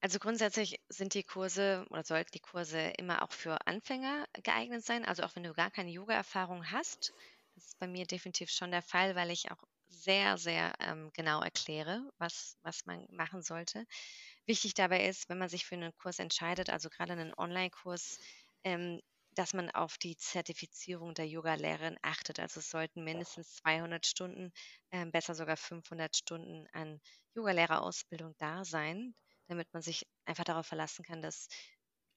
Also 0.00 0.18
grundsätzlich 0.18 0.80
sind 0.88 1.14
die 1.14 1.22
Kurse 1.22 1.86
oder 1.90 2.02
sollten 2.04 2.32
die 2.34 2.40
Kurse 2.40 2.90
immer 2.98 3.22
auch 3.22 3.30
für 3.32 3.66
Anfänger 3.66 4.26
geeignet 4.42 4.84
sein. 4.84 5.04
Also 5.04 5.22
auch 5.22 5.36
wenn 5.36 5.44
du 5.44 5.54
gar 5.54 5.70
keine 5.70 5.90
Yoga-Erfahrung 5.90 6.70
hast. 6.70 7.12
Das 7.54 7.66
ist 7.66 7.78
bei 7.78 7.86
mir 7.86 8.06
definitiv 8.06 8.50
schon 8.50 8.70
der 8.72 8.82
Fall, 8.82 9.14
weil 9.14 9.30
ich 9.30 9.50
auch 9.50 9.62
sehr, 9.88 10.38
sehr 10.38 10.72
ähm, 10.80 11.10
genau 11.14 11.42
erkläre, 11.42 12.10
was, 12.18 12.56
was 12.62 12.84
man 12.86 13.06
machen 13.10 13.42
sollte. 13.42 13.84
Wichtig 14.46 14.74
dabei 14.74 15.06
ist, 15.06 15.28
wenn 15.28 15.38
man 15.38 15.48
sich 15.50 15.66
für 15.66 15.74
einen 15.76 15.94
Kurs 15.94 16.18
entscheidet, 16.18 16.70
also 16.70 16.88
gerade 16.90 17.12
einen 17.12 17.34
Online-Kurs, 17.34 18.18
ähm, 18.64 19.00
dass 19.34 19.54
man 19.54 19.70
auf 19.70 19.98
die 19.98 20.16
Zertifizierung 20.16 21.14
der 21.14 21.26
Yoga-Lehrerin 21.28 21.98
achtet. 22.02 22.38
Also 22.40 22.60
es 22.60 22.70
sollten 22.70 23.04
mindestens 23.04 23.54
200 23.56 24.06
Stunden, 24.06 24.52
äh, 24.90 25.06
besser 25.06 25.34
sogar 25.34 25.56
500 25.56 26.16
Stunden 26.16 26.66
an 26.72 27.00
Yogalehrerausbildung 27.34 28.34
da 28.38 28.64
sein, 28.64 29.14
damit 29.48 29.72
man 29.72 29.82
sich 29.82 30.06
einfach 30.26 30.44
darauf 30.44 30.66
verlassen 30.66 31.04
kann, 31.04 31.22
dass 31.22 31.48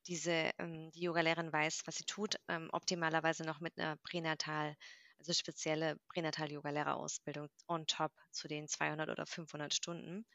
diese 0.07 0.51
ähm, 0.59 0.91
die 0.91 1.01
Yogalehrerin 1.01 1.51
weiß, 1.51 1.81
was 1.85 1.95
sie 1.95 2.05
tut, 2.05 2.35
ähm, 2.47 2.69
optimalerweise 2.71 3.43
noch 3.43 3.59
mit 3.59 3.77
einer 3.79 3.97
Pränatal, 3.97 4.75
also 5.19 5.33
spezielle 5.33 5.97
Pränatal-Yoga-Lehrerausbildung 6.09 7.49
on 7.67 7.87
top 7.87 8.11
zu 8.31 8.47
den 8.47 8.67
200 8.67 9.09
oder 9.09 9.25
500 9.25 9.73
Stunden. 9.73 10.25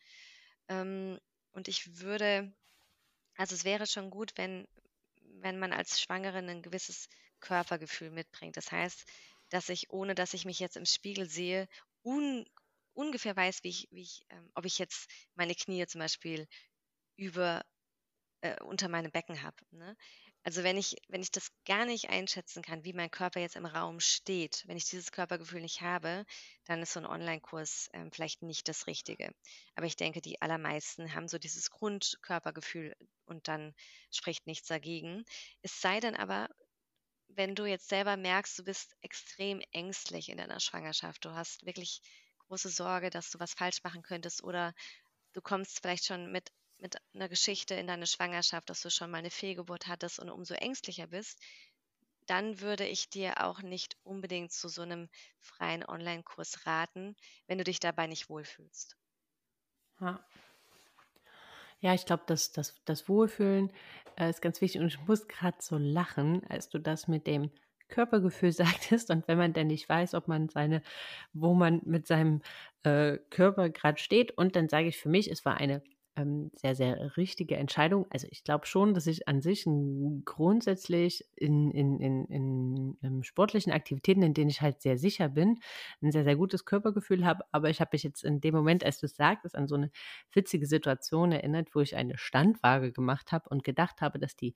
Ähm, 0.68 1.18
und 1.52 1.68
ich 1.68 2.00
würde, 2.00 2.52
also 3.36 3.54
es 3.54 3.64
wäre 3.64 3.86
schon 3.86 4.10
gut, 4.10 4.32
wenn, 4.36 4.66
wenn 5.40 5.58
man 5.58 5.72
als 5.72 6.00
Schwangere 6.00 6.38
ein 6.38 6.62
gewisses 6.62 7.08
Körpergefühl 7.40 8.10
mitbringt. 8.10 8.56
Das 8.56 8.70
heißt, 8.72 9.04
dass 9.50 9.68
ich, 9.68 9.90
ohne 9.90 10.14
dass 10.14 10.34
ich 10.34 10.44
mich 10.44 10.58
jetzt 10.60 10.76
im 10.76 10.86
Spiegel 10.86 11.28
sehe, 11.28 11.68
un, 12.04 12.46
ungefähr 12.94 13.36
weiß, 13.36 13.62
wie 13.64 13.68
ich, 13.68 13.88
wie 13.90 14.02
ich 14.02 14.24
ähm, 14.30 14.50
ob 14.54 14.64
ich 14.64 14.78
jetzt 14.78 15.10
meine 15.34 15.54
Knie 15.54 15.86
zum 15.86 16.00
Beispiel 16.00 16.46
über 17.16 17.62
äh, 18.42 18.60
unter 18.62 18.88
meinem 18.88 19.10
Becken 19.10 19.42
habe. 19.42 19.56
Ne? 19.70 19.96
Also 20.42 20.62
wenn 20.62 20.76
ich, 20.78 20.96
wenn 21.08 21.22
ich 21.22 21.30
das 21.30 21.50
gar 21.66 21.84
nicht 21.84 22.08
einschätzen 22.10 22.62
kann, 22.62 22.84
wie 22.84 22.92
mein 22.94 23.10
Körper 23.10 23.40
jetzt 23.40 23.56
im 23.56 23.66
Raum 23.66 24.00
steht, 24.00 24.64
wenn 24.66 24.76
ich 24.76 24.84
dieses 24.88 25.12
Körpergefühl 25.12 25.60
nicht 25.60 25.80
habe, 25.82 26.24
dann 26.64 26.82
ist 26.82 26.92
so 26.94 27.00
ein 27.00 27.06
Online-Kurs 27.06 27.88
ähm, 27.92 28.10
vielleicht 28.12 28.42
nicht 28.42 28.68
das 28.68 28.86
Richtige. 28.86 29.34
Aber 29.74 29.86
ich 29.86 29.96
denke, 29.96 30.20
die 30.22 30.40
allermeisten 30.40 31.14
haben 31.14 31.28
so 31.28 31.38
dieses 31.38 31.70
Grundkörpergefühl 31.70 32.96
und 33.26 33.48
dann 33.48 33.74
spricht 34.10 34.46
nichts 34.46 34.66
dagegen. 34.68 35.24
Es 35.62 35.80
sei 35.80 36.00
denn 36.00 36.16
aber, 36.16 36.48
wenn 37.28 37.54
du 37.54 37.66
jetzt 37.66 37.88
selber 37.88 38.16
merkst, 38.16 38.58
du 38.58 38.64
bist 38.64 38.96
extrem 39.02 39.62
ängstlich 39.72 40.28
in 40.28 40.38
deiner 40.38 40.60
Schwangerschaft, 40.60 41.24
du 41.24 41.32
hast 41.32 41.64
wirklich 41.66 42.00
große 42.48 42.68
Sorge, 42.70 43.10
dass 43.10 43.30
du 43.30 43.38
was 43.40 43.54
falsch 43.54 43.82
machen 43.84 44.02
könntest 44.02 44.42
oder 44.44 44.74
du 45.34 45.40
kommst 45.42 45.80
vielleicht 45.80 46.04
schon 46.06 46.32
mit 46.32 46.50
mit 46.80 46.96
einer 47.14 47.28
Geschichte 47.28 47.74
in 47.74 47.86
deine 47.86 48.06
Schwangerschaft, 48.06 48.70
dass 48.70 48.82
du 48.82 48.90
schon 48.90 49.10
mal 49.10 49.18
eine 49.18 49.30
Fehlgeburt 49.30 49.86
hattest 49.86 50.18
und 50.18 50.30
umso 50.30 50.54
ängstlicher 50.54 51.06
bist, 51.06 51.38
dann 52.26 52.60
würde 52.60 52.86
ich 52.86 53.10
dir 53.10 53.44
auch 53.44 53.60
nicht 53.62 53.96
unbedingt 54.04 54.52
zu 54.52 54.68
so 54.68 54.82
einem 54.82 55.08
freien 55.40 55.84
Online-Kurs 55.84 56.66
raten, 56.66 57.16
wenn 57.46 57.58
du 57.58 57.64
dich 57.64 57.80
dabei 57.80 58.06
nicht 58.06 58.28
wohlfühlst. 58.28 58.96
Ja. 60.00 60.24
Ja, 61.80 61.94
ich 61.94 62.04
glaube, 62.04 62.24
das, 62.26 62.52
das, 62.52 62.74
das 62.84 63.08
Wohlfühlen 63.08 63.72
äh, 64.16 64.28
ist 64.28 64.42
ganz 64.42 64.60
wichtig. 64.60 64.80
Und 64.80 64.88
ich 64.88 65.00
muss 65.06 65.26
gerade 65.28 65.56
so 65.60 65.78
lachen, 65.78 66.46
als 66.48 66.68
du 66.68 66.78
das 66.78 67.08
mit 67.08 67.26
dem 67.26 67.50
Körpergefühl 67.88 68.52
sagtest. 68.52 69.10
Und 69.10 69.26
wenn 69.28 69.38
man 69.38 69.52
dann 69.52 69.66
nicht 69.68 69.88
weiß, 69.88 70.14
ob 70.14 70.28
man 70.28 70.48
seine, 70.50 70.82
wo 71.32 71.54
man 71.54 71.80
mit 71.84 72.06
seinem 72.06 72.42
äh, 72.82 73.16
Körper 73.30 73.70
gerade 73.70 73.98
steht. 73.98 74.36
Und 74.36 74.56
dann 74.56 74.68
sage 74.68 74.88
ich 74.88 74.98
für 74.98 75.08
mich, 75.08 75.30
es 75.30 75.44
war 75.44 75.56
eine 75.56 75.82
ähm, 76.20 76.50
sehr, 76.54 76.74
sehr 76.74 77.16
richtige 77.16 77.56
Entscheidung. 77.56 78.06
Also 78.10 78.26
ich 78.30 78.44
glaube 78.44 78.66
schon, 78.66 78.94
dass 78.94 79.06
ich 79.06 79.28
an 79.28 79.40
sich 79.40 79.64
grundsätzlich 80.24 81.24
in, 81.36 81.70
in, 81.70 81.98
in, 82.00 82.24
in, 82.26 82.98
in 83.00 83.22
sportlichen 83.24 83.72
Aktivitäten, 83.72 84.22
in 84.22 84.34
denen 84.34 84.50
ich 84.50 84.60
halt 84.60 84.82
sehr 84.82 84.98
sicher 84.98 85.28
bin, 85.28 85.58
ein 86.02 86.12
sehr, 86.12 86.24
sehr 86.24 86.36
gutes 86.36 86.64
Körpergefühl 86.64 87.24
habe. 87.24 87.44
Aber 87.52 87.70
ich 87.70 87.80
habe 87.80 87.90
mich 87.92 88.02
jetzt 88.02 88.24
in 88.24 88.40
dem 88.40 88.54
Moment, 88.54 88.84
als 88.84 88.98
du 88.98 89.06
es 89.06 89.16
sagtest, 89.16 89.54
an 89.56 89.68
so 89.68 89.76
eine 89.76 89.90
witzige 90.32 90.66
Situation 90.66 91.32
erinnert, 91.32 91.74
wo 91.74 91.80
ich 91.80 91.96
eine 91.96 92.18
Standwaage 92.18 92.92
gemacht 92.92 93.32
habe 93.32 93.48
und 93.48 93.64
gedacht 93.64 94.00
habe, 94.00 94.18
dass 94.18 94.36
die 94.36 94.54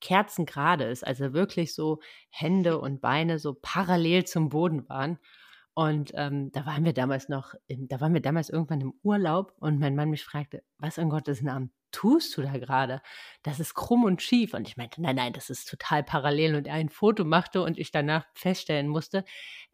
kerzengerade 0.00 0.84
ist. 0.84 1.06
Also 1.06 1.32
wirklich 1.32 1.74
so 1.74 2.00
Hände 2.28 2.78
und 2.78 3.00
Beine 3.00 3.38
so 3.38 3.56
parallel 3.60 4.24
zum 4.24 4.48
Boden 4.50 4.88
waren. 4.88 5.18
Und 5.74 6.12
ähm, 6.14 6.52
da 6.52 6.66
waren 6.66 6.84
wir 6.84 6.92
damals 6.92 7.28
noch, 7.28 7.54
in, 7.66 7.88
da 7.88 8.00
waren 8.00 8.12
wir 8.12 8.20
damals 8.20 8.50
irgendwann 8.50 8.82
im 8.82 8.94
Urlaub 9.02 9.54
und 9.58 9.78
mein 9.78 9.96
Mann 9.96 10.10
mich 10.10 10.24
fragte, 10.24 10.62
was 10.78 10.98
in 10.98 11.08
Gottes 11.08 11.40
Namen 11.40 11.72
tust 11.92 12.36
du 12.36 12.42
da 12.42 12.52
gerade? 12.58 13.00
Das 13.42 13.60
ist 13.60 13.74
krumm 13.74 14.04
und 14.04 14.20
schief. 14.20 14.54
Und 14.54 14.68
ich 14.68 14.76
meinte, 14.76 15.00
nein, 15.00 15.16
nein, 15.16 15.32
das 15.32 15.50
ist 15.50 15.68
total 15.68 16.02
parallel. 16.02 16.56
Und 16.56 16.66
er 16.66 16.74
ein 16.74 16.88
Foto 16.88 17.24
machte 17.24 17.62
und 17.62 17.78
ich 17.78 17.90
danach 17.90 18.26
feststellen 18.34 18.88
musste, 18.88 19.24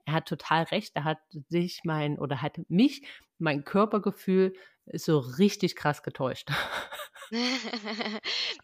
er 0.04 0.12
hat 0.14 0.28
total 0.28 0.64
recht. 0.64 0.96
Da 0.96 1.04
hat 1.04 1.18
sich 1.48 1.80
mein 1.84 2.18
oder 2.18 2.42
hat 2.42 2.58
mich 2.68 3.02
mein 3.38 3.64
Körpergefühl 3.64 4.52
so 4.94 5.18
richtig 5.18 5.76
krass 5.76 6.02
getäuscht. 6.02 6.48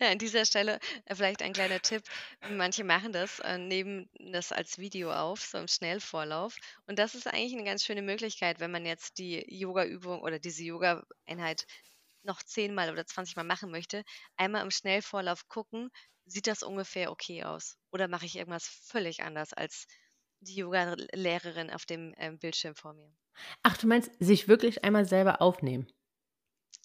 ja, 0.00 0.10
an 0.10 0.18
dieser 0.18 0.44
Stelle 0.44 0.78
äh, 1.04 1.14
vielleicht 1.14 1.42
ein 1.42 1.52
kleiner 1.52 1.80
Tipp. 1.80 2.02
Manche 2.50 2.84
machen 2.84 3.12
das, 3.12 3.40
äh, 3.40 3.58
nehmen 3.58 4.08
das 4.18 4.52
als 4.52 4.78
Video 4.78 5.12
auf, 5.12 5.40
so 5.40 5.58
im 5.58 5.68
Schnellvorlauf. 5.68 6.56
Und 6.86 6.98
das 6.98 7.14
ist 7.14 7.26
eigentlich 7.26 7.52
eine 7.52 7.64
ganz 7.64 7.84
schöne 7.84 8.02
Möglichkeit, 8.02 8.60
wenn 8.60 8.70
man 8.70 8.86
jetzt 8.86 9.18
die 9.18 9.44
Yoga-Übung 9.48 10.22
oder 10.22 10.38
diese 10.38 10.64
Yoga-Einheit 10.64 11.66
noch 12.22 12.42
zehnmal 12.42 12.90
oder 12.90 13.06
20 13.06 13.36
Mal 13.36 13.44
machen 13.44 13.70
möchte, 13.70 14.02
einmal 14.36 14.62
im 14.62 14.70
Schnellvorlauf 14.70 15.46
gucken, 15.48 15.90
sieht 16.24 16.46
das 16.46 16.62
ungefähr 16.62 17.10
okay 17.10 17.44
aus? 17.44 17.76
Oder 17.92 18.08
mache 18.08 18.26
ich 18.26 18.36
irgendwas 18.36 18.66
völlig 18.66 19.22
anders 19.22 19.52
als 19.52 19.86
die 20.40 20.56
Yoga-Lehrerin 20.56 21.70
auf 21.70 21.84
dem 21.84 22.14
ähm, 22.16 22.38
Bildschirm 22.38 22.74
vor 22.74 22.94
mir? 22.94 23.12
Ach, 23.62 23.76
du 23.76 23.86
meinst, 23.86 24.10
sich 24.20 24.48
wirklich 24.48 24.84
einmal 24.84 25.04
selber 25.04 25.42
aufnehmen? 25.42 25.86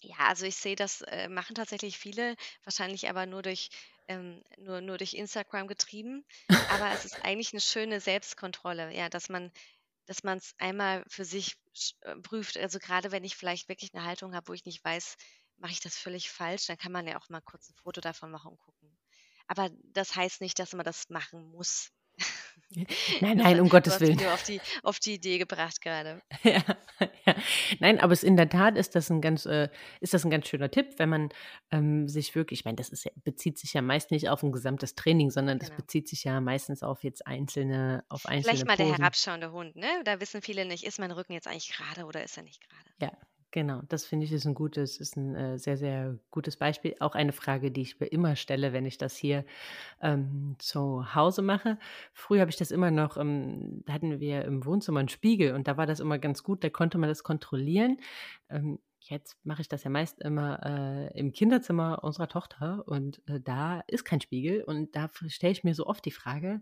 Ja, 0.02 0.16
also 0.28 0.46
ich 0.46 0.56
sehe, 0.56 0.76
das 0.76 1.02
äh, 1.02 1.28
machen 1.28 1.54
tatsächlich 1.54 1.98
viele, 1.98 2.36
wahrscheinlich 2.64 3.08
aber 3.08 3.26
nur 3.26 3.42
durch, 3.42 3.68
ähm, 4.08 4.42
nur, 4.58 4.80
nur 4.80 4.98
durch 4.98 5.14
Instagram 5.14 5.66
getrieben. 5.66 6.24
Aber 6.68 6.90
es 6.92 7.04
ist 7.04 7.24
eigentlich 7.24 7.52
eine 7.52 7.60
schöne 7.60 8.00
Selbstkontrolle, 8.00 8.94
ja, 8.94 9.08
dass 9.08 9.28
man, 9.28 9.52
dass 10.06 10.22
man 10.22 10.38
es 10.38 10.54
einmal 10.58 11.04
für 11.08 11.24
sich 11.24 11.56
äh, 12.02 12.16
prüft. 12.16 12.56
Also 12.56 12.78
gerade 12.78 13.12
wenn 13.12 13.24
ich 13.24 13.36
vielleicht 13.36 13.68
wirklich 13.68 13.94
eine 13.94 14.04
Haltung 14.04 14.34
habe, 14.34 14.48
wo 14.48 14.52
ich 14.54 14.64
nicht 14.64 14.84
weiß, 14.84 15.16
mache 15.58 15.72
ich 15.72 15.80
das 15.80 15.96
völlig 15.96 16.30
falsch, 16.30 16.66
dann 16.66 16.78
kann 16.78 16.92
man 16.92 17.06
ja 17.06 17.18
auch 17.18 17.28
mal 17.28 17.42
kurz 17.42 17.68
ein 17.68 17.74
Foto 17.74 18.00
davon 18.00 18.30
machen 18.30 18.52
und 18.52 18.58
gucken. 18.58 18.96
Aber 19.46 19.70
das 19.92 20.14
heißt 20.16 20.40
nicht, 20.40 20.58
dass 20.58 20.72
man 20.72 20.84
das 20.84 21.10
machen 21.10 21.50
muss. 21.50 21.90
Nein, 23.20 23.38
nein, 23.38 23.60
um 23.60 23.68
Gottes 23.68 24.00
Willen. 24.00 24.16
Du 24.16 24.32
auf 24.32 24.42
die, 24.44 24.60
auf 24.82 24.98
die 24.98 25.14
Idee 25.14 25.38
gebracht 25.38 25.80
gerade. 25.80 26.22
Ja, 26.42 26.62
ja. 27.26 27.34
Nein, 27.78 28.00
aber 28.00 28.12
es 28.12 28.22
in 28.22 28.36
der 28.36 28.48
Tat 28.48 28.76
ist 28.76 28.94
das 28.94 29.10
ein 29.10 29.20
ganz, 29.20 29.46
äh, 29.46 29.68
ist 30.00 30.14
das 30.14 30.24
ein 30.24 30.30
ganz 30.30 30.48
schöner 30.48 30.70
Tipp, 30.70 30.98
wenn 30.98 31.08
man 31.08 31.28
ähm, 31.70 32.08
sich 32.08 32.34
wirklich, 32.34 32.60
ich 32.60 32.64
meine, 32.64 32.76
das 32.76 32.88
ist 32.88 33.08
bezieht 33.24 33.58
sich 33.58 33.72
ja 33.72 33.82
meist 33.82 34.10
nicht 34.10 34.28
auf 34.28 34.42
ein 34.42 34.52
gesamtes 34.52 34.94
Training, 34.94 35.30
sondern 35.30 35.58
genau. 35.58 35.68
das 35.68 35.76
bezieht 35.76 36.08
sich 36.08 36.24
ja 36.24 36.40
meistens 36.40 36.82
auf 36.82 37.04
jetzt 37.04 37.26
einzelne, 37.26 38.04
auf 38.08 38.26
einzelne. 38.26 38.56
Vielleicht 38.56 38.66
mal 38.66 38.76
Posen. 38.76 38.88
der 38.88 38.98
herabschauende 38.98 39.52
Hund, 39.52 39.76
ne? 39.76 39.88
Da 40.04 40.20
wissen 40.20 40.42
viele 40.42 40.64
nicht, 40.64 40.84
ist 40.84 40.98
mein 40.98 41.10
Rücken 41.10 41.32
jetzt 41.32 41.46
eigentlich 41.46 41.72
gerade 41.72 42.04
oder 42.04 42.22
ist 42.24 42.36
er 42.36 42.42
nicht 42.42 42.60
gerade? 42.60 43.12
Ja, 43.12 43.18
Genau, 43.52 43.82
das 43.88 44.06
finde 44.06 44.26
ich 44.26 44.32
ist 44.32 44.44
ein 44.46 44.54
gutes, 44.54 44.98
ist 45.00 45.16
ein 45.16 45.34
äh, 45.34 45.58
sehr, 45.58 45.76
sehr 45.76 46.16
gutes 46.30 46.56
Beispiel. 46.56 46.94
Auch 47.00 47.16
eine 47.16 47.32
Frage, 47.32 47.72
die 47.72 47.80
ich 47.82 47.98
mir 47.98 48.06
immer 48.06 48.36
stelle, 48.36 48.72
wenn 48.72 48.86
ich 48.86 48.96
das 48.96 49.16
hier 49.16 49.44
ähm, 50.02 50.56
zu 50.58 51.14
Hause 51.14 51.42
mache. 51.42 51.78
Früher 52.12 52.42
habe 52.42 52.50
ich 52.50 52.56
das 52.58 52.72
immer 52.72 52.90
noch, 52.92 53.16
ähm, 53.16 53.82
da 53.86 53.94
hatten 53.94 54.20
wir 54.20 54.44
im 54.44 54.64
Wohnzimmer 54.66 55.00
einen 55.00 55.08
Spiegel 55.08 55.54
und 55.54 55.68
da 55.68 55.76
war 55.76 55.86
das 55.86 56.00
immer 56.00 56.18
ganz 56.18 56.44
gut, 56.44 56.64
da 56.64 56.70
konnte 56.70 56.98
man 56.98 57.08
das 57.08 57.24
kontrollieren. 57.24 57.98
Ähm, 58.50 58.80
jetzt 59.00 59.36
mache 59.44 59.62
ich 59.62 59.68
das 59.68 59.84
ja 59.84 59.90
meist 59.90 60.20
immer 60.20 60.60
äh, 60.64 61.18
im 61.18 61.32
Kinderzimmer 61.32 62.04
unserer 62.04 62.28
Tochter 62.28 62.84
und 62.88 63.22
äh, 63.28 63.40
da 63.40 63.80
ist 63.88 64.04
kein 64.04 64.20
Spiegel 64.20 64.64
und 64.64 64.96
da 64.96 65.10
stelle 65.28 65.52
ich 65.52 65.64
mir 65.64 65.74
so 65.74 65.86
oft 65.86 66.04
die 66.04 66.12
Frage, 66.12 66.60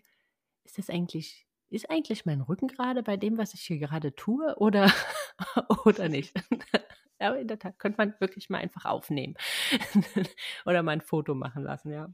ist 0.64 0.78
das 0.78 0.90
eigentlich 0.90 1.47
ist 1.70 1.90
eigentlich 1.90 2.26
mein 2.26 2.40
Rücken 2.40 2.68
gerade 2.68 3.02
bei 3.02 3.16
dem, 3.16 3.38
was 3.38 3.54
ich 3.54 3.62
hier 3.62 3.78
gerade 3.78 4.14
tue 4.14 4.56
oder, 4.58 4.92
oder 5.84 6.08
nicht? 6.08 6.34
Aber 7.20 7.38
in 7.40 7.48
der 7.48 7.58
Tat 7.58 7.78
könnte 7.78 7.98
man 7.98 8.14
wirklich 8.20 8.48
mal 8.48 8.58
einfach 8.58 8.84
aufnehmen 8.84 9.34
oder 10.66 10.82
mal 10.82 10.92
ein 10.92 11.00
Foto 11.00 11.34
machen 11.34 11.64
lassen, 11.64 11.92
ja. 11.92 12.08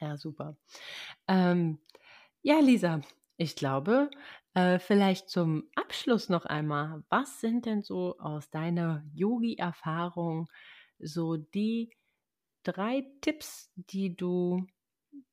Ja, 0.00 0.16
super. 0.16 0.56
Ähm, 1.28 1.78
ja, 2.42 2.58
Lisa, 2.60 3.02
ich 3.36 3.56
glaube, 3.56 4.10
äh, 4.54 4.78
vielleicht 4.78 5.28
zum 5.30 5.70
Abschluss 5.76 6.28
noch 6.28 6.46
einmal, 6.46 7.04
was 7.10 7.40
sind 7.40 7.66
denn 7.66 7.82
so 7.82 8.18
aus 8.18 8.50
deiner 8.50 9.04
Yogi-Erfahrung 9.14 10.48
so 10.98 11.36
die 11.36 11.90
drei 12.64 13.04
Tipps, 13.22 13.72
die 13.76 14.16
du 14.16 14.66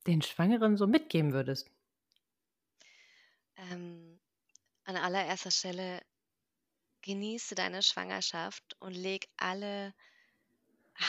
den 0.08 0.22
Schwangeren 0.22 0.78
so 0.78 0.88
mitgeben 0.88 1.34
würdest? 1.34 1.72
Ähm, 3.58 4.20
an 4.86 4.98
allererster 4.98 5.52
Stelle 5.52 6.02
genieße 7.02 7.56
deine 7.56 7.84
Schwangerschaft 7.84 8.76
und 8.80 8.94
leg 8.94 9.28
alle, 9.38 9.94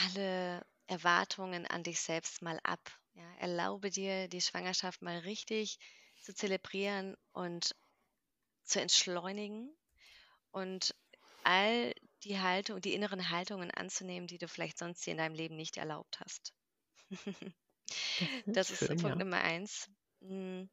alle 0.07 0.65
Erwartungen 0.87 1.67
an 1.67 1.83
dich 1.83 2.01
selbst 2.01 2.43
mal 2.43 2.59
ab. 2.63 2.81
Ja, 3.15 3.35
erlaube 3.39 3.91
dir, 3.91 4.29
die 4.29 4.41
Schwangerschaft 4.41 5.03
mal 5.03 5.19
richtig 5.19 5.79
zu 6.23 6.35
zelebrieren 6.35 7.17
und 7.33 7.75
zu 8.65 8.81
entschleunigen 8.81 9.77
und 10.53 10.95
all 11.45 11.95
die 12.25 12.39
Haltung, 12.39 12.81
die 12.81 12.95
inneren 12.95 13.31
Haltungen 13.31 13.71
anzunehmen, 13.71 14.27
die 14.27 14.39
du 14.39 14.49
vielleicht 14.49 14.79
sonst 14.79 15.07
dir 15.07 15.13
in 15.13 15.19
deinem 15.19 15.35
Leben 15.35 15.57
nicht 15.57 15.77
erlaubt 15.77 16.21
hast. 16.21 16.55
Das 18.47 18.71
ist, 18.71 18.83
das 18.83 18.91
ist 18.91 19.01
Punkt 19.01 19.19
ja. 19.19 19.25
Nummer 19.25 19.41
eins. 19.41 19.89
Hm. 20.21 20.69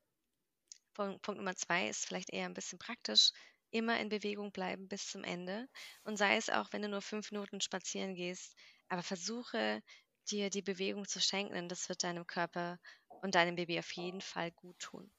Punkt, 0.96 1.22
Punkt 1.22 1.38
Nummer 1.38 1.56
zwei 1.56 1.88
ist 1.88 2.06
vielleicht 2.06 2.32
eher 2.32 2.46
ein 2.46 2.54
bisschen 2.56 2.80
praktisch. 2.80 3.32
Immer 3.70 4.00
in 4.00 4.10
Bewegung 4.10 4.52
bleiben 4.52 4.88
bis 4.88 5.12
zum 5.12 5.24
Ende. 5.24 5.68
Und 6.04 6.18
sei 6.18 6.38
es 6.38 6.50
auch, 6.50 6.72
wenn 6.72 6.82
du 6.82 6.90
nur 6.90 7.02
fünf 7.02 7.32
Minuten 7.32 7.62
spazieren 7.62 8.16
gehst, 8.16 8.56
aber 8.88 9.04
versuche 9.04 9.84
dir 10.30 10.50
die 10.50 10.62
Bewegung 10.62 11.08
zu 11.08 11.20
schenken, 11.20 11.70
das 11.70 11.90
wird 11.90 12.04
deinem 12.04 12.26
Körper 12.26 12.80
und 13.22 13.36
deinem 13.36 13.56
Baby 13.56 13.78
auf 13.78 13.92
jeden 13.92 14.22
Fall 14.22 14.52
gut 14.52 14.80
tun. 14.80 15.12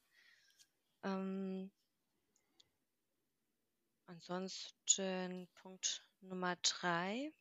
Ähm, 1.04 1.70
ansonsten 4.06 5.48
Punkt 5.54 6.04
Nummer 6.20 6.56
drei. 6.62 7.32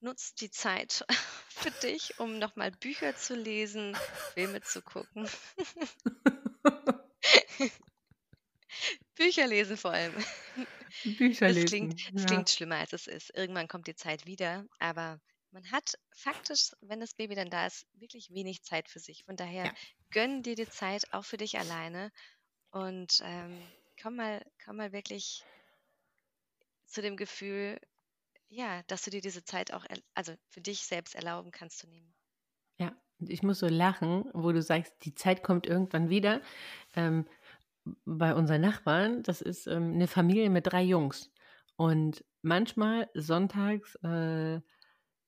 Nutzt 0.00 0.40
die 0.40 0.50
Zeit 0.50 1.04
für 1.48 1.70
dich, 1.70 2.18
um 2.18 2.38
nochmal 2.38 2.70
Bücher 2.70 3.14
zu 3.16 3.34
lesen, 3.34 3.96
Filme 4.34 4.62
zu 4.62 4.82
gucken. 4.82 5.28
Bücher 9.16 9.46
lesen 9.46 9.76
vor 9.76 9.92
allem. 9.92 10.14
Bücher 11.04 11.48
Das 11.48 11.56
lesen, 11.56 11.94
klingt, 11.94 11.94
das 12.14 12.26
ja. 12.26 12.26
klingt 12.26 12.50
schlimmer, 12.50 12.76
als 12.76 12.92
es 12.92 13.06
ist. 13.06 13.34
Irgendwann 13.36 13.68
kommt 13.68 13.86
die 13.86 13.94
Zeit 13.94 14.26
wieder, 14.26 14.66
aber 14.78 15.20
man 15.50 15.70
hat 15.70 15.94
faktisch, 16.14 16.72
wenn 16.80 17.00
das 17.00 17.14
Baby 17.14 17.34
dann 17.34 17.50
da 17.50 17.66
ist, 17.66 17.86
wirklich 17.94 18.30
wenig 18.30 18.62
Zeit 18.62 18.88
für 18.88 19.00
sich. 19.00 19.24
Von 19.24 19.36
daher 19.36 19.68
Ja. 19.68 19.76
gönn 20.10 20.42
dir 20.42 20.56
die 20.56 20.68
Zeit 20.68 21.12
auch 21.12 21.24
für 21.24 21.36
dich 21.38 21.58
alleine 21.58 22.10
und 22.70 23.20
ähm, 23.24 23.74
komm 24.00 24.16
mal, 24.16 24.44
komm 24.64 24.76
mal 24.76 24.92
wirklich 24.92 25.46
zu 26.86 27.00
dem 27.00 27.16
Gefühl, 27.16 27.78
ja, 28.48 28.82
dass 28.84 29.02
du 29.02 29.10
dir 29.10 29.20
diese 29.22 29.44
Zeit 29.44 29.72
auch, 29.72 29.86
also 30.14 30.34
für 30.48 30.60
dich 30.62 30.82
selbst 30.86 31.14
erlauben 31.14 31.50
kannst 31.52 31.78
zu 31.78 31.88
nehmen. 31.88 32.14
Ja, 32.78 32.96
und 33.20 33.30
ich 33.30 33.42
muss 33.42 33.58
so 33.60 33.68
lachen, 33.68 34.30
wo 34.34 34.52
du 34.52 34.60
sagst, 34.62 34.94
die 35.04 35.14
Zeit 35.14 35.42
kommt 35.42 35.66
irgendwann 35.66 36.10
wieder. 36.10 36.42
Ähm, 36.94 37.26
bei 38.04 38.34
unseren 38.34 38.60
Nachbarn, 38.60 39.22
das 39.22 39.40
ist 39.40 39.66
ähm, 39.66 39.94
eine 39.94 40.06
Familie 40.06 40.50
mit 40.50 40.66
drei 40.66 40.82
Jungs. 40.82 41.30
Und 41.76 42.24
manchmal 42.42 43.08
sonntags, 43.14 43.96
äh, 44.02 44.60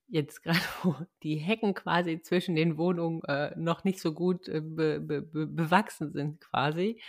jetzt 0.08 0.42
gerade, 0.42 0.60
wo 0.82 0.96
die 1.22 1.36
Hecken 1.36 1.74
quasi 1.74 2.20
zwischen 2.22 2.54
den 2.54 2.78
Wohnungen 2.78 3.22
äh, 3.24 3.52
noch 3.56 3.84
nicht 3.84 4.00
so 4.00 4.12
gut 4.12 4.48
äh, 4.48 4.60
be, 4.60 5.00
be, 5.00 5.22
be, 5.22 5.46
bewachsen 5.46 6.12
sind, 6.12 6.40
quasi, 6.40 7.00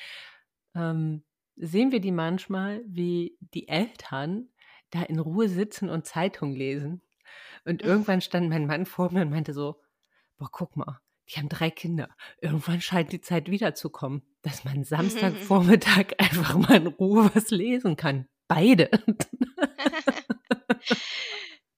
ähm, 0.76 1.24
sehen 1.56 1.92
wir 1.92 2.00
die 2.00 2.12
manchmal, 2.12 2.82
wie 2.86 3.38
die 3.54 3.68
Eltern 3.68 4.50
da 4.92 5.04
in 5.04 5.20
Ruhe 5.20 5.50
sitzen 5.50 5.90
und 5.90 6.06
Zeitung 6.06 6.54
lesen. 6.54 7.02
Und 7.66 7.82
irgendwann 7.84 8.22
stand 8.22 8.50
mein 8.50 8.68
Mann 8.68 8.86
vor 8.86 9.12
mir 9.12 9.22
und 9.22 9.30
meinte 9.30 9.54
so, 9.54 9.82
boah, 10.38 10.50
guck 10.52 10.76
mal, 10.76 11.00
die 11.30 11.40
haben 11.40 11.50
drei 11.50 11.70
Kinder. 11.70 12.10
Irgendwann 12.42 12.82
scheint 12.82 13.12
die 13.12 13.22
Zeit 13.22 13.50
wiederzukommen, 13.50 14.24
dass 14.42 14.64
man 14.64 14.84
Samstagvormittag 14.84 16.14
einfach 16.18 16.56
mal 16.56 16.78
in 16.78 16.88
Ruhe 16.88 17.30
was 17.34 17.52
lesen 17.52 17.96
kann. 17.96 18.28
Beide. 18.48 18.90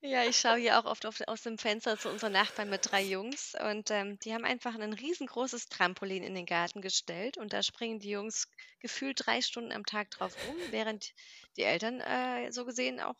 Ja, 0.04 0.26
ich 0.26 0.36
schaue 0.36 0.58
hier 0.58 0.80
auch 0.80 0.86
oft 0.86 1.06
auf, 1.06 1.22
aus 1.28 1.43
dem 1.43 1.60
Fenster 1.60 1.97
zu 1.97 2.10
unseren 2.10 2.34
Nachbarn 2.34 2.72
mit 2.72 2.91
drei 2.91 3.04
Jungs 3.04 3.54
und 3.70 3.91
ähm, 3.91 4.18
die 4.20 4.34
haben 4.34 4.45
einfach 4.45 4.74
ein 4.74 4.93
riesengroßes 4.93 5.70
Trampolin 5.70 6.24
in 6.24 6.34
den 6.34 6.47
Garten 6.47 6.82
gestellt 6.82 7.38
und 7.38 7.54
da 7.54 7.62
springen 7.62 7.99
die 7.99 8.10
Jungs 8.10 8.49
gefühlt 8.80 9.26
drei 9.26 9.41
Stunden 9.41 9.72
am 9.72 9.86
Tag 9.86 10.10
drauf 10.10 10.36
rum, 10.47 10.56
während 10.72 11.14
die 11.56 11.62
Eltern 11.62 12.02
äh, 12.02 12.52
so 12.52 12.66
gesehen 12.66 12.99
auch 12.99 13.16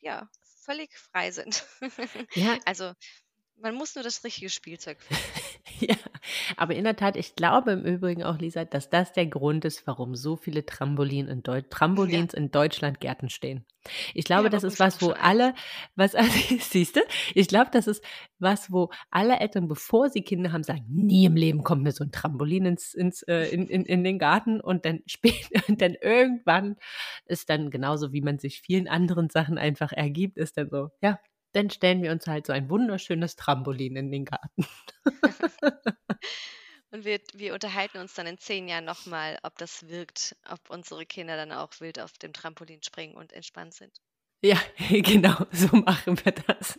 ja 0.00 0.28
völlig 0.62 0.96
frei 0.96 1.32
sind. 1.32 1.66
Ja, 2.34 2.56
Also 2.66 2.92
man 3.60 3.74
muss 3.74 3.94
nur 3.94 4.04
das 4.04 4.24
richtige 4.24 4.50
Spielzeug 4.50 5.00
finden. 5.00 5.22
Ja, 5.78 5.96
aber 6.56 6.74
in 6.74 6.84
der 6.84 6.94
Tat, 6.94 7.16
ich 7.16 7.34
glaube 7.34 7.72
im 7.72 7.84
Übrigen 7.84 8.22
auch, 8.22 8.38
Lisa, 8.38 8.64
dass 8.64 8.88
das 8.88 9.12
der 9.12 9.26
Grund 9.26 9.64
ist, 9.64 9.84
warum 9.86 10.14
so 10.14 10.36
viele 10.36 10.64
Trampolin 10.64 11.26
in 11.26 11.42
Deu 11.42 11.56
Ja, 11.56 11.62
Trampolins 11.68 12.34
in 12.34 12.52
Deutschland 12.52 13.00
Gärten 13.00 13.30
stehen. 13.30 13.64
Ich 14.14 14.24
glaube, 14.24 14.44
ja, 14.44 14.48
das 14.50 14.62
ist 14.62 14.78
was, 14.78 15.02
wo 15.02 15.10
alle, 15.10 15.54
was, 15.96 16.12
siehst 16.60 16.96
du, 16.96 17.00
ich 17.34 17.48
glaube, 17.48 17.70
das 17.72 17.88
ist 17.88 18.04
was, 18.38 18.70
wo 18.70 18.90
alle 19.10 19.40
Eltern, 19.40 19.66
bevor 19.66 20.08
sie 20.08 20.22
Kinder 20.22 20.52
haben, 20.52 20.62
sagen, 20.62 20.84
nie 20.88 21.24
im 21.24 21.34
Leben 21.34 21.64
kommt 21.64 21.82
mir 21.82 21.92
so 21.92 22.04
ein 22.04 22.12
Trampolin 22.12 22.66
ins, 22.66 22.94
ins, 22.94 23.22
äh, 23.22 23.46
in, 23.46 23.66
in, 23.66 23.84
in 23.84 24.04
den 24.04 24.18
Garten 24.18 24.60
und 24.60 24.84
dann 24.84 25.00
später, 25.06 25.68
und 25.68 25.80
dann 25.80 25.94
irgendwann 25.94 26.76
ist 27.26 27.50
dann 27.50 27.70
genauso, 27.70 28.12
wie 28.12 28.22
man 28.22 28.38
sich 28.38 28.60
vielen 28.60 28.86
anderen 28.86 29.30
Sachen 29.30 29.58
einfach 29.58 29.92
ergibt, 29.92 30.38
ist 30.38 30.56
dann 30.58 30.70
so, 30.70 30.90
ja, 31.00 31.18
dann 31.52 31.70
stellen 31.70 32.02
wir 32.02 32.12
uns 32.12 32.26
halt 32.26 32.46
so 32.46 32.52
ein 32.52 32.68
wunderschönes 32.70 33.36
Trampolin 33.36 33.96
in 33.96 34.10
den 34.10 34.24
Garten. 34.24 34.66
Und 36.92 37.06
wir, 37.06 37.20
wir 37.32 37.54
unterhalten 37.54 37.98
uns 37.98 38.12
dann 38.12 38.26
in 38.26 38.36
zehn 38.36 38.68
Jahren 38.68 38.84
nochmal, 38.84 39.38
ob 39.42 39.56
das 39.56 39.88
wirkt, 39.88 40.36
ob 40.50 40.68
unsere 40.68 41.06
Kinder 41.06 41.36
dann 41.36 41.50
auch 41.50 41.72
wild 41.80 41.98
auf 41.98 42.12
dem 42.18 42.34
Trampolin 42.34 42.82
springen 42.82 43.14
und 43.14 43.32
entspannt 43.32 43.72
sind. 43.72 43.92
Ja, 44.44 44.60
genau, 44.90 45.46
so 45.52 45.74
machen 45.74 46.18
wir 46.22 46.32
das. 46.32 46.78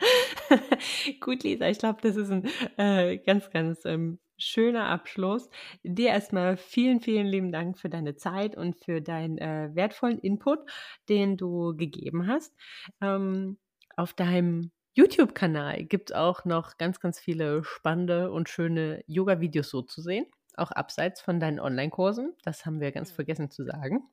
Gut, 1.20 1.42
Lisa, 1.42 1.66
ich 1.66 1.78
glaube, 1.78 2.00
das 2.02 2.14
ist 2.14 2.30
ein 2.30 2.48
äh, 2.76 3.18
ganz, 3.18 3.50
ganz 3.50 3.84
ähm, 3.84 4.20
schöner 4.40 4.86
Abschluss. 4.88 5.48
Dir 5.82 6.08
erstmal 6.10 6.56
vielen, 6.56 7.00
vielen 7.00 7.26
lieben 7.26 7.52
Dank 7.52 7.78
für 7.78 7.88
deine 7.90 8.16
Zeit 8.16 8.56
und 8.56 8.76
für 8.84 9.00
deinen 9.00 9.38
äh, 9.38 9.70
wertvollen 9.74 10.18
Input, 10.18 10.60
den 11.08 11.36
du 11.36 11.76
gegeben 11.76 12.26
hast. 12.26 12.54
Ähm, 13.00 13.58
auf 13.96 14.14
deinem 14.14 14.72
YouTube-Kanal 14.94 15.84
gibt 15.84 16.10
es 16.10 16.16
auch 16.16 16.44
noch 16.44 16.76
ganz, 16.78 17.00
ganz 17.00 17.20
viele 17.20 17.62
spannende 17.64 18.30
und 18.32 18.48
schöne 18.48 19.02
Yoga-Videos 19.06 19.70
so 19.70 19.82
zu 19.82 20.02
sehen, 20.02 20.26
auch 20.56 20.70
abseits 20.72 21.20
von 21.20 21.38
deinen 21.40 21.60
Online-Kursen. 21.60 22.34
Das 22.44 22.66
haben 22.66 22.80
wir 22.80 22.92
ganz 22.92 23.10
Hm, 23.10 23.12
vergessen 23.12 23.50
zu 23.50 23.64
sagen. 23.64 24.10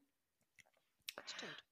stimmt. 1.25 1.63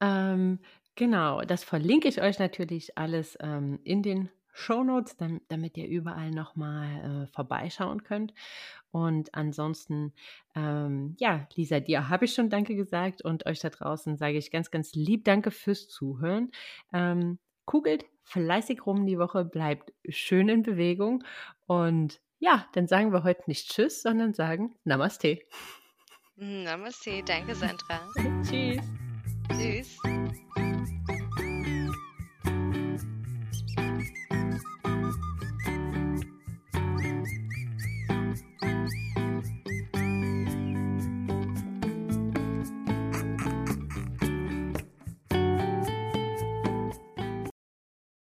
Ähm, 0.00 0.60
genau, 0.96 1.42
das 1.42 1.64
verlinke 1.64 2.08
ich 2.08 2.20
euch 2.20 2.38
natürlich 2.38 2.98
alles 2.98 3.36
ähm, 3.40 3.80
in 3.84 4.02
den 4.02 4.30
Shownotes, 4.52 5.16
dam 5.16 5.40
damit 5.48 5.76
ihr 5.76 5.88
überall 5.88 6.30
nochmal 6.30 7.24
äh, 7.24 7.26
vorbeischauen 7.26 8.04
könnt. 8.04 8.34
Und 8.90 9.34
ansonsten, 9.34 10.12
ähm, 10.54 11.16
ja, 11.18 11.48
Lisa, 11.54 11.80
dir 11.80 12.08
habe 12.08 12.26
ich 12.26 12.34
schon 12.34 12.50
Danke 12.50 12.76
gesagt 12.76 13.22
und 13.22 13.46
euch 13.46 13.60
da 13.60 13.70
draußen 13.70 14.16
sage 14.16 14.36
ich 14.36 14.50
ganz, 14.50 14.70
ganz 14.70 14.94
lieb 14.94 15.24
Danke 15.24 15.50
fürs 15.50 15.88
Zuhören. 15.88 16.50
Ähm, 16.92 17.38
kugelt 17.64 18.04
fleißig 18.24 18.86
rum 18.86 19.06
die 19.06 19.18
Woche, 19.18 19.44
bleibt 19.44 19.92
schön 20.08 20.48
in 20.48 20.62
Bewegung 20.62 21.24
und 21.66 22.20
ja, 22.38 22.66
dann 22.72 22.88
sagen 22.88 23.12
wir 23.12 23.22
heute 23.22 23.42
nicht 23.46 23.70
Tschüss, 23.70 24.02
sondern 24.02 24.34
sagen 24.34 24.74
Namaste. 24.84 25.38
Namaste, 26.36 27.22
danke 27.24 27.54
Sandra. 27.54 28.00
Tschüss. 28.42 28.82
Tschüss. 29.48 29.96